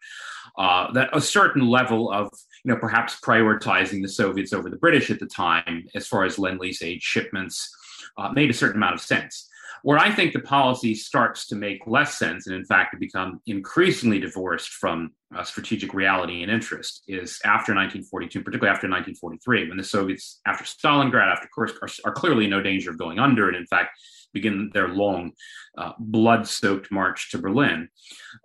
Uh, 0.58 0.92
that 0.92 1.08
a 1.16 1.20
certain 1.20 1.68
level 1.68 2.10
of, 2.10 2.30
you 2.64 2.72
know, 2.72 2.78
perhaps 2.78 3.18
prioritizing 3.20 4.02
the 4.02 4.08
Soviets 4.08 4.52
over 4.52 4.68
the 4.68 4.76
British 4.76 5.10
at 5.10 5.20
the 5.20 5.26
time, 5.26 5.86
as 5.94 6.06
far 6.06 6.24
as 6.24 6.38
lend 6.38 6.60
lease 6.60 6.82
aid 6.82 7.02
shipments, 7.02 7.74
uh, 8.18 8.30
made 8.32 8.50
a 8.50 8.54
certain 8.54 8.76
amount 8.76 8.94
of 8.94 9.00
sense. 9.00 9.48
Where 9.82 9.98
I 9.98 10.12
think 10.12 10.32
the 10.32 10.40
policy 10.40 10.94
starts 10.94 11.48
to 11.48 11.56
make 11.56 11.86
less 11.86 12.16
sense, 12.16 12.46
and 12.46 12.54
in 12.54 12.64
fact, 12.64 12.92
to 12.92 12.98
become 12.98 13.40
increasingly 13.46 14.20
divorced 14.20 14.70
from 14.70 15.10
uh, 15.36 15.42
strategic 15.42 15.92
reality 15.92 16.42
and 16.42 16.52
interest, 16.52 17.02
is 17.08 17.40
after 17.44 17.74
1942, 17.74 18.42
particularly 18.42 18.72
after 18.72 18.88
1943, 18.88 19.68
when 19.68 19.76
the 19.76 19.82
Soviets, 19.82 20.40
after 20.46 20.64
Stalingrad, 20.64 21.32
after 21.32 21.48
Kursk, 21.52 21.82
are, 21.82 21.88
are 22.04 22.14
clearly 22.14 22.44
in 22.44 22.50
no 22.50 22.62
danger 22.62 22.90
of 22.90 22.98
going 22.98 23.18
under, 23.18 23.48
and 23.48 23.56
in 23.56 23.66
fact, 23.66 23.98
begin 24.32 24.70
their 24.72 24.88
long, 24.88 25.32
uh, 25.76 25.92
blood 25.98 26.46
soaked 26.46 26.90
march 26.92 27.30
to 27.30 27.38
Berlin. 27.38 27.88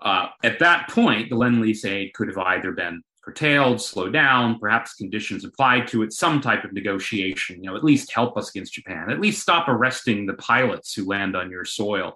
Uh, 0.01 0.29
at 0.43 0.59
that 0.59 0.89
point, 0.89 1.29
the 1.29 1.35
Lend 1.35 1.61
Lease 1.61 1.85
aid 1.85 2.13
could 2.13 2.27
have 2.29 2.37
either 2.37 2.71
been 2.71 3.03
curtailed, 3.27 3.81
slow 3.81 4.09
down, 4.09 4.57
perhaps 4.57 4.93
conditions 4.93 5.43
applied 5.43 5.85
to 5.85 6.01
it, 6.01 6.13
some 6.13 6.39
type 6.39 6.63
of 6.63 6.71
negotiation, 6.71 7.61
you 7.61 7.69
know, 7.69 7.75
at 7.75 7.83
least 7.83 8.09
help 8.09 8.37
us 8.37 8.49
against 8.49 8.71
Japan, 8.73 9.11
at 9.11 9.19
least 9.19 9.41
stop 9.41 9.67
arresting 9.67 10.25
the 10.25 10.33
pilots 10.35 10.93
who 10.93 11.05
land 11.05 11.35
on 11.35 11.51
your 11.51 11.65
soil, 11.65 12.15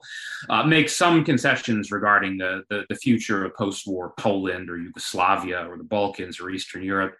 uh, 0.49 0.64
make 0.64 0.88
some 0.88 1.26
concessions 1.26 1.91
regarding 1.91 2.38
the, 2.38 2.64
the, 2.70 2.86
the 2.88 2.95
future 2.95 3.43
of 3.43 3.53
post 3.57 3.86
war 3.86 4.14
Poland 4.18 4.70
or 4.70 4.78
Yugoslavia 4.78 5.68
or 5.68 5.78
the 5.78 5.84
Balkans 5.84 6.39
or 6.39 6.49
Eastern 6.49 6.82
Europe. 6.82 7.18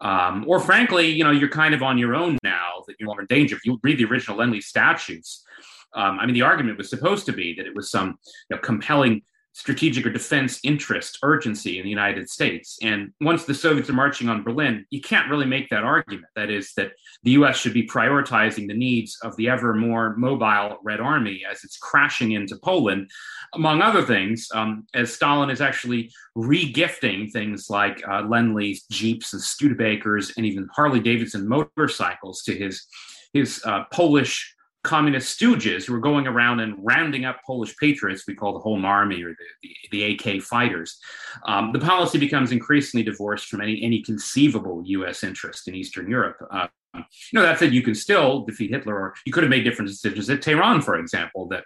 Um, 0.00 0.44
or 0.46 0.58
frankly, 0.58 1.08
you 1.08 1.22
know, 1.22 1.30
you're 1.30 1.50
kind 1.50 1.74
of 1.74 1.82
on 1.82 1.98
your 1.98 2.14
own 2.14 2.38
now 2.42 2.82
that 2.86 2.96
you're 2.98 3.20
in 3.20 3.26
danger. 3.26 3.56
If 3.56 3.66
you 3.66 3.78
read 3.82 3.98
the 3.98 4.06
original 4.06 4.38
Lend-Lease 4.38 4.68
statutes, 4.68 5.44
um, 5.92 6.18
I 6.18 6.24
mean, 6.24 6.34
the 6.34 6.42
argument 6.42 6.78
was 6.78 6.88
supposed 6.88 7.26
to 7.26 7.32
be 7.32 7.52
that 7.56 7.66
it 7.66 7.76
was 7.76 7.90
some 7.90 8.18
you 8.48 8.56
know, 8.56 8.58
compelling 8.58 9.22
strategic 9.58 10.06
or 10.06 10.10
defense 10.10 10.60
interest 10.62 11.18
urgency 11.24 11.78
in 11.78 11.84
the 11.84 11.90
United 11.90 12.30
States. 12.30 12.78
And 12.80 13.12
once 13.20 13.44
the 13.44 13.54
Soviets 13.54 13.90
are 13.90 13.92
marching 13.94 14.28
on 14.28 14.44
Berlin, 14.44 14.86
you 14.90 15.00
can't 15.00 15.28
really 15.28 15.46
make 15.46 15.68
that 15.70 15.82
argument. 15.82 16.26
That 16.36 16.48
is, 16.48 16.72
that 16.76 16.92
the 17.24 17.32
US 17.32 17.58
should 17.58 17.74
be 17.74 17.84
prioritizing 17.84 18.68
the 18.68 18.74
needs 18.74 19.18
of 19.24 19.34
the 19.34 19.48
ever 19.48 19.74
more 19.74 20.14
mobile 20.16 20.78
Red 20.84 21.00
Army 21.00 21.42
as 21.50 21.64
it's 21.64 21.76
crashing 21.76 22.32
into 22.32 22.54
Poland, 22.62 23.10
among 23.52 23.82
other 23.82 24.02
things, 24.02 24.46
um, 24.54 24.86
as 24.94 25.12
Stalin 25.12 25.50
is 25.50 25.60
actually 25.60 26.12
regifting 26.36 27.28
things 27.32 27.68
like 27.68 28.00
uh, 28.08 28.22
Lend 28.22 28.54
Lease, 28.54 28.86
Jeeps, 28.92 29.32
and 29.32 29.42
Studebakers, 29.42 30.36
and 30.36 30.46
even 30.46 30.68
Harley 30.72 31.00
Davidson 31.00 31.48
motorcycles 31.48 32.42
to 32.42 32.56
his, 32.56 32.86
his 33.32 33.60
uh, 33.64 33.82
Polish 33.92 34.54
communist 34.84 35.38
stooges 35.38 35.84
who 35.84 35.92
were 35.92 36.00
going 36.00 36.26
around 36.26 36.60
and 36.60 36.74
rounding 36.78 37.24
up 37.24 37.40
Polish 37.46 37.76
patriots, 37.76 38.24
we 38.26 38.34
call 38.34 38.52
the 38.52 38.60
Home 38.60 38.84
Army 38.84 39.22
or 39.22 39.30
the, 39.30 39.68
the, 39.90 40.14
the 40.16 40.34
AK 40.34 40.42
fighters, 40.42 40.98
um, 41.46 41.72
the 41.72 41.80
policy 41.80 42.18
becomes 42.18 42.52
increasingly 42.52 43.04
divorced 43.04 43.46
from 43.48 43.60
any, 43.60 43.82
any 43.82 44.02
conceivable 44.02 44.82
U.S. 44.86 45.24
interest 45.24 45.68
in 45.68 45.74
Eastern 45.74 46.08
Europe. 46.08 46.36
Uh, 46.50 46.68
you 46.94 47.02
know, 47.34 47.42
that 47.42 47.58
said, 47.58 47.72
you 47.72 47.82
can 47.82 47.94
still 47.94 48.44
defeat 48.44 48.70
Hitler, 48.70 48.94
or 48.94 49.14
you 49.26 49.32
could 49.32 49.42
have 49.42 49.50
made 49.50 49.64
different 49.64 49.90
decisions 49.90 50.30
at 50.30 50.42
Tehran, 50.42 50.80
for 50.80 50.96
example, 50.96 51.48
that 51.48 51.64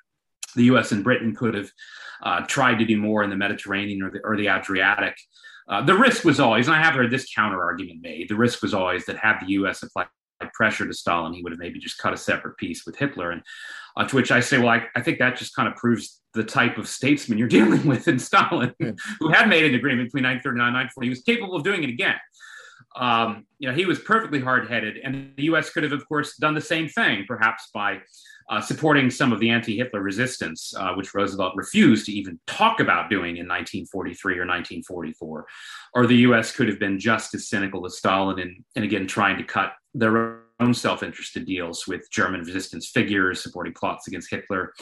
the 0.57 0.65
U.S. 0.65 0.93
and 0.93 1.05
Britain 1.05 1.35
could 1.35 1.55
have 1.55 1.71
uh, 2.23 2.41
tried 2.47 2.79
to 2.79 2.85
do 2.85 2.97
more 2.97 3.23
in 3.23 3.31
the 3.31 3.37
Mediterranean 3.37 4.03
or 4.03 4.11
the, 4.11 4.21
or 4.25 4.37
the 4.37 4.49
Adriatic. 4.49 5.17
Uh, 5.69 5.83
the 5.83 5.95
risk 5.95 6.25
was 6.25 6.41
always, 6.41 6.67
and 6.67 6.77
I 6.77 6.83
have 6.83 6.95
heard 6.95 7.11
this 7.11 7.33
counter 7.33 7.63
argument 7.63 8.01
made, 8.03 8.29
the 8.29 8.37
risk 8.37 8.63
was 8.63 8.75
always 8.75 9.07
that 9.07 9.17
had 9.17 9.39
the 9.41 9.53
U.S. 9.53 9.83
applied 9.83 10.09
pressure 10.53 10.87
to 10.87 10.95
Stalin, 10.95 11.33
he 11.33 11.43
would 11.43 11.53
have 11.53 11.59
maybe 11.59 11.79
just 11.79 11.99
cut 11.99 12.13
a 12.13 12.17
separate 12.17 12.57
peace 12.57 12.85
with 12.87 12.97
Hitler. 12.97 13.31
And 13.31 13.43
uh, 13.97 14.07
to 14.07 14.17
which 14.17 14.31
I 14.31 14.41
say, 14.41 14.59
well, 14.59 14.69
I, 14.69 14.87
I, 14.97 15.03
think 15.03 15.19
that 15.19 15.37
just 15.37 15.55
kind 15.55 15.69
of 15.69 15.77
proves 15.77 16.21
the 16.35 16.45
type 16.45 16.79
of 16.79 16.89
statesman 16.89 17.39
you're 17.39 17.49
dealing 17.61 17.87
with 17.87 18.09
in 18.09 18.19
Stalin, 18.19 18.75
yeah. 18.79 18.93
who 19.21 19.29
had 19.29 19.49
made 19.49 19.65
an 19.65 19.75
agreement 19.75 20.09
between 20.09 20.25
1939 20.25 20.69
and 20.69 20.77
1940. 20.77 21.07
He 21.07 21.11
was 21.11 21.23
capable 21.23 21.57
of 21.57 21.65
doing 21.65 21.85
it 21.85 21.91
again. 21.91 22.17
Um, 22.97 23.47
you 23.59 23.69
know, 23.69 23.75
he 23.75 23.87
was 23.87 23.99
perfectly 23.99 24.41
hard-headed, 24.41 24.99
and 24.99 25.33
the 25.37 25.45
U.S. 25.45 25.71
could 25.71 25.83
have, 25.83 25.93
of 25.93 26.07
course, 26.09 26.37
done 26.37 26.55
the 26.55 26.61
same 26.61 26.89
thing, 26.89 27.25
perhaps 27.27 27.71
by 27.73 28.01
uh, 28.51 28.61
supporting 28.61 29.11
some 29.11 29.33
of 29.33 29.41
the 29.41 29.49
anti-Hitler 29.49 30.03
resistance, 30.03 30.75
uh, 30.77 30.93
which 30.95 31.15
Roosevelt 31.15 31.55
refused 31.57 32.07
to 32.07 32.13
even 32.13 32.39
talk 32.47 32.81
about 32.81 33.09
doing 33.09 33.37
in 33.37 33.49
1943 33.49 34.33
or 34.35 34.47
1944. 34.47 35.47
Or 35.95 36.07
the 36.07 36.17
U.S. 36.17 36.53
could 36.53 36.69
have 36.69 36.79
been 36.79 36.99
just 36.99 37.35
as 37.35 37.49
cynical 37.49 37.87
as 37.87 37.97
Stalin, 37.97 38.41
and, 38.41 38.65
and 38.77 38.85
again 38.85 39.07
trying 39.07 39.39
to 39.39 39.45
cut 39.45 39.73
their 39.95 40.43
own 40.61 40.75
self-interested 40.75 41.45
deals 41.45 41.87
with 41.87 42.09
German 42.11 42.41
resistance 42.41 42.89
figures, 42.89 43.43
supporting 43.43 43.75
plots 43.75 44.09
against 44.09 44.31
Hitler, 44.31 44.73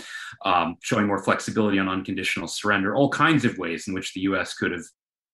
um, 0.45 0.77
showing 0.83 1.07
more 1.07 1.23
flexibility 1.23 1.79
on 1.79 1.89
unconditional 1.89 2.49
surrender, 2.49 2.95
all 2.95 3.09
kinds 3.09 3.45
of 3.45 3.57
ways 3.59 3.89
in 3.89 3.95
which 3.95 4.13
the 4.15 4.21
U.S. 4.23 4.55
could 4.55 4.73
have 4.73 4.85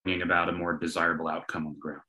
bring 0.05 0.23
about 0.23 0.49
a 0.49 0.53
more 0.53 0.79
desirable 0.79 1.29
outcome 1.29 1.67
on 1.67 1.75
the 1.75 1.81
ground. 1.81 2.01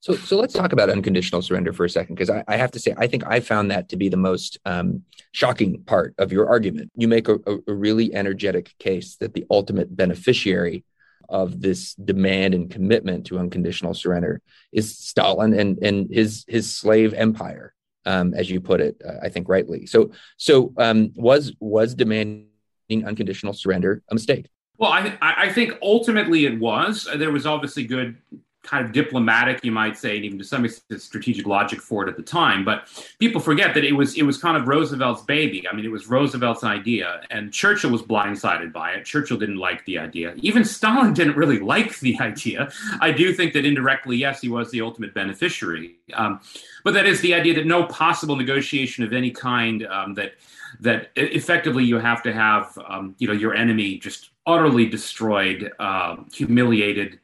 So, 0.00 0.14
so 0.14 0.36
let's 0.36 0.52
talk 0.52 0.72
about 0.72 0.90
unconditional 0.90 1.42
surrender 1.42 1.72
for 1.72 1.84
a 1.84 1.90
second, 1.90 2.16
because 2.16 2.30
I, 2.30 2.44
I, 2.46 2.56
have 2.56 2.70
to 2.72 2.78
say, 2.78 2.94
I 2.96 3.06
think 3.06 3.26
I 3.26 3.40
found 3.40 3.70
that 3.70 3.88
to 3.88 3.96
be 3.96 4.08
the 4.08 4.16
most 4.16 4.58
um, 4.64 5.02
shocking 5.32 5.82
part 5.84 6.14
of 6.18 6.32
your 6.32 6.48
argument. 6.48 6.92
You 6.96 7.08
make 7.08 7.28
a, 7.28 7.38
a, 7.46 7.74
really 7.74 8.14
energetic 8.14 8.74
case 8.78 9.16
that 9.16 9.34
the 9.34 9.44
ultimate 9.50 9.96
beneficiary 9.96 10.84
of 11.28 11.60
this 11.60 11.94
demand 11.94 12.54
and 12.54 12.70
commitment 12.70 13.26
to 13.26 13.38
unconditional 13.38 13.94
surrender 13.94 14.40
is 14.72 14.96
Stalin 14.96 15.52
and 15.54 15.78
and 15.78 16.08
his 16.10 16.44
his 16.48 16.74
slave 16.74 17.14
empire, 17.14 17.74
um, 18.04 18.34
as 18.34 18.50
you 18.50 18.60
put 18.60 18.80
it, 18.80 19.00
uh, 19.06 19.18
I 19.22 19.28
think 19.28 19.48
rightly. 19.48 19.86
So, 19.86 20.10
so 20.36 20.72
um, 20.76 21.12
was 21.14 21.52
was 21.60 21.94
demanding 21.94 22.48
unconditional 22.90 23.52
surrender 23.52 24.02
a 24.10 24.14
mistake? 24.14 24.46
Well, 24.78 24.92
I, 24.92 25.16
I 25.20 25.52
think 25.52 25.78
ultimately 25.80 26.44
it 26.44 26.58
was. 26.58 27.08
There 27.16 27.30
was 27.30 27.46
obviously 27.46 27.84
good 27.84 28.18
kind 28.66 28.84
of 28.84 28.92
diplomatic, 28.92 29.64
you 29.64 29.72
might 29.72 29.96
say, 29.96 30.16
and 30.16 30.24
even 30.24 30.38
to 30.38 30.44
some 30.44 30.64
extent 30.64 31.00
strategic 31.00 31.46
logic 31.46 31.80
for 31.80 32.06
it 32.06 32.08
at 32.08 32.16
the 32.16 32.22
time. 32.22 32.64
But 32.64 32.88
people 33.18 33.40
forget 33.40 33.74
that 33.74 33.84
it 33.84 33.92
was 33.92 34.16
it 34.16 34.22
was 34.22 34.38
kind 34.38 34.56
of 34.56 34.68
Roosevelt's 34.68 35.22
baby. 35.22 35.66
I 35.68 35.74
mean, 35.74 35.84
it 35.84 35.90
was 35.90 36.08
Roosevelt's 36.08 36.64
idea, 36.64 37.22
and 37.30 37.52
Churchill 37.52 37.90
was 37.90 38.02
blindsided 38.02 38.72
by 38.72 38.92
it. 38.92 39.04
Churchill 39.04 39.38
didn't 39.38 39.56
like 39.56 39.84
the 39.86 39.98
idea. 39.98 40.34
Even 40.36 40.64
Stalin 40.64 41.14
didn't 41.20 41.36
really 41.36 41.58
like 41.58 41.98
the 42.00 42.18
idea. 42.20 42.70
I 43.00 43.12
do 43.12 43.32
think 43.32 43.52
that 43.54 43.64
indirectly, 43.64 44.16
yes, 44.16 44.40
he 44.40 44.48
was 44.48 44.70
the 44.70 44.80
ultimate 44.80 45.14
beneficiary. 45.14 45.96
Um, 46.14 46.40
but 46.84 46.94
that 46.94 47.06
is 47.06 47.20
the 47.20 47.34
idea 47.34 47.54
that 47.54 47.66
no 47.66 47.84
possible 47.84 48.36
negotiation 48.36 49.04
of 49.04 49.12
any 49.12 49.30
kind 49.30 49.86
um, 49.86 50.14
that 50.14 50.32
that 50.80 51.10
effectively 51.16 51.84
you 51.84 51.98
have 51.98 52.22
to 52.22 52.32
have 52.32 52.78
um, 52.88 53.14
you 53.18 53.26
know 53.28 53.34
your 53.34 53.54
enemy 53.54 53.98
just 53.98 54.30
utterly 54.46 54.86
destroyed, 54.86 55.72
uh, 55.78 56.16
humiliated 56.32 57.18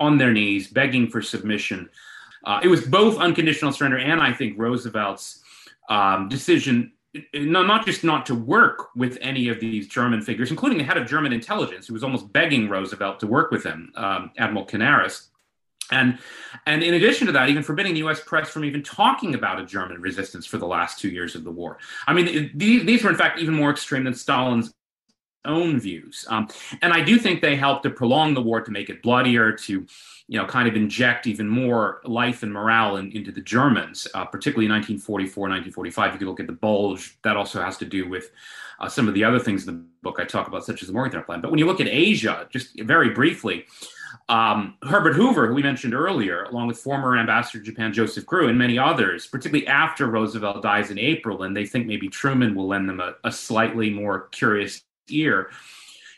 on 0.00 0.18
their 0.18 0.32
knees, 0.32 0.66
begging 0.66 1.08
for 1.08 1.22
submission. 1.22 1.88
Uh, 2.44 2.60
it 2.62 2.68
was 2.68 2.80
both 2.80 3.18
unconditional 3.18 3.70
surrender 3.70 3.98
and 3.98 4.20
I 4.20 4.32
think 4.32 4.58
Roosevelt's 4.58 5.42
um, 5.90 6.28
decision, 6.28 6.92
not, 7.34 7.66
not 7.66 7.84
just 7.84 8.02
not 8.02 8.24
to 8.26 8.34
work 8.34 8.88
with 8.96 9.18
any 9.20 9.48
of 9.48 9.60
these 9.60 9.86
German 9.86 10.22
figures, 10.22 10.50
including 10.50 10.78
the 10.78 10.84
head 10.84 10.96
of 10.96 11.06
German 11.06 11.32
intelligence, 11.32 11.86
who 11.86 11.92
was 11.92 12.02
almost 12.02 12.32
begging 12.32 12.68
Roosevelt 12.68 13.20
to 13.20 13.26
work 13.26 13.50
with 13.50 13.62
him, 13.62 13.92
um, 13.96 14.30
Admiral 14.38 14.66
Canaris. 14.66 15.26
And, 15.92 16.18
and 16.66 16.82
in 16.82 16.94
addition 16.94 17.26
to 17.26 17.32
that, 17.32 17.48
even 17.48 17.64
forbidding 17.64 17.94
the 17.94 17.98
U.S. 18.00 18.20
press 18.20 18.48
from 18.48 18.64
even 18.64 18.82
talking 18.82 19.34
about 19.34 19.60
a 19.60 19.66
German 19.66 20.00
resistance 20.00 20.46
for 20.46 20.56
the 20.56 20.66
last 20.66 21.00
two 21.00 21.08
years 21.08 21.34
of 21.34 21.44
the 21.44 21.50
war. 21.50 21.78
I 22.06 22.14
mean, 22.14 22.52
these, 22.54 22.86
these 22.86 23.02
were 23.02 23.10
in 23.10 23.16
fact 23.16 23.40
even 23.40 23.54
more 23.54 23.70
extreme 23.70 24.04
than 24.04 24.14
Stalin's 24.14 24.72
own 25.44 25.80
views. 25.80 26.24
Um, 26.28 26.48
and 26.82 26.92
I 26.92 27.02
do 27.02 27.18
think 27.18 27.40
they 27.40 27.56
helped 27.56 27.82
to 27.84 27.90
prolong 27.90 28.34
the 28.34 28.42
war, 28.42 28.60
to 28.60 28.70
make 28.70 28.90
it 28.90 29.02
bloodier, 29.02 29.52
to 29.52 29.86
you 30.30 30.38
know, 30.38 30.46
kind 30.46 30.68
of 30.68 30.76
inject 30.76 31.26
even 31.26 31.48
more 31.48 32.00
life 32.04 32.44
and 32.44 32.52
morale 32.52 32.98
in, 32.98 33.10
into 33.10 33.32
the 33.32 33.40
Germans, 33.40 34.06
uh, 34.14 34.24
particularly 34.24 34.66
in 34.66 34.72
1944, 34.72 35.42
1945. 35.42 36.12
You 36.12 36.18
could 36.18 36.28
look 36.28 36.38
at 36.38 36.46
the 36.46 36.52
Bulge. 36.52 37.18
That 37.24 37.36
also 37.36 37.60
has 37.60 37.76
to 37.78 37.84
do 37.84 38.08
with 38.08 38.30
uh, 38.78 38.88
some 38.88 39.08
of 39.08 39.14
the 39.14 39.24
other 39.24 39.40
things 39.40 39.66
in 39.66 39.74
the 39.74 39.84
book 40.02 40.18
I 40.20 40.24
talk 40.24 40.46
about, 40.46 40.64
such 40.64 40.82
as 40.82 40.86
the 40.86 40.94
Morgenthau 40.94 41.22
Plan. 41.22 41.40
But 41.40 41.50
when 41.50 41.58
you 41.58 41.66
look 41.66 41.80
at 41.80 41.88
Asia, 41.88 42.46
just 42.48 42.80
very 42.80 43.10
briefly, 43.10 43.66
um, 44.28 44.76
Herbert 44.84 45.14
Hoover, 45.14 45.48
who 45.48 45.54
we 45.54 45.64
mentioned 45.64 45.94
earlier, 45.94 46.44
along 46.44 46.68
with 46.68 46.78
former 46.78 47.18
ambassador 47.18 47.58
to 47.58 47.64
Japan 47.68 47.92
Joseph 47.92 48.24
Grew 48.24 48.48
and 48.48 48.56
many 48.56 48.78
others, 48.78 49.26
particularly 49.26 49.66
after 49.66 50.06
Roosevelt 50.06 50.62
dies 50.62 50.92
in 50.92 50.98
April, 51.00 51.42
and 51.42 51.56
they 51.56 51.66
think 51.66 51.88
maybe 51.88 52.08
Truman 52.08 52.54
will 52.54 52.68
lend 52.68 52.88
them 52.88 53.00
a, 53.00 53.14
a 53.24 53.32
slightly 53.32 53.90
more 53.90 54.28
curious 54.28 54.84
ear. 55.12 55.50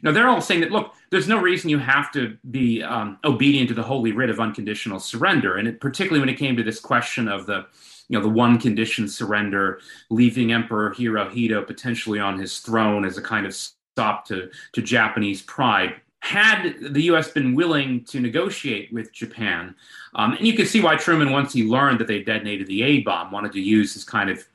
Now 0.03 0.13
they're 0.13 0.29
all 0.29 0.41
saying 0.41 0.61
that 0.63 0.73
look, 0.73 0.95
there's 1.11 1.29
no 1.29 1.41
reason 1.41 1.71
you 1.71 1.79
have 1.79 2.11
to 2.13 2.37
be 2.51 2.83
um, 2.83 3.19
obedient 3.25 3.69
to 3.69 3.75
the 3.75 3.83
holy 3.83 4.13
writ 4.13 4.31
of 4.31 4.41
unconditional 4.41 4.99
surrender, 4.99 5.57
and 5.57 5.69
it, 5.69 5.81
particularly 5.81 6.21
when 6.21 6.29
it 6.29 6.39
came 6.39 6.57
to 6.57 6.63
this 6.63 6.81
question 6.81 7.29
of 7.29 7.47
the, 7.47 7.67
you 8.09 8.19
know, 8.19 8.23
the 8.23 8.29
one 8.29 8.59
condition 8.59 9.09
surrender, 9.09 9.81
leaving 10.11 10.53
Emperor 10.53 10.93
Hirohito 10.93 11.67
potentially 11.67 12.19
on 12.19 12.39
his 12.39 12.59
throne 12.59 13.05
as 13.05 13.17
a 13.17 13.23
kind 13.23 13.47
of 13.47 13.55
stop 13.55 14.27
to 14.27 14.51
to 14.73 14.83
Japanese 14.83 15.43
pride. 15.43 15.95
Had 16.23 16.77
the 16.81 17.03
U.S. 17.03 17.33
been 17.33 17.53
willing 17.53 18.05
to 18.05 18.21
negotiate 18.21 18.93
with 18.93 19.13
Japan, 19.13 19.75
um, 20.15 20.35
and 20.35 20.47
you 20.47 20.55
can 20.55 20.67
see 20.67 20.81
why 20.81 20.95
Truman, 20.95 21.33
once 21.33 21.53
he 21.53 21.65
learned 21.65 21.99
that 21.99 22.07
they 22.07 22.23
detonated 22.23 22.69
the 22.69 22.85
A 22.85 23.01
bomb, 23.01 23.33
wanted 23.33 23.51
to 23.53 23.61
use 23.61 23.93
his 23.93 24.05
kind 24.05 24.31
of 24.31 24.47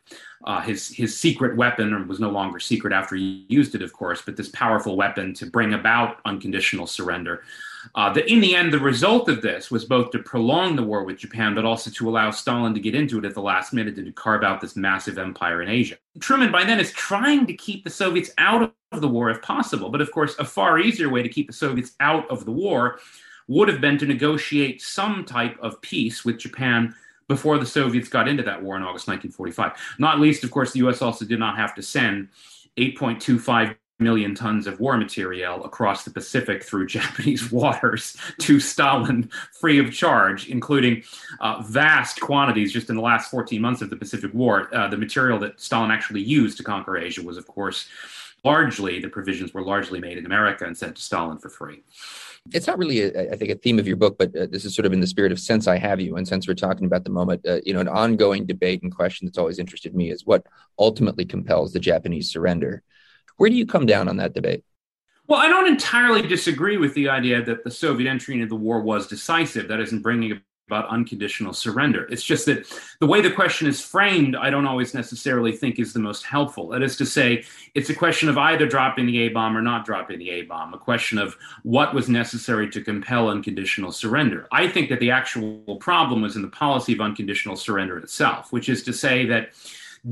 uh, 0.45 0.61
his 0.61 0.87
his 0.87 1.19
secret 1.19 1.57
weapon 1.57 1.93
or 1.93 2.05
was 2.05 2.21
no 2.21 2.29
longer 2.29 2.57
secret 2.57 2.93
after 2.93 3.17
he 3.17 3.45
used 3.49 3.75
it, 3.75 3.81
of 3.81 3.91
course, 3.91 4.21
but 4.21 4.37
this 4.37 4.47
powerful 4.49 4.95
weapon 4.95 5.33
to 5.33 5.45
bring 5.45 5.73
about 5.73 6.19
unconditional 6.23 6.87
surrender. 6.87 7.43
Uh, 7.95 8.11
that 8.13 8.31
in 8.31 8.39
the 8.39 8.55
end, 8.55 8.73
the 8.73 8.79
result 8.79 9.29
of 9.29 9.41
this 9.41 9.71
was 9.71 9.85
both 9.85 10.11
to 10.11 10.19
prolong 10.19 10.75
the 10.75 10.83
war 10.83 11.03
with 11.03 11.17
Japan, 11.17 11.55
but 11.55 11.65
also 11.65 11.89
to 11.91 12.09
allow 12.09 12.31
Stalin 12.31 12.73
to 12.73 12.79
get 12.79 12.95
into 12.95 13.19
it 13.19 13.25
at 13.25 13.33
the 13.33 13.41
last 13.41 13.73
minute 13.73 13.97
and 13.97 14.05
to 14.05 14.11
carve 14.11 14.43
out 14.43 14.61
this 14.61 14.75
massive 14.75 15.17
empire 15.17 15.61
in 15.61 15.69
Asia. 15.69 15.97
Truman, 16.19 16.51
by 16.51 16.63
then, 16.63 16.79
is 16.79 16.91
trying 16.91 17.45
to 17.47 17.53
keep 17.53 17.83
the 17.83 17.89
Soviets 17.89 18.31
out 18.37 18.73
of 18.91 19.01
the 19.01 19.07
war 19.07 19.29
if 19.29 19.41
possible. 19.41 19.89
But 19.89 20.01
of 20.01 20.11
course, 20.11 20.35
a 20.39 20.45
far 20.45 20.79
easier 20.79 21.09
way 21.09 21.23
to 21.23 21.29
keep 21.29 21.47
the 21.47 21.53
Soviets 21.53 21.93
out 21.99 22.29
of 22.29 22.45
the 22.45 22.51
war 22.51 22.99
would 23.47 23.69
have 23.69 23.81
been 23.81 23.97
to 23.97 24.05
negotiate 24.05 24.81
some 24.81 25.23
type 25.23 25.57
of 25.61 25.81
peace 25.81 26.25
with 26.25 26.37
Japan 26.37 26.93
before 27.27 27.57
the 27.57 27.65
Soviets 27.65 28.09
got 28.09 28.27
into 28.27 28.43
that 28.43 28.61
war 28.61 28.77
in 28.77 28.83
August 28.83 29.07
1945. 29.07 29.73
Not 29.99 30.19
least, 30.19 30.43
of 30.43 30.51
course, 30.51 30.71
the 30.71 30.79
U.S. 30.79 31.01
also 31.01 31.25
did 31.25 31.39
not 31.39 31.57
have 31.57 31.75
to 31.75 31.81
send 31.81 32.29
8.25 32.77 33.75
million 33.99 34.35
tons 34.35 34.67
of 34.67 34.79
war 34.79 34.97
material 34.97 35.63
across 35.65 36.03
the 36.03 36.11
Pacific 36.11 36.63
through 36.63 36.85
Japanese 36.97 37.51
waters 37.51 38.15
to 38.39 38.59
Stalin 38.59 39.29
free 39.51 39.79
of 39.79 39.93
charge, 39.93 40.49
including 40.49 41.03
uh, 41.39 41.61
vast 41.63 42.21
quantities 42.21 42.71
just 42.71 42.89
in 42.89 42.95
the 42.95 43.01
last 43.01 43.31
14 43.31 43.61
months 43.61 43.81
of 43.81 43.89
the 43.89 43.95
Pacific 43.95 44.33
War. 44.33 44.73
Uh, 44.73 44.87
the 44.87 44.97
material 44.97 45.39
that 45.39 45.59
Stalin 45.59 45.91
actually 45.91 46.21
used 46.21 46.57
to 46.57 46.63
conquer 46.63 46.97
Asia 46.97 47.23
was, 47.23 47.37
of 47.37 47.47
course, 47.47 47.87
largely, 48.43 48.99
the 48.99 49.09
provisions 49.09 49.53
were 49.53 49.63
largely 49.63 49.99
made 49.99 50.17
in 50.17 50.25
America 50.25 50.65
and 50.65 50.77
sent 50.77 50.95
to 50.95 51.01
Stalin 51.01 51.37
for 51.37 51.49
free. 51.49 51.81
It's 52.53 52.67
not 52.67 52.77
really, 52.77 53.01
a, 53.01 53.33
I 53.33 53.35
think, 53.35 53.51
a 53.51 53.55
theme 53.55 53.77
of 53.77 53.87
your 53.87 53.97
book, 53.97 54.17
but 54.17 54.33
uh, 54.35 54.45
this 54.45 54.63
is 54.63 54.73
sort 54.73 54.85
of 54.85 54.93
in 54.93 55.01
the 55.01 55.07
spirit 55.07 55.33
of 55.33 55.39
since 55.39 55.67
I 55.67 55.77
have 55.77 55.99
you, 55.99 56.15
and 56.15 56.25
since 56.25 56.47
we're 56.47 56.53
talking 56.53 56.85
about 56.85 57.03
the 57.03 57.09
moment, 57.09 57.45
uh, 57.45 57.59
you 57.65 57.73
know, 57.73 57.81
an 57.81 57.89
ongoing 57.89 58.45
debate 58.45 58.83
and 58.83 58.95
question 58.95 59.25
that's 59.25 59.37
always 59.37 59.59
interested 59.59 59.93
me 59.95 60.11
is 60.11 60.25
what 60.25 60.45
ultimately 60.79 61.25
compels 61.25 61.73
the 61.73 61.79
Japanese 61.79 62.31
surrender. 62.31 62.83
Where 63.37 63.49
do 63.49 63.55
you 63.55 63.65
come 63.65 63.85
down 63.85 64.07
on 64.09 64.17
that 64.17 64.33
debate? 64.33 64.63
Well, 65.27 65.39
I 65.39 65.47
don't 65.47 65.67
entirely 65.67 66.21
disagree 66.21 66.77
with 66.77 66.93
the 66.93 67.09
idea 67.09 67.43
that 67.43 67.63
the 67.63 67.71
Soviet 67.71 68.09
entry 68.09 68.35
into 68.35 68.47
the 68.47 68.55
war 68.55 68.81
was 68.81 69.07
decisive. 69.07 69.67
That 69.67 69.79
isn't 69.79 70.01
bringing 70.01 70.41
about 70.67 70.89
unconditional 70.89 71.53
surrender. 71.53 72.05
It's 72.09 72.23
just 72.23 72.45
that 72.45 72.67
the 72.99 73.07
way 73.07 73.21
the 73.21 73.31
question 73.31 73.67
is 73.67 73.79
framed, 73.79 74.35
I 74.35 74.49
don't 74.49 74.65
always 74.65 74.93
necessarily 74.93 75.53
think 75.53 75.79
is 75.79 75.93
the 75.93 75.99
most 75.99 76.25
helpful. 76.25 76.67
That 76.67 76.83
is 76.83 76.97
to 76.97 77.05
say, 77.05 77.45
it's 77.73 77.89
a 77.89 77.95
question 77.95 78.27
of 78.27 78.37
either 78.37 78.67
dropping 78.67 79.05
the 79.05 79.19
A 79.19 79.29
bomb 79.29 79.55
or 79.55 79.61
not 79.61 79.85
dropping 79.85 80.19
the 80.19 80.29
A 80.29 80.41
bomb, 80.41 80.73
a 80.73 80.77
question 80.77 81.17
of 81.17 81.37
what 81.63 81.93
was 81.93 82.09
necessary 82.09 82.69
to 82.71 82.81
compel 82.81 83.29
unconditional 83.29 83.93
surrender. 83.93 84.47
I 84.51 84.67
think 84.67 84.89
that 84.89 84.99
the 84.99 85.11
actual 85.11 85.77
problem 85.77 86.21
was 86.21 86.35
in 86.35 86.41
the 86.41 86.49
policy 86.49 86.91
of 86.93 86.99
unconditional 86.99 87.55
surrender 87.55 87.97
itself, 87.97 88.51
which 88.51 88.67
is 88.67 88.83
to 88.83 88.93
say 88.93 89.25
that 89.27 89.51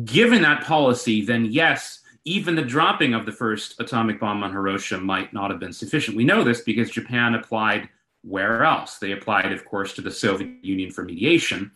given 0.05 0.41
that 0.43 0.63
policy, 0.63 1.25
then 1.25 1.45
yes, 1.45 1.99
even 2.25 2.55
the 2.55 2.61
dropping 2.63 3.13
of 3.13 3.25
the 3.25 3.31
first 3.31 3.79
atomic 3.79 4.19
bomb 4.19 4.43
on 4.43 4.51
Hiroshima 4.51 5.03
might 5.03 5.31
not 5.31 5.51
have 5.51 5.59
been 5.59 5.73
sufficient. 5.73 6.17
We 6.17 6.23
know 6.23 6.43
this 6.43 6.61
because 6.61 6.89
Japan 6.89 7.35
applied 7.35 7.89
where 8.23 8.63
else? 8.63 8.97
They 8.97 9.11
applied, 9.11 9.51
of 9.51 9.65
course, 9.65 9.93
to 9.93 10.01
the 10.01 10.11
Soviet 10.11 10.63
Union 10.63 10.89
for 10.89 11.03
mediation, 11.03 11.71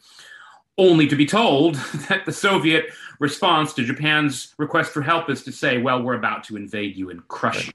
only 0.80 1.08
to 1.08 1.16
be 1.16 1.28
told 1.28 1.76
that 2.10 2.26
the 2.26 2.32
Soviet 2.32 2.88
response 3.20 3.74
to 3.74 3.84
Japan's 3.84 4.56
request 4.58 4.91
for 4.91 5.04
help 5.04 5.30
is 5.30 5.43
to 5.43 5.52
say, 5.52 5.78
well, 5.78 6.02
we're 6.02 6.16
about 6.16 6.43
to 6.45 6.58
invade 6.58 6.95
you 6.97 7.12
and 7.12 7.28
crush 7.28 7.68
you. 7.68 7.74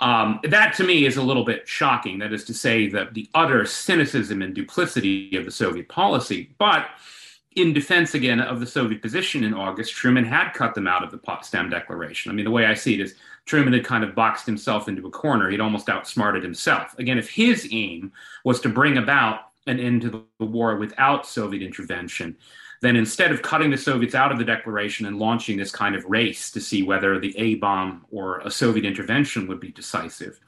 Um, 0.00 0.38
that 0.44 0.74
to 0.76 0.84
me 0.84 1.06
is 1.06 1.16
a 1.16 1.22
little 1.22 1.44
bit 1.44 1.66
shocking. 1.66 2.20
That 2.20 2.32
is 2.32 2.44
to 2.44 2.54
say, 2.54 2.88
that 2.90 3.14
the 3.14 3.28
utter 3.34 3.66
cynicism 3.66 4.42
and 4.42 4.54
duplicity 4.54 5.36
of 5.36 5.44
the 5.44 5.50
Soviet 5.50 5.88
policy. 5.88 6.54
But 6.58 6.86
in 7.56 7.72
defense 7.72 8.14
again 8.14 8.40
of 8.40 8.60
the 8.60 8.66
Soviet 8.66 9.02
position 9.02 9.42
in 9.42 9.54
August, 9.54 9.94
Truman 9.94 10.24
had 10.24 10.52
cut 10.52 10.74
them 10.74 10.86
out 10.86 11.02
of 11.02 11.10
the 11.10 11.18
Potsdam 11.18 11.68
Declaration. 11.68 12.30
I 12.30 12.34
mean, 12.34 12.44
the 12.44 12.50
way 12.50 12.66
I 12.66 12.74
see 12.74 12.94
it 12.94 13.00
is 13.00 13.16
Truman 13.44 13.72
had 13.72 13.84
kind 13.84 14.04
of 14.04 14.14
boxed 14.14 14.46
himself 14.46 14.88
into 14.88 15.06
a 15.06 15.10
corner. 15.10 15.50
He'd 15.50 15.60
almost 15.60 15.88
outsmarted 15.88 16.44
himself. 16.44 16.96
Again, 16.98 17.18
if 17.18 17.28
his 17.28 17.68
aim 17.72 18.12
was 18.44 18.60
to 18.60 18.68
bring 18.68 18.98
about 18.98 19.50
an 19.66 19.80
end 19.80 20.02
to 20.02 20.26
the 20.38 20.44
war 20.44 20.76
without 20.76 21.26
Soviet 21.26 21.62
intervention, 21.62 22.36
then 22.82 22.96
instead 22.96 23.32
of 23.32 23.42
cutting 23.42 23.70
the 23.70 23.76
Soviets 23.76 24.14
out 24.14 24.32
of 24.32 24.38
the 24.38 24.44
declaration 24.44 25.06
and 25.06 25.18
launching 25.18 25.56
this 25.56 25.72
kind 25.72 25.94
of 25.94 26.04
race 26.04 26.50
to 26.52 26.60
see 26.60 26.82
whether 26.82 27.18
the 27.18 27.36
A 27.36 27.56
bomb 27.56 28.06
or 28.10 28.38
a 28.40 28.50
Soviet 28.50 28.86
intervention 28.86 29.46
would 29.48 29.60
be 29.60 29.72
decisive, 29.72 30.40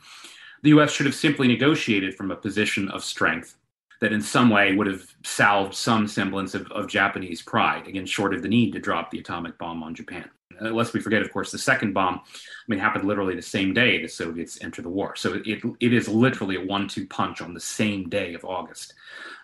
the 0.63 0.71
US 0.71 0.93
should 0.93 1.07
have 1.07 1.15
simply 1.15 1.49
negotiated 1.49 2.15
from 2.15 2.31
a 2.31 2.37
position 2.37 2.89
of 2.91 3.03
strength 3.03 3.57
that 4.03 4.13
in 4.13 4.21
some 4.21 4.51
way 4.51 4.75
would 4.75 4.89
have 4.89 5.07
salved 5.23 5.73
some 5.73 6.09
semblance 6.09 6.57
of, 6.57 6.67
of 6.73 6.89
Japanese 6.89 7.41
pride, 7.41 7.87
again, 7.87 8.05
short 8.05 8.35
of 8.35 8.43
the 8.43 8.49
need 8.49 8.73
to 8.73 8.81
drop 8.81 9.13
the 9.13 9.21
atomic 9.21 9.57
bomb 9.59 9.81
on 9.81 9.95
Japan. 9.95 10.29
Uh, 10.61 10.71
lest 10.71 10.93
we 10.93 11.01
forget, 11.01 11.23
of 11.23 11.33
course, 11.33 11.53
the 11.53 11.59
second 11.59 11.95
bomb, 11.95 12.17
I 12.17 12.21
mean, 12.67 12.81
happened 12.81 13.07
literally 13.07 13.37
the 13.37 13.43
same 13.43 13.73
day 13.73 14.03
the 14.03 14.09
Soviets 14.09 14.59
enter 14.61 14.83
the 14.83 14.89
war. 14.89 15.15
So 15.15 15.41
it, 15.45 15.63
it 15.79 15.93
is 15.93 16.09
literally 16.09 16.57
a 16.57 16.67
one 16.67 16.89
two 16.89 17.07
punch 17.07 17.41
on 17.41 17.55
the 17.55 17.61
same 17.61 18.09
day 18.09 18.35
of 18.35 18.45
August, 18.45 18.93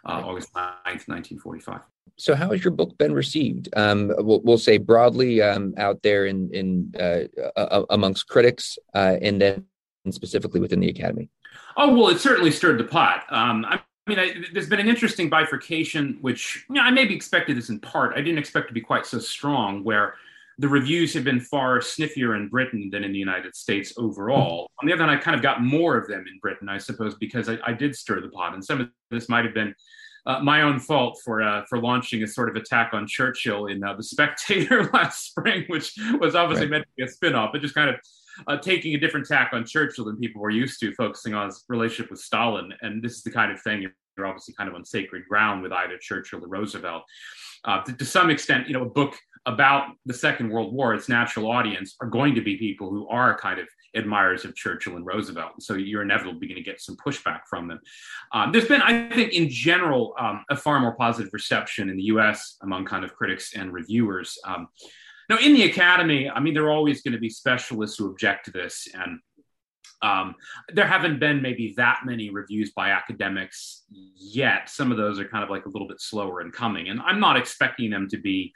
uh, 0.05 0.23
August 0.25 0.53
9th, 0.53 1.07
1945. 1.07 1.81
So, 2.17 2.35
how 2.35 2.51
has 2.51 2.65
your 2.65 2.73
book 2.73 2.99
been 2.99 3.15
received? 3.15 3.69
Um, 3.77 4.13
we'll, 4.19 4.41
we'll, 4.41 4.59
say 4.59 4.79
broadly 4.79 5.41
um, 5.41 5.73
out 5.77 6.03
there 6.03 6.27
in, 6.27 6.51
in 6.53 6.93
uh, 6.99 7.85
amongst 7.91 8.27
critics, 8.27 8.77
uh, 8.93 9.19
and 9.23 9.41
then 9.41 9.65
specifically 10.11 10.59
within 10.59 10.81
the 10.81 10.89
academy. 10.89 11.31
Oh 11.77 11.95
well, 11.95 12.09
it 12.09 12.19
certainly 12.19 12.51
stirred 12.51 12.79
the 12.79 12.85
pot. 12.85 13.25
Um, 13.31 13.65
I 13.65 13.79
I 14.09 14.11
mean, 14.11 14.19
I, 14.19 14.35
there's 14.55 14.69
been 14.69 14.81
an 14.81 14.89
interesting 14.89 15.29
bifurcation, 15.29 16.17
which 16.23 16.65
you 16.71 16.77
know, 16.77 16.81
I 16.81 16.91
maybe 16.91 17.15
expected 17.15 17.59
this 17.59 17.69
in 17.69 17.79
part. 17.79 18.15
I 18.17 18.23
didn't 18.23 18.39
expect 18.39 18.69
to 18.69 18.75
be 18.75 18.81
quite 18.81 19.05
so 19.05 19.19
strong, 19.19 19.85
where 19.85 20.15
the 20.59 20.67
reviews 20.69 21.13
have 21.13 21.25
been 21.25 21.41
far 21.41 21.81
sniffier 21.81 22.35
in 22.35 22.49
Britain 22.49 22.89
than 22.91 23.05
in 23.05 23.13
the 23.13 23.19
United 23.19 23.55
States 23.55 23.93
overall. 23.99 24.71
On 24.81 24.87
the 24.87 24.95
other 24.95 25.05
hand, 25.05 25.11
I 25.11 25.23
kind 25.23 25.37
of 25.37 25.43
got 25.43 25.63
more 25.63 25.97
of 25.99 26.09
them 26.09 26.25
in 26.27 26.39
Britain, 26.41 26.71
I 26.71 26.79
suppose, 26.79 27.17
because 27.17 27.51
I, 27.51 27.59
I 27.67 27.75
did 27.75 27.95
stir 27.95 28.23
the 28.23 28.29
pot, 28.29 28.55
and 28.55 28.65
some 28.65 28.81
of 28.81 28.89
this 29.11 29.29
might 29.29 29.45
have 29.45 29.55
been 29.55 29.75
uh, 30.25 30.41
my 30.41 30.63
own 30.63 30.81
fault 30.81 31.21
for 31.23 31.43
uh, 31.43 31.65
for 31.69 31.79
launching 31.79 32.23
a 32.23 32.27
sort 32.27 32.49
of 32.49 32.57
attack 32.57 32.95
on 32.95 33.07
Churchill 33.07 33.67
in 33.67 33.85
uh, 33.85 33.95
the 33.95 34.03
Spectator 34.03 34.89
last 34.95 35.27
spring, 35.27 35.65
which 35.69 35.93
was 36.19 36.35
obviously 36.35 36.65
right. 36.65 36.71
meant 36.71 36.85
to 36.85 36.91
be 36.97 37.03
a 37.03 37.09
spin-off, 37.09 37.51
but 37.53 37.61
just 37.61 37.75
kind 37.75 37.91
of 37.91 37.97
uh, 38.47 38.57
taking 38.57 38.95
a 38.95 38.99
different 38.99 39.27
tack 39.27 39.51
on 39.53 39.65
Churchill 39.65 40.05
than 40.05 40.17
people 40.17 40.41
were 40.41 40.51
used 40.51 40.81
to, 40.81 40.93
focusing 40.95 41.35
on 41.35 41.47
his 41.47 41.65
relationship 41.69 42.11
with 42.11 42.21
Stalin. 42.21 42.73
And 42.83 43.03
this 43.03 43.13
is 43.13 43.23
the 43.23 43.31
kind 43.31 43.53
of 43.53 43.61
thing 43.61 43.83
you're 43.83 44.27
obviously 44.27 44.55
kind 44.55 44.69
of 44.69 44.75
on 44.75 44.85
sacred 44.85 45.25
ground 45.29 45.63
with 45.63 45.73
either 45.73 45.97
Churchill 45.99 46.45
or 46.45 46.49
Roosevelt. 46.49 47.03
Uh, 47.65 47.83
to, 47.83 47.93
to, 47.93 48.05
some 48.05 48.31
extent, 48.31 48.69
you 48.69 48.75
know, 48.75 48.83
a 48.83 48.89
book 48.89 49.17
about 49.47 49.89
the 50.07 50.15
Second 50.15 50.51
World 50.51 50.73
War, 50.73 50.95
its 50.95 51.09
natural 51.09 51.51
audience 51.51 51.97
are 52.01 52.07
going 52.07 52.35
to 52.35 52.41
be 52.41 52.57
people 52.57 52.91
who 52.91 53.09
are 53.09 53.39
kind 53.39 53.59
of 53.59 53.67
admirers 53.95 54.45
of 54.45 54.55
Churchill 54.55 54.97
and 54.97 55.07
Roosevelt. 55.07 55.63
So 55.63 55.75
you're 55.75 56.03
inevitably 56.03 56.47
going 56.47 56.57
to 56.57 56.63
get 56.63 56.81
some 56.81 56.97
pushback 56.97 57.41
from 57.49 57.69
them. 57.69 57.81
Um, 58.33 58.53
there's 58.53 58.69
been, 58.69 58.83
I 58.83 59.09
think, 59.09 59.33
in 59.33 59.49
general, 59.49 60.15
um, 60.19 60.45
a 60.51 60.57
far 60.57 60.79
more 60.81 60.95
positive 60.95 61.33
reception 61.33 61.89
in 61.89 61.97
the 61.97 62.05
US 62.05 62.57
among 62.63 62.85
kind 62.85 63.05
of 63.05 63.15
critics 63.15 63.55
and 63.55 63.73
reviewers. 63.73 64.39
Um, 64.45 64.69
now, 65.29 65.37
in 65.39 65.53
the 65.53 65.65
academy, 65.65 66.29
I 66.29 66.41
mean, 66.41 66.55
there 66.55 66.65
are 66.65 66.73
always 66.73 67.03
going 67.03 67.13
to 67.13 67.21
be 67.21 67.29
specialists 67.29 67.99
who 67.99 68.11
object 68.11 68.47
to 68.47 68.51
this. 68.51 68.89
And 68.95 69.21
um, 70.01 70.35
there 70.73 70.87
haven't 70.87 71.21
been 71.21 71.43
maybe 71.43 71.75
that 71.77 72.01
many 72.07 72.31
reviews 72.31 72.73
by 72.73 72.91
academics 72.91 73.85
yet. 73.91 74.71
Some 74.71 74.91
of 74.91 74.97
those 74.97 75.19
are 75.19 75.29
kind 75.29 75.45
of 75.45 75.51
like 75.51 75.67
a 75.67 75.69
little 75.69 75.89
bit 75.89 76.01
slower 76.01 76.41
in 76.41 76.51
coming. 76.51 76.89
And 76.89 77.01
I'm 77.01 77.21
not 77.21 77.37
expecting 77.37 77.91
them 77.91 78.09
to 78.09 78.17
be 78.17 78.55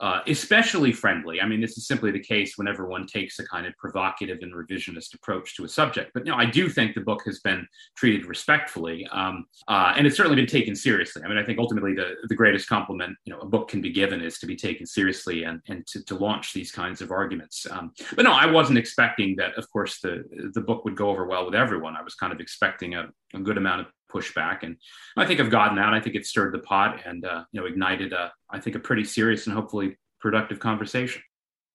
uh, 0.00 0.20
especially 0.26 0.92
friendly. 0.92 1.40
I 1.40 1.46
mean, 1.46 1.60
this 1.60 1.76
is 1.76 1.86
simply 1.86 2.10
the 2.10 2.20
case 2.20 2.56
whenever 2.56 2.86
one 2.86 3.06
takes 3.06 3.38
a 3.38 3.46
kind 3.46 3.66
of 3.66 3.76
provocative 3.76 4.38
and 4.40 4.52
revisionist 4.52 5.14
approach 5.14 5.54
to 5.56 5.64
a 5.64 5.68
subject. 5.68 6.12
But 6.14 6.24
know, 6.24 6.36
I 6.36 6.46
do 6.46 6.68
think 6.68 6.94
the 6.94 7.02
book 7.02 7.22
has 7.26 7.40
been 7.40 7.66
treated 7.96 8.26
respectfully, 8.26 9.06
um, 9.12 9.44
uh, 9.68 9.92
and 9.96 10.06
it's 10.06 10.16
certainly 10.16 10.36
been 10.36 10.46
taken 10.46 10.74
seriously. 10.74 11.22
I 11.22 11.28
mean, 11.28 11.38
I 11.38 11.44
think 11.44 11.58
ultimately 11.58 11.94
the 11.94 12.14
the 12.28 12.34
greatest 12.34 12.68
compliment 12.68 13.16
you 13.24 13.32
know 13.32 13.40
a 13.40 13.46
book 13.46 13.68
can 13.68 13.80
be 13.80 13.90
given 13.90 14.22
is 14.22 14.38
to 14.38 14.46
be 14.46 14.56
taken 14.56 14.86
seriously 14.86 15.44
and 15.44 15.60
and 15.68 15.86
to, 15.88 16.02
to 16.06 16.14
launch 16.14 16.54
these 16.54 16.72
kinds 16.72 17.02
of 17.02 17.10
arguments. 17.10 17.66
Um, 17.70 17.92
but 18.16 18.24
no, 18.24 18.32
I 18.32 18.46
wasn't 18.46 18.78
expecting 18.78 19.36
that. 19.36 19.54
Of 19.58 19.70
course, 19.70 20.00
the 20.00 20.24
the 20.54 20.62
book 20.62 20.84
would 20.84 20.96
go 20.96 21.10
over 21.10 21.26
well 21.26 21.44
with 21.44 21.54
everyone. 21.54 21.96
I 21.96 22.02
was 22.02 22.14
kind 22.14 22.32
of 22.32 22.40
expecting 22.40 22.94
a, 22.94 23.08
a 23.34 23.40
good 23.40 23.58
amount 23.58 23.82
of 23.82 23.86
pushback. 24.10 24.62
And 24.62 24.76
I 25.16 25.26
think 25.26 25.40
I've 25.40 25.50
gotten 25.50 25.76
that. 25.76 25.92
I 25.94 26.00
think 26.00 26.16
it 26.16 26.26
stirred 26.26 26.54
the 26.54 26.58
pot 26.58 27.00
and 27.04 27.24
uh, 27.24 27.44
you 27.52 27.60
know 27.60 27.66
ignited 27.66 28.12
a 28.12 28.32
I 28.50 28.60
think 28.60 28.76
a 28.76 28.80
pretty 28.80 29.04
serious 29.04 29.46
and 29.46 29.54
hopefully 29.54 29.96
productive 30.20 30.58
conversation. 30.58 31.22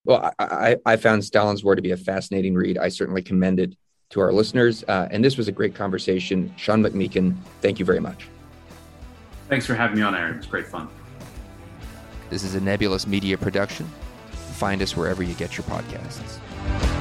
Well, 0.06 0.32
I, 0.38 0.78
I 0.86 0.98
found 0.98 1.26
Stalin's 1.26 1.64
War 1.64 1.76
to 1.76 1.82
be 1.82 1.92
a 1.92 1.98
fascinating 1.98 2.54
read. 2.54 2.78
I 2.78 2.90
certainly 2.90 3.24
commend 3.24 3.60
it 3.60 3.76
to 4.12 4.20
our 4.20 4.32
listeners. 4.32 4.84
Uh, 4.88 5.08
and 5.10 5.24
this 5.24 5.36
was 5.36 5.48
a 5.48 5.52
great 5.52 5.74
conversation. 5.74 6.54
Sean 6.58 6.84
McMeekin, 6.84 7.36
thank 7.62 7.80
you 7.80 7.86
very 7.86 8.00
much. 8.00 8.28
Thanks 9.50 9.66
for 9.66 9.74
having 9.74 9.98
me 9.98 10.04
on, 10.04 10.16
Aaron. 10.16 10.38
It's 10.38 10.48
great 10.48 10.68
fun. 10.68 10.88
This 12.30 12.44
is 12.44 12.56
a 12.56 12.62
Nebulous 12.62 13.08
Media 13.08 13.38
production. 13.38 13.88
Find 14.54 14.82
us 14.82 14.96
wherever 14.96 15.24
you 15.24 15.34
get 15.34 15.58
your 15.58 15.66
podcasts. 15.66 16.95